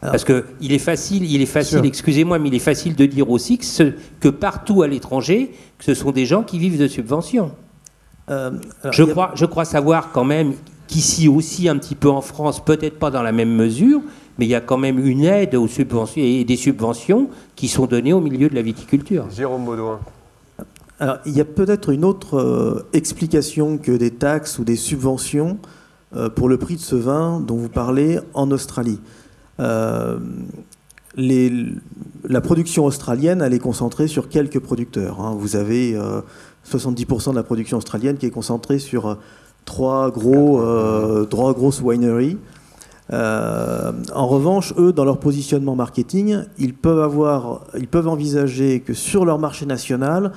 [0.00, 3.58] Parce qu'il est facile, il est facile, excusez-moi, mais il est facile de dire aussi
[3.58, 7.50] que, ce, que partout à l'étranger, que ce sont des gens qui vivent de subventions.
[8.30, 8.52] Euh,
[8.92, 10.52] je, crois, je crois savoir quand même
[10.86, 14.00] qu'ici aussi, un petit peu en France, peut-être pas dans la même mesure,
[14.38, 17.86] mais il y a quand même une aide aux subventions et des subventions qui sont
[17.86, 19.26] données au milieu de la viticulture.
[19.30, 19.98] Jérôme Baudouin.
[21.00, 25.58] Alors, il y a peut-être une autre euh, explication que des taxes ou des subventions
[26.16, 28.98] euh, pour le prix de ce vin dont vous parlez en Australie.
[29.60, 30.18] Euh,
[31.16, 35.20] la production australienne, elle est concentrée sur quelques producteurs.
[35.20, 35.36] Hein.
[35.38, 35.98] Vous avez
[36.68, 39.18] 70% de la production australienne qui est concentrée sur
[39.64, 40.62] trois, gros,
[41.28, 42.38] trois grosses wineries.
[43.10, 49.24] en revanche, eux, dans leur positionnement marketing, ils peuvent, avoir, ils peuvent envisager que sur
[49.24, 50.30] leur marché national,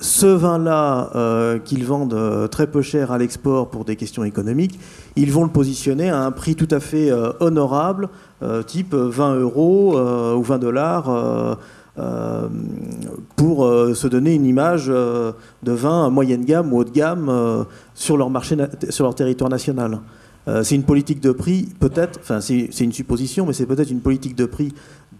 [0.00, 4.78] ce vin-là, euh, qu'ils vendent euh, très peu cher à l'export pour des questions économiques,
[5.16, 8.08] ils vont le positionner à un prix tout à fait euh, honorable,
[8.66, 11.58] type 20 euros ou 20 dollars,
[13.36, 15.34] pour se donner une image de
[15.72, 18.56] vin moyenne gamme ou haut de gamme sur leur marché,
[18.88, 20.00] sur leur territoire national.
[20.62, 24.36] c'est une politique de prix, peut-être, enfin c'est une supposition, mais c'est peut-être une politique
[24.36, 24.72] de prix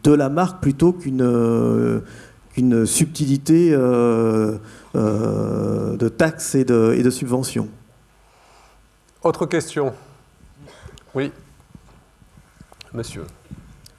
[0.03, 2.01] de la marque plutôt qu'une
[2.57, 4.59] une subtilité euh,
[4.95, 7.69] euh, de taxes et de, et de subventions.
[9.23, 9.93] Autre question
[11.15, 11.33] Oui.
[12.93, 13.25] Monsieur.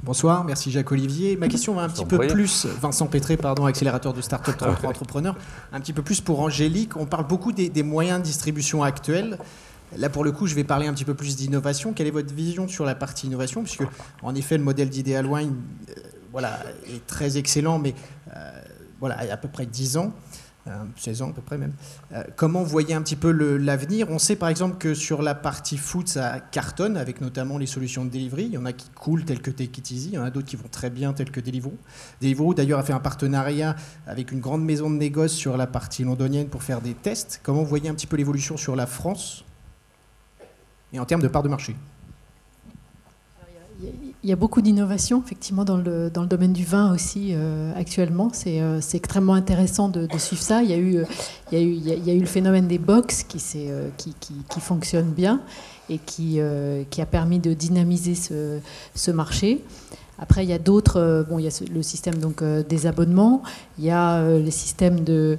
[0.04, 1.38] Bonsoir, merci Jacques Olivier.
[1.38, 5.38] Ma question va un petit peu plus, Vincent Pétré, pardon, accélérateur de start-up 33 entrepreneurs,
[5.72, 6.98] un petit peu plus pour Angélique.
[6.98, 9.38] On parle beaucoup des, des, moyens de distribution actuels.
[9.96, 11.94] Là, pour le coup, je vais parler un petit peu plus d'innovation.
[11.94, 13.64] Quelle est votre vision sur la partie innovation?
[13.64, 13.84] Puisque,
[14.24, 15.54] en effet, le modèle d'Ideal Wine
[15.90, 15.94] euh,
[16.32, 17.94] voilà, est très excellent, mais
[18.36, 18.62] euh,
[19.00, 20.14] voilà, a à peu près 10 ans.
[20.96, 21.74] 16 euh, ans à peu près même.
[22.14, 24.08] Euh, comment voyez un petit peu l'avenir?
[24.10, 28.06] On sait par exemple que sur la partie food, ça cartonne avec notamment les solutions
[28.06, 28.46] de delivery.
[28.46, 30.30] Il y en a qui coulent telles que Take It Easy, il y en a
[30.30, 31.78] d'autres qui vont très bien telles que Deliveroo.
[32.22, 33.76] Deliveroo d'ailleurs a fait un partenariat
[34.06, 37.40] avec une grande maison de négoce sur la partie londonienne pour faire des tests.
[37.44, 39.44] Comment voyez un petit peu l'évolution sur la France
[40.94, 41.76] et en termes de part de marché?
[44.24, 47.74] Il y a beaucoup d'innovations, effectivement, dans le, dans le domaine du vin aussi, euh,
[47.76, 48.30] actuellement.
[48.34, 50.62] C'est euh, extrêmement intéressant de, suivre ça.
[50.62, 51.04] Il y, a eu,
[51.52, 54.14] il, y a eu, il y a eu le phénomène des box qui, euh, qui,
[54.20, 55.42] qui, qui, fonctionne bien
[55.90, 56.40] et qui,
[56.90, 58.60] qui a permis de dynamiser ce,
[58.96, 59.62] ce marché.
[60.20, 61.26] Après, il y a d'autres.
[61.28, 63.42] bon, il y a le système donc des abonnements.
[63.80, 65.38] Il y a les systèmes de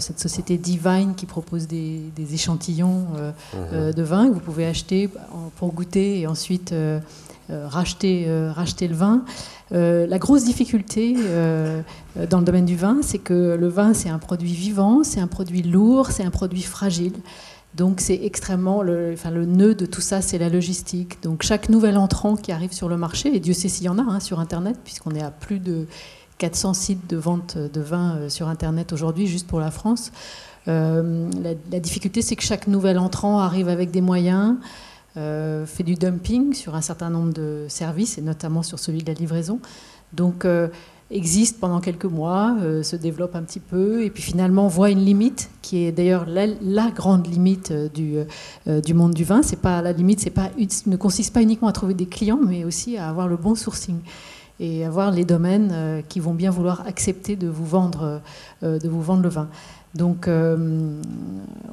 [0.00, 3.06] cette société Divine qui propose des, des échantillons
[3.54, 3.92] mmh.
[3.92, 5.08] de vin que vous pouvez acheter
[5.56, 7.00] pour goûter et ensuite euh,
[7.50, 9.24] racheter, euh, racheter le vin.
[9.72, 14.18] Euh, la grosse difficulté dans le domaine du vin, c'est que le vin, c'est un
[14.18, 17.14] produit vivant, c'est un produit lourd, c'est un produit fragile.
[17.74, 21.20] Donc c'est extrêmement, le, enfin, le nœud de tout ça, c'est la logistique.
[21.22, 23.98] Donc chaque nouvel entrant qui arrive sur le marché, et Dieu sait s'il y en
[23.98, 25.86] a hein, sur Internet, puisqu'on est à plus de
[26.38, 30.12] 400 sites de vente de vin sur Internet aujourd'hui, juste pour la France.
[30.66, 34.56] la, difficulté, c'est que chaque nouvel entrant arrive avec des moyens,
[35.14, 39.14] fait du dumping sur un certain nombre de services, et notamment sur celui de la
[39.14, 39.60] livraison.
[40.12, 40.46] Donc,
[41.10, 45.50] existe pendant quelques mois, se développe un petit peu, et puis finalement voit une limite
[45.62, 48.16] qui est d'ailleurs la, grande limite du,
[48.66, 49.42] du monde du vin.
[49.42, 50.50] C'est pas la limite, c'est pas
[50.86, 54.00] ne consiste pas uniquement à trouver des clients, mais aussi à avoir le bon sourcing
[54.60, 58.20] et avoir les domaines euh, qui vont bien vouloir accepter de vous vendre,
[58.62, 59.48] euh, de vous vendre le vin.
[59.94, 61.00] Donc euh,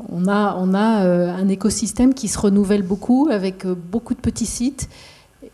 [0.10, 1.04] on a, a
[1.34, 4.90] un écosystème qui se renouvelle beaucoup avec beaucoup de petits sites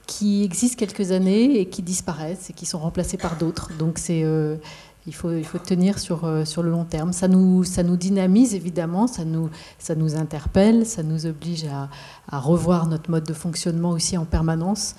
[0.06, 3.72] qui existent quelques années et qui disparaissent et qui sont remplacés par d'autres.
[3.78, 5.30] Donc il faut,
[5.64, 7.14] tenir sur, le long terme.
[7.14, 7.64] Ça nous,
[7.98, 14.18] dynamise évidemment, ça nous, interpelle, ça nous oblige à, revoir notre mode de fonctionnement aussi
[14.18, 14.96] en permanence.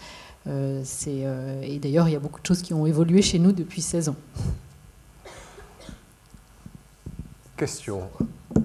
[0.46, 3.52] Euh, euh, et d'ailleurs, il y a beaucoup de choses qui ont évolué chez nous
[3.52, 4.16] depuis 16 ans.
[7.58, 8.02] Question.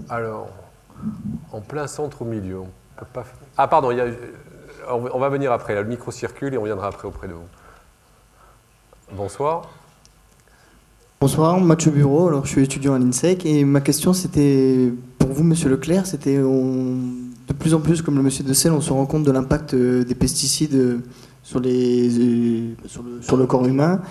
[0.07, 0.49] Alors,
[1.51, 2.61] en plein centre au milieu.
[3.57, 3.89] Ah, pardon,
[4.87, 5.73] on va venir après.
[5.73, 7.47] le micro circule et on viendra après auprès de vous.
[9.11, 9.67] Bonsoir.
[11.19, 12.27] Bonsoir, Mathieu Bureau.
[12.27, 16.05] Alors, je suis étudiant à l'INSEC et ma question, c'était pour vous, Monsieur Leclerc.
[16.05, 19.31] C'était de plus en plus, comme le Monsieur de Selle, on se rend compte de
[19.31, 21.01] l'impact euh, des pesticides
[21.41, 22.75] sur, les, euh,
[23.21, 24.01] sur, le, corps humain.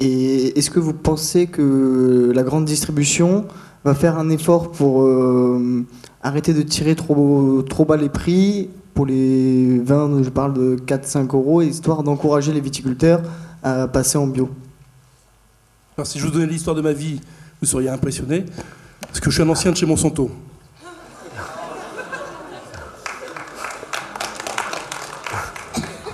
[0.00, 3.46] Et est-ce que vous pensez que la grande distribution
[3.84, 5.84] va faire un effort pour euh,
[6.22, 8.70] arrêter de tirer trop, bas les prix?
[8.94, 13.22] Pour les vins, je parle de 4-5 euros, histoire d'encourager les viticulteurs
[13.62, 14.48] à passer en bio
[15.96, 17.20] Alors, Si je vous donnais l'histoire de ma vie,
[17.60, 18.46] vous seriez impressionné,
[19.02, 20.30] parce que je suis un ancien de chez Monsanto.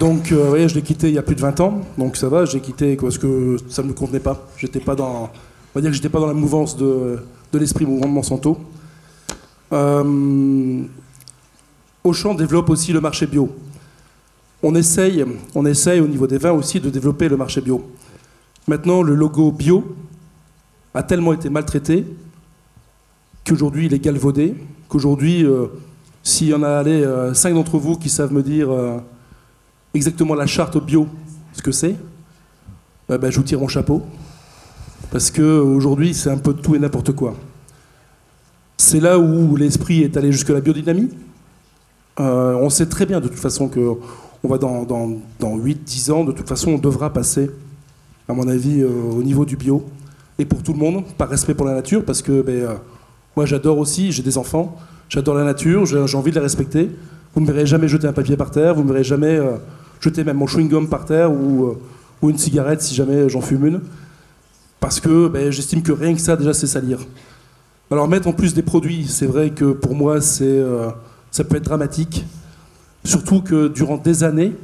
[0.07, 2.29] Donc, euh, voyez, je l'ai quitté il y a plus de 20 ans, donc ça
[2.29, 4.47] va, j'ai quitté parce que ça ne me convenait pas.
[4.57, 5.31] J'étais pas dans, on
[5.75, 7.19] va dire que j'étais pas dans la mouvance de,
[7.53, 8.57] de l'esprit mouvement de Monsanto.
[9.73, 10.83] Euh,
[12.05, 13.51] Auchan développe aussi le marché bio.
[14.63, 15.25] On essaye,
[15.57, 17.91] on essaye au niveau des vins aussi de développer le marché bio.
[18.69, 19.97] Maintenant, le logo bio
[20.95, 22.07] a tellement été maltraité
[23.45, 24.55] qu'aujourd'hui il est galvaudé,
[24.89, 25.67] qu'aujourd'hui, euh,
[26.23, 28.69] s'il y en a allé, euh, cinq d'entre vous qui savent me dire
[29.97, 31.09] exactement la charte bio,
[31.53, 31.97] ce que c'est,
[33.09, 34.03] bah, bah, je vous tire mon chapeau.
[35.11, 37.35] Parce qu'aujourd'hui, c'est un peu de tout et n'importe quoi.
[38.77, 41.11] C'est là où l'esprit est allé jusque la biodynamie.
[42.21, 43.95] Euh, on sait très bien de toute façon que
[44.43, 45.11] on va dans, dans,
[45.41, 47.51] dans 8-10 ans, de toute façon, on devra passer,
[48.29, 49.85] à mon avis, euh, au niveau du bio.
[50.39, 52.75] Et pour tout le monde, par respect pour la nature, parce que ben, euh,
[53.35, 54.77] moi j'adore aussi, j'ai des enfants,
[55.09, 56.91] j'adore la nature, j'ai envie de la respecter.
[57.35, 59.41] Vous ne me verrez jamais jeter un papier par terre, vous ne me verrez jamais
[60.01, 61.79] jeter même mon chewing-gum par terre ou, euh,
[62.23, 63.81] ou, une cigarette si jamais j'en fume une.
[64.81, 66.99] Parce que ben, j'estime que rien que ça, déjà, c'est salir.
[67.91, 70.91] Alors mettre en plus des produits, c'est vrai que pour moi, euh,
[71.31, 72.25] ça peut être dramatique.
[73.05, 74.55] Surtout que durant des années,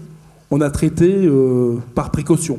[0.50, 2.58] on a traité euh, par précaution.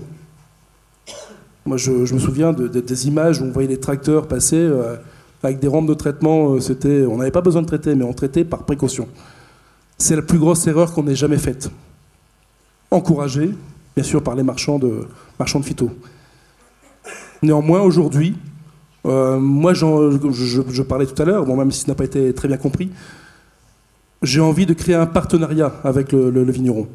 [1.65, 4.69] Moi, je, me souviens de, des images où on voyait les tracteurs passer
[5.41, 6.59] avec des rampes de traitement.
[6.59, 9.07] c'était, on n'avait pas besoin de traiter, mais on traitait par précaution.
[9.97, 11.69] C'est la plus grosse erreur qu'on ait jamais faite
[12.93, 13.51] encouragé,
[13.95, 15.07] bien sûr, par les marchands de,
[15.39, 15.91] marchands de phyto.
[17.41, 18.35] Néanmoins, aujourd'hui,
[19.05, 22.47] euh, moi, je, parlais tout à l'heure, bon, même si ce n'a pas été très
[22.47, 22.89] bien compris,
[24.21, 26.87] j'ai envie de créer un partenariat avec le, vigneron.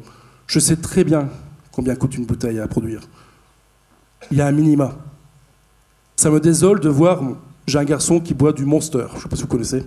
[0.47, 1.29] Je sais très bien
[1.71, 3.01] combien coûte une bouteille à produire.
[4.31, 4.93] Il y a un minima.
[6.15, 7.21] Ça me désole de voir,
[7.67, 9.83] j'ai un garçon qui boit du Monster, je ne sais pas si vous connaissez.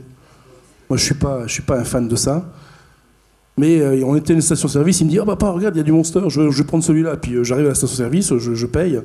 [0.89, 2.45] Moi, je ne suis, suis pas un fan de ça.
[3.59, 5.79] Mais euh, on était à une station-service, il me dit Ah, oh, papa, regarde, il
[5.79, 7.17] y a du Monster, je, vais prendre celui-là.
[7.17, 9.01] Puis euh, j'arrive à la station-service, je, paye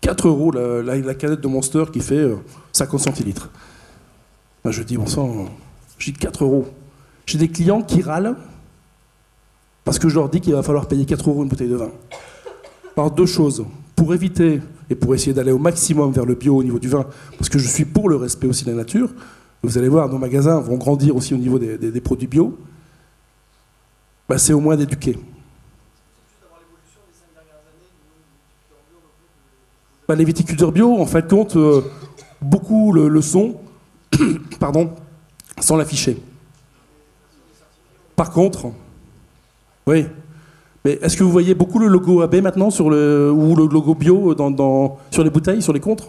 [0.00, 2.28] 4 euros la, canette de Monster qui fait
[2.72, 3.50] 50 euh, centilitres.
[4.64, 5.46] je dis Bon sang,
[5.98, 6.66] j'ai 4 euros.
[7.26, 8.36] J'ai des clients qui râlent
[9.84, 11.90] parce que je leur dis qu'il va falloir payer 4 euros une bouteille de vin.
[12.96, 13.64] Alors, deux choses.
[13.96, 14.60] Pour éviter
[14.90, 17.04] et pour essayer d'aller au maximum vers le bio au niveau du vin,
[17.36, 19.10] parce que je suis pour le respect aussi de la nature,
[19.62, 22.56] vous allez voir, nos magasins vont grandir aussi au niveau des produits bio.
[24.28, 25.18] Bah, c'est au moins d'éduquer.
[30.06, 31.82] Bah, les viticulteurs bio, en fait, compte, euh,
[32.40, 33.56] beaucoup le, sont,
[34.60, 34.94] pardon,
[35.60, 36.18] sans l'afficher.
[38.16, 38.72] Par contre,
[39.86, 40.06] oui,
[40.84, 43.94] mais est-ce que vous voyez beaucoup le logo AB maintenant sur le, ou le logo
[43.94, 46.08] bio dans, sur les bouteilles, sur les contres?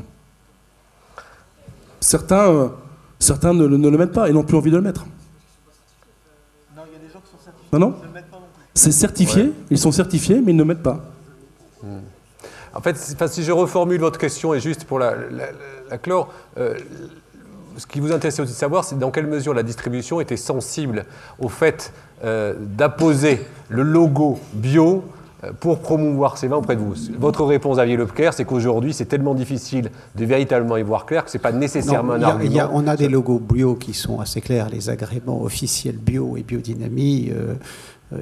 [2.00, 2.68] Certains, euh,
[3.20, 5.06] certains ne, ne, le mettent pas et n'ont plus envie de le mettre.
[6.76, 7.78] Non, il y a des gens qui sont certifiés.
[7.78, 8.09] Non, non
[8.74, 11.00] c'est certifié, ils sont certifiés, mais ils ne mettent pas.
[11.84, 12.00] Hmm.
[12.74, 12.98] En fait,
[13.28, 15.16] si je reformule votre question, et juste pour la,
[16.02, 16.76] clore, euh,
[17.78, 21.06] ce qui vous intéresse aussi de savoir, c'est dans quelle mesure la distribution était sensible
[21.40, 21.94] au fait
[22.24, 25.04] euh, d'apposer le logo bio
[25.44, 26.94] euh, pour promouvoir ces vins auprès de vous.
[27.18, 31.32] Votre réponse, Xavier Lepker, c'est qu'aujourd'hui, c'est tellement difficile de véritablement y voir clair que
[31.32, 32.70] ce n'est pas nécessairement un argument.
[32.74, 37.32] on a des logos bio qui sont assez clairs, les agréments officiels bio et biodynamie.
[37.34, 37.54] Euh,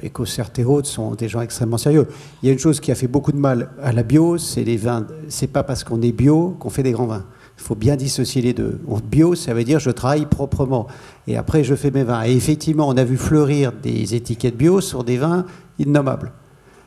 [0.02, 2.06] et autres sont des gens extrêmement sérieux.
[2.42, 4.64] Il y a une chose qui a fait beaucoup de mal à la bio, c'est
[4.64, 5.06] les vins.
[5.28, 7.24] C'est pas parce qu'on est bio qu'on fait des grands vins.
[7.56, 8.80] Il faut bien dissocier les deux.
[9.10, 10.86] Bio, ça veut dire je travaille proprement.
[11.26, 12.24] Et après, je fais mes vins.
[12.24, 15.44] Et effectivement, on a vu fleurir des étiquettes bio sur des vins
[15.78, 16.32] innommables.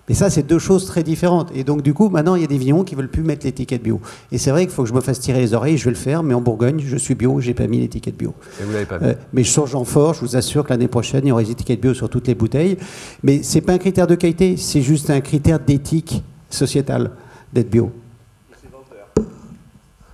[0.09, 1.49] Mais ça, c'est deux choses très différentes.
[1.55, 3.83] Et donc, du coup, maintenant, il y a des vignerons qui veulent plus mettre l'étiquette
[3.83, 4.01] bio.
[4.31, 5.95] Et c'est vrai qu'il faut que je me fasse tirer les oreilles, je vais le
[5.95, 8.33] faire, mais en Bourgogne, je suis bio, j'ai pas mis l'étiquette bio.
[8.59, 9.07] Et vous l'avez pas mis.
[9.07, 11.43] Euh, mais je change en fort, je vous assure que l'année prochaine, il y aura
[11.43, 12.77] des étiquettes bio sur toutes les bouteilles.
[13.23, 17.11] Mais c'est pas un critère de qualité, c'est juste un critère d'éthique sociétale
[17.53, 17.91] d'être bio.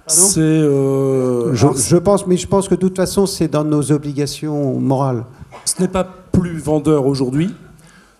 [0.08, 0.40] C'est.
[0.40, 4.80] Euh, je, je, pense, mais je pense que de toute façon, c'est dans nos obligations
[4.80, 5.26] morales.
[5.66, 7.54] Ce n'est pas plus vendeur aujourd'hui.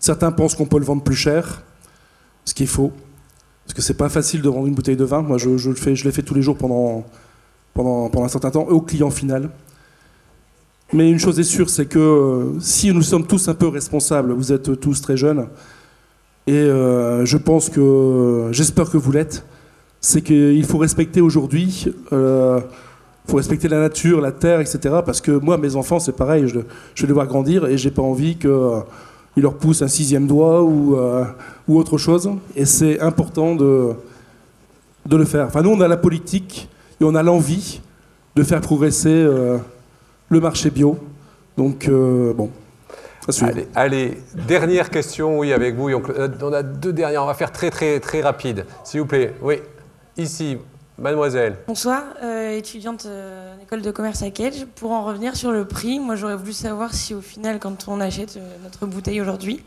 [0.00, 1.62] Certains pensent qu'on peut le vendre plus cher,
[2.44, 2.92] ce qui est faux.
[3.64, 5.22] Parce que c'est pas facile de vendre une bouteille de vin.
[5.22, 7.04] Moi, je, le fais, je l'ai fait tous les jours pendant,
[7.76, 9.50] un certain temps, au client final.
[10.92, 14.32] Mais une chose est sûre, c'est que euh, si nous sommes tous un peu responsables,
[14.32, 15.48] vous êtes tous très jeunes,
[16.46, 19.44] et euh, je pense que, j'espère que vous l'êtes,
[20.00, 22.60] c'est qu'il faut respecter aujourd'hui, il euh,
[23.26, 24.78] faut respecter la nature, la terre, etc.
[25.04, 26.60] Parce que moi, mes enfants, c'est pareil, je,
[26.94, 28.50] je, vais les voir grandir et j'ai pas envie qu'ils
[29.38, 31.24] euh, leur poussent un sixième doigt ou, euh,
[31.66, 32.30] ou autre chose.
[32.54, 33.92] Et c'est important de,
[35.06, 35.46] de le faire.
[35.46, 36.68] Enfin, nous, on a la politique
[37.00, 37.80] et on a l'envie
[38.36, 39.26] de faire progresser
[40.28, 40.98] le marché bio.
[41.56, 42.50] Donc, bon.
[43.42, 45.90] Allez, allez, dernière question, oui, avec vous.
[45.90, 48.64] On a deux dernières, on va faire très, très, très rapide.
[48.84, 49.56] S'il vous plaît, oui.
[50.16, 50.56] Ici,
[50.98, 51.56] mademoiselle.
[51.66, 54.66] Bonsoir, euh, étudiante euh, en école de commerce à Cage.
[54.74, 58.00] Pour en revenir sur le prix, moi j'aurais voulu savoir si au final, quand on
[58.00, 59.62] achète euh, notre bouteille aujourd'hui,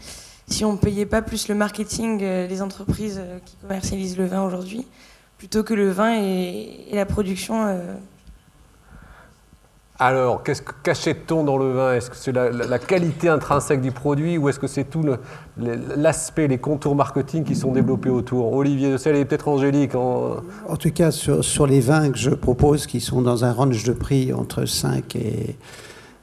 [0.48, 4.86] si on ne payait pas plus le marketing des entreprises qui commercialisent le vin aujourd'hui,
[5.38, 7.80] plutôt que le vin et la production
[10.04, 11.94] alors, qu'est-ce qu'achète-t-on dans le vin?
[11.94, 15.06] Est-ce que c'est la, qualité intrinsèque du produit ou est-ce que c'est tout
[15.58, 18.52] l'aspect, les contours marketing qui sont développés autour?
[18.52, 20.38] Olivier de Selle et peut-être Angélique en...
[20.68, 20.76] en...
[20.76, 23.94] tout cas, sur, sur, les vins que je propose, qui sont dans un range de
[23.94, 25.56] prix entre 5 et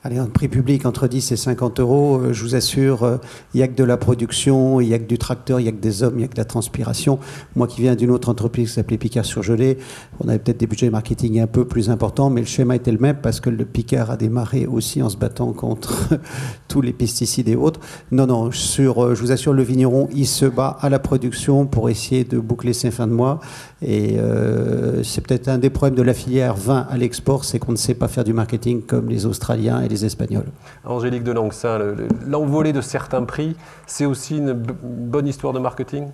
[0.04, 3.16] Allez, un prix public entre 10 et 50 euros, euh, je vous assure, euh,
[3.52, 5.68] il n'y a que de la production, il n'y a que du tracteur, il n'y
[5.68, 7.18] a que des hommes, il n'y a que de la transpiration.
[7.56, 9.76] Moi qui viens d'une autre entreprise qui s'appelait Picard Surgelé,
[10.20, 12.98] on avait peut-être des budgets marketing un peu plus importants, mais le schéma était le
[12.98, 16.10] même parce que le Picard a démarré aussi en se battant contre
[16.68, 17.80] tous les pesticides et autres.
[18.12, 21.66] Non, non, sur, euh, je vous assure, le vigneron, il se bat à la production
[21.66, 23.40] pour essayer de boucler ses fins de mois.
[23.80, 24.16] Et
[25.04, 27.94] c'est peut-être un des problèmes de la filière vin à l'export, c'est qu'on ne sait
[27.94, 30.47] pas faire du marketing comme les Australiens les Espagnols.
[30.85, 31.78] Angélique de Langsin,
[32.27, 33.56] l'envolée de certains prix,
[33.86, 36.09] c'est aussi une bonne histoire de marketing?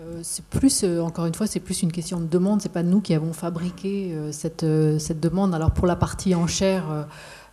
[0.00, 2.62] Euh, c'est plus, euh, encore une fois, c'est plus une question de demande.
[2.62, 4.66] C'est pas nous qui avons fabriqué euh, cette,
[4.98, 5.54] cette, demande.
[5.54, 7.06] Alors pour la partie enchère,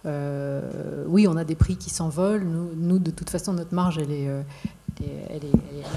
[0.06, 2.46] oui, on a des prix qui s'envolent.
[2.78, 4.30] Nous, de toute façon, notre marge, elle est,
[5.30, 5.42] elle,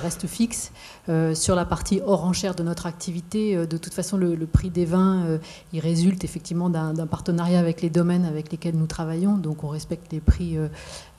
[0.03, 0.73] reste fixe.
[1.09, 4.71] Euh, sur la partie hors enchère de notre activité, euh, de toute façon, le, prix
[4.71, 5.39] des vins, euh,
[5.73, 9.37] il résulte effectivement d'un partenariat avec les domaines avec lesquels nous travaillons.
[9.37, 10.57] Donc, on respecte les prix,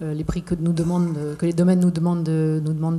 [0.02, 2.98] les prix que, nous que les domaines nous demandent, demandent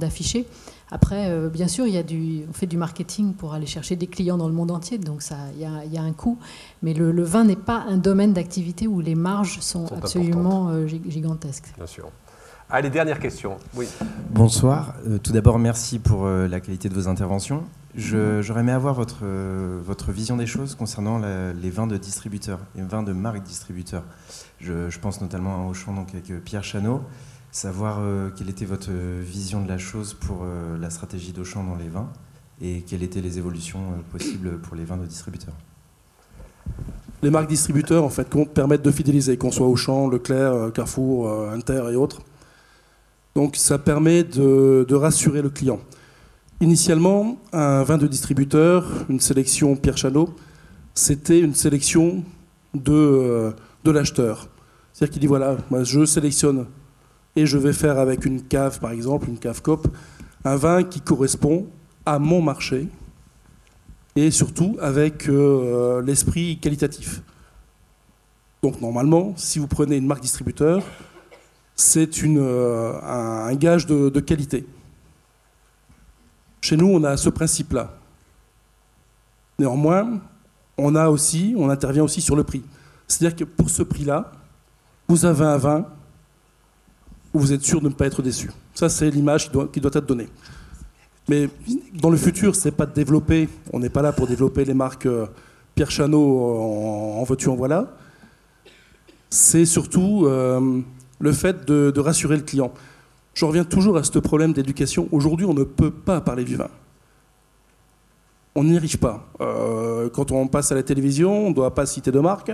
[0.91, 4.07] Après, bien sûr, il y a du, on fait du marketing pour aller chercher des
[4.07, 6.39] clients dans le monde entier, donc ça, il y a, il y a un coût.
[6.83, 11.73] Mais le, vin n'est pas un domaine d'activité où les marges sont, absolument gigantesques.
[11.77, 12.11] Bien sûr.
[12.71, 13.59] Allez, dernière question.
[13.75, 13.87] Oui.
[14.31, 14.95] Bonsoir.
[15.07, 17.65] Euh, tout d'abord, merci pour euh, la qualité de vos interventions.
[17.95, 22.83] J'aurais aimé avoir votre, euh, votre vision des choses concernant les vins de distributeurs, les
[22.83, 24.03] vins de marque distributeurs.
[24.61, 27.03] Je, pense notamment à Auchan, donc avec Pierre Chanot.
[27.57, 28.01] Savoir
[28.37, 30.45] quelle était votre vision de la chose pour
[30.81, 32.11] la stratégie d'Auchan dans les vins
[32.61, 35.55] et quelles étaient les évolutions possibles pour les vins de distributeurs.
[37.23, 41.95] Les marques distributeurs, en fait, permettent de fidéliser, qu'on soit Auchan, Leclerc, Carrefour, Inter et
[41.95, 42.23] autres
[43.35, 45.81] donc ça permet de, rassurer le client.
[46.61, 50.31] Initialement, un vin de distributeur, une sélection Pierre Chanot,
[50.95, 52.23] c'était une sélection
[52.75, 53.53] de, euh,
[53.85, 54.49] l'acheteur.
[54.93, 56.67] C'est-à-dire qu'il dit voilà, je sélectionne
[57.37, 59.89] et je vais faire avec une cave, par exemple, une cave COP,
[60.45, 61.67] un vin qui correspond
[62.07, 62.89] à mon marché
[64.17, 67.23] et surtout avec euh, l'esprit qualitatif.
[68.63, 70.83] Donc normalement, si vous prenez une marque distributeur,
[71.75, 74.67] c'est euh, un, gage de, qualité.
[76.61, 77.93] Chez nous, on a ce principe-là.
[79.59, 80.21] Néanmoins,
[80.79, 82.63] on a aussi, on intervient aussi sur le prix.
[83.07, 84.33] C'est-à-dire que pour ce prix-là,
[85.09, 85.87] vous avez un vin
[87.35, 88.51] où vous êtes sûr de ne pas être déçu.
[88.75, 90.29] Ça, c'est l'image qui doit, être donnée.
[91.29, 91.51] Mais
[91.93, 95.07] dans le futur, c'est pas de développer, on n'est pas là pour développer les marques
[95.07, 95.27] euh,
[95.75, 97.97] Pierre Chanot en, en veux-tu, en voilà.
[99.31, 100.81] C'est surtout euh,
[101.19, 102.73] le fait de, rassurer le client.
[103.35, 105.09] Je reviens toujours à ce problème d'éducation.
[105.11, 106.71] Aujourd'hui, on ne peut pas parler du vin
[108.57, 109.27] on n'y arrive pas.
[109.41, 112.53] Euh, quand on passe à la télévision, on ne doit pas citer de marque,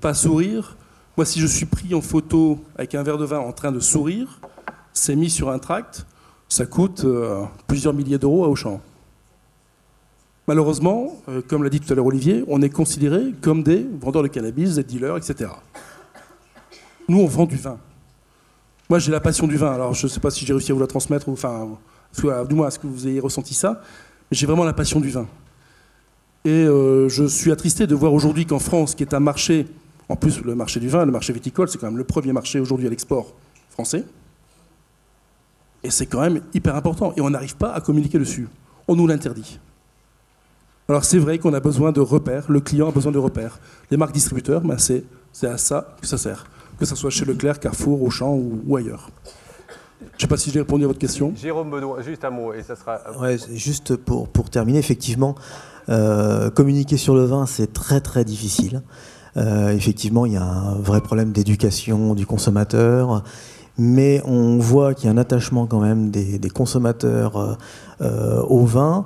[0.00, 0.76] pas sourire.
[1.16, 3.80] Moi, si je suis pris en photo avec un verre de vin en train de
[3.80, 4.40] sourire,
[4.92, 6.06] c'est mis sur un tract,
[6.48, 8.80] ça coûte euh, plusieurs milliers d'euros à Auchan.
[10.48, 14.22] Malheureusement, euh, comme l'a dit tout à l'heure Olivier, on est considéré comme des vendeurs
[14.22, 15.50] de cannabis, des dealers, etc.
[17.08, 17.78] Nous, on vend du vin.
[18.90, 19.72] Moi, j'ai la passion du vin.
[19.72, 21.78] Alors, je ne sais pas si j'ai réussi à vous la transmettre, ou, enfin,
[22.48, 23.80] du moins, est-ce que vous ayez ressenti ça
[24.30, 25.26] j'ai vraiment la passion du vin.
[26.44, 29.66] Et euh, je suis attristé de voir aujourd'hui qu'en France, qui est un marché,
[30.08, 32.60] en plus le marché du vin, le marché viticole, c'est quand même le premier marché
[32.60, 33.34] aujourd'hui à l'export
[33.70, 34.04] français.
[35.82, 37.12] Et c'est quand même hyper important.
[37.16, 38.48] Et on n'arrive pas à communiquer dessus.
[38.88, 39.58] On nous l'interdit.
[40.88, 43.58] Alors c'est vrai qu'on a besoin de repères, le client a besoin de repères.
[43.90, 45.04] Les marques distributeurs, ben c'est
[45.42, 46.46] à ça que ça sert.
[46.78, 49.10] Que ce soit chez Leclerc, Carrefour, Auchan ou, ou ailleurs.
[50.00, 51.32] Je ne sais pas si j'ai répondu à votre question.
[51.36, 53.00] Jérôme Benoît, juste un mot et ça sera.
[53.18, 55.34] Ouais, juste pour, pour terminer, effectivement,
[55.88, 58.82] euh, communiquer sur le vin, c'est très très difficile.
[59.36, 63.24] Euh, effectivement, il y a un vrai problème d'éducation du consommateur,
[63.76, 67.58] mais on voit qu'il y a un attachement quand même des, consommateurs
[68.00, 69.04] euh, au vin.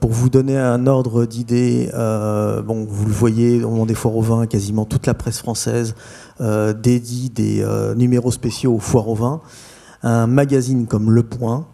[0.00, 4.46] pour vous donner un ordre d'idée, vous le voyez au moment des foires au vin,
[4.46, 5.94] quasiment toute la presse française
[6.38, 7.64] dédie des
[7.96, 9.40] numéros spéciaux aux foires au vin
[10.02, 11.66] un magazine comme Le Point,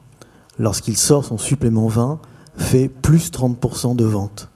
[0.58, 2.20] lorsqu'il sort son supplément 20,
[2.56, 4.51] fait plus 30% de ventes.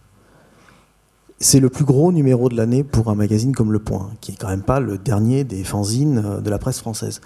[1.38, 4.36] C'est le plus gros numéro de l'année pour un magazine comme Le Point, qui est
[4.36, 7.20] quand même pas le dernier des fanzines euh, de la presse française.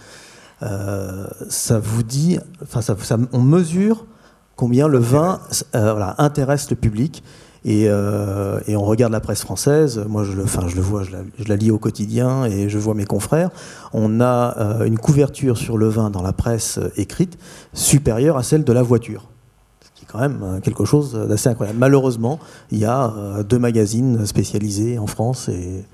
[0.63, 2.97] Euh, ça vous dit, enfin, ça,
[3.33, 4.07] on mesure
[4.57, 5.41] combien le vin
[5.77, 7.23] euh, intéresse le public
[7.65, 11.13] et, on regarde la presse française, moi je le, enfin, je le vois, je
[11.47, 13.51] la, lis au quotidien et je vois mes confrères.
[13.93, 17.39] On a une couverture sur le vin dans la presse écrite
[17.75, 19.30] supérieure à celle de la voiture.
[20.11, 21.79] Quand même euh, quelque chose d'assez incroyable.
[21.79, 22.39] Malheureusement,
[22.71, 23.13] il y a
[23.45, 25.85] deux magazines spécialisés en France et,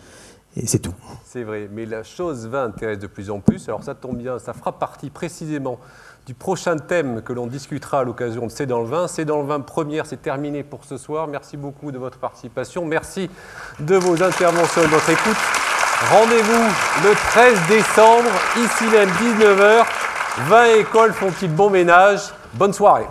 [0.56, 0.94] et c'est tout.
[1.24, 3.68] C'est vrai, mais la chose va intéresse de plus en plus.
[3.68, 5.78] Alors ça tombe bien, ça fera partie précisément
[6.26, 9.06] du prochain thème que l'on discutera à l'occasion de C'est dans le vin.
[9.06, 11.28] C'est dans le vin première, c'est terminé pour ce soir.
[11.28, 12.84] Merci beaucoup de votre participation.
[12.84, 13.30] Merci
[13.80, 15.36] de vos interventions et de votre écoute.
[16.10, 16.64] Rendez-vous
[17.04, 19.84] le 13 décembre, ici même 19h.
[20.48, 22.20] 20 écoles font-ils bon ménage?
[22.54, 23.06] Bonne soirée.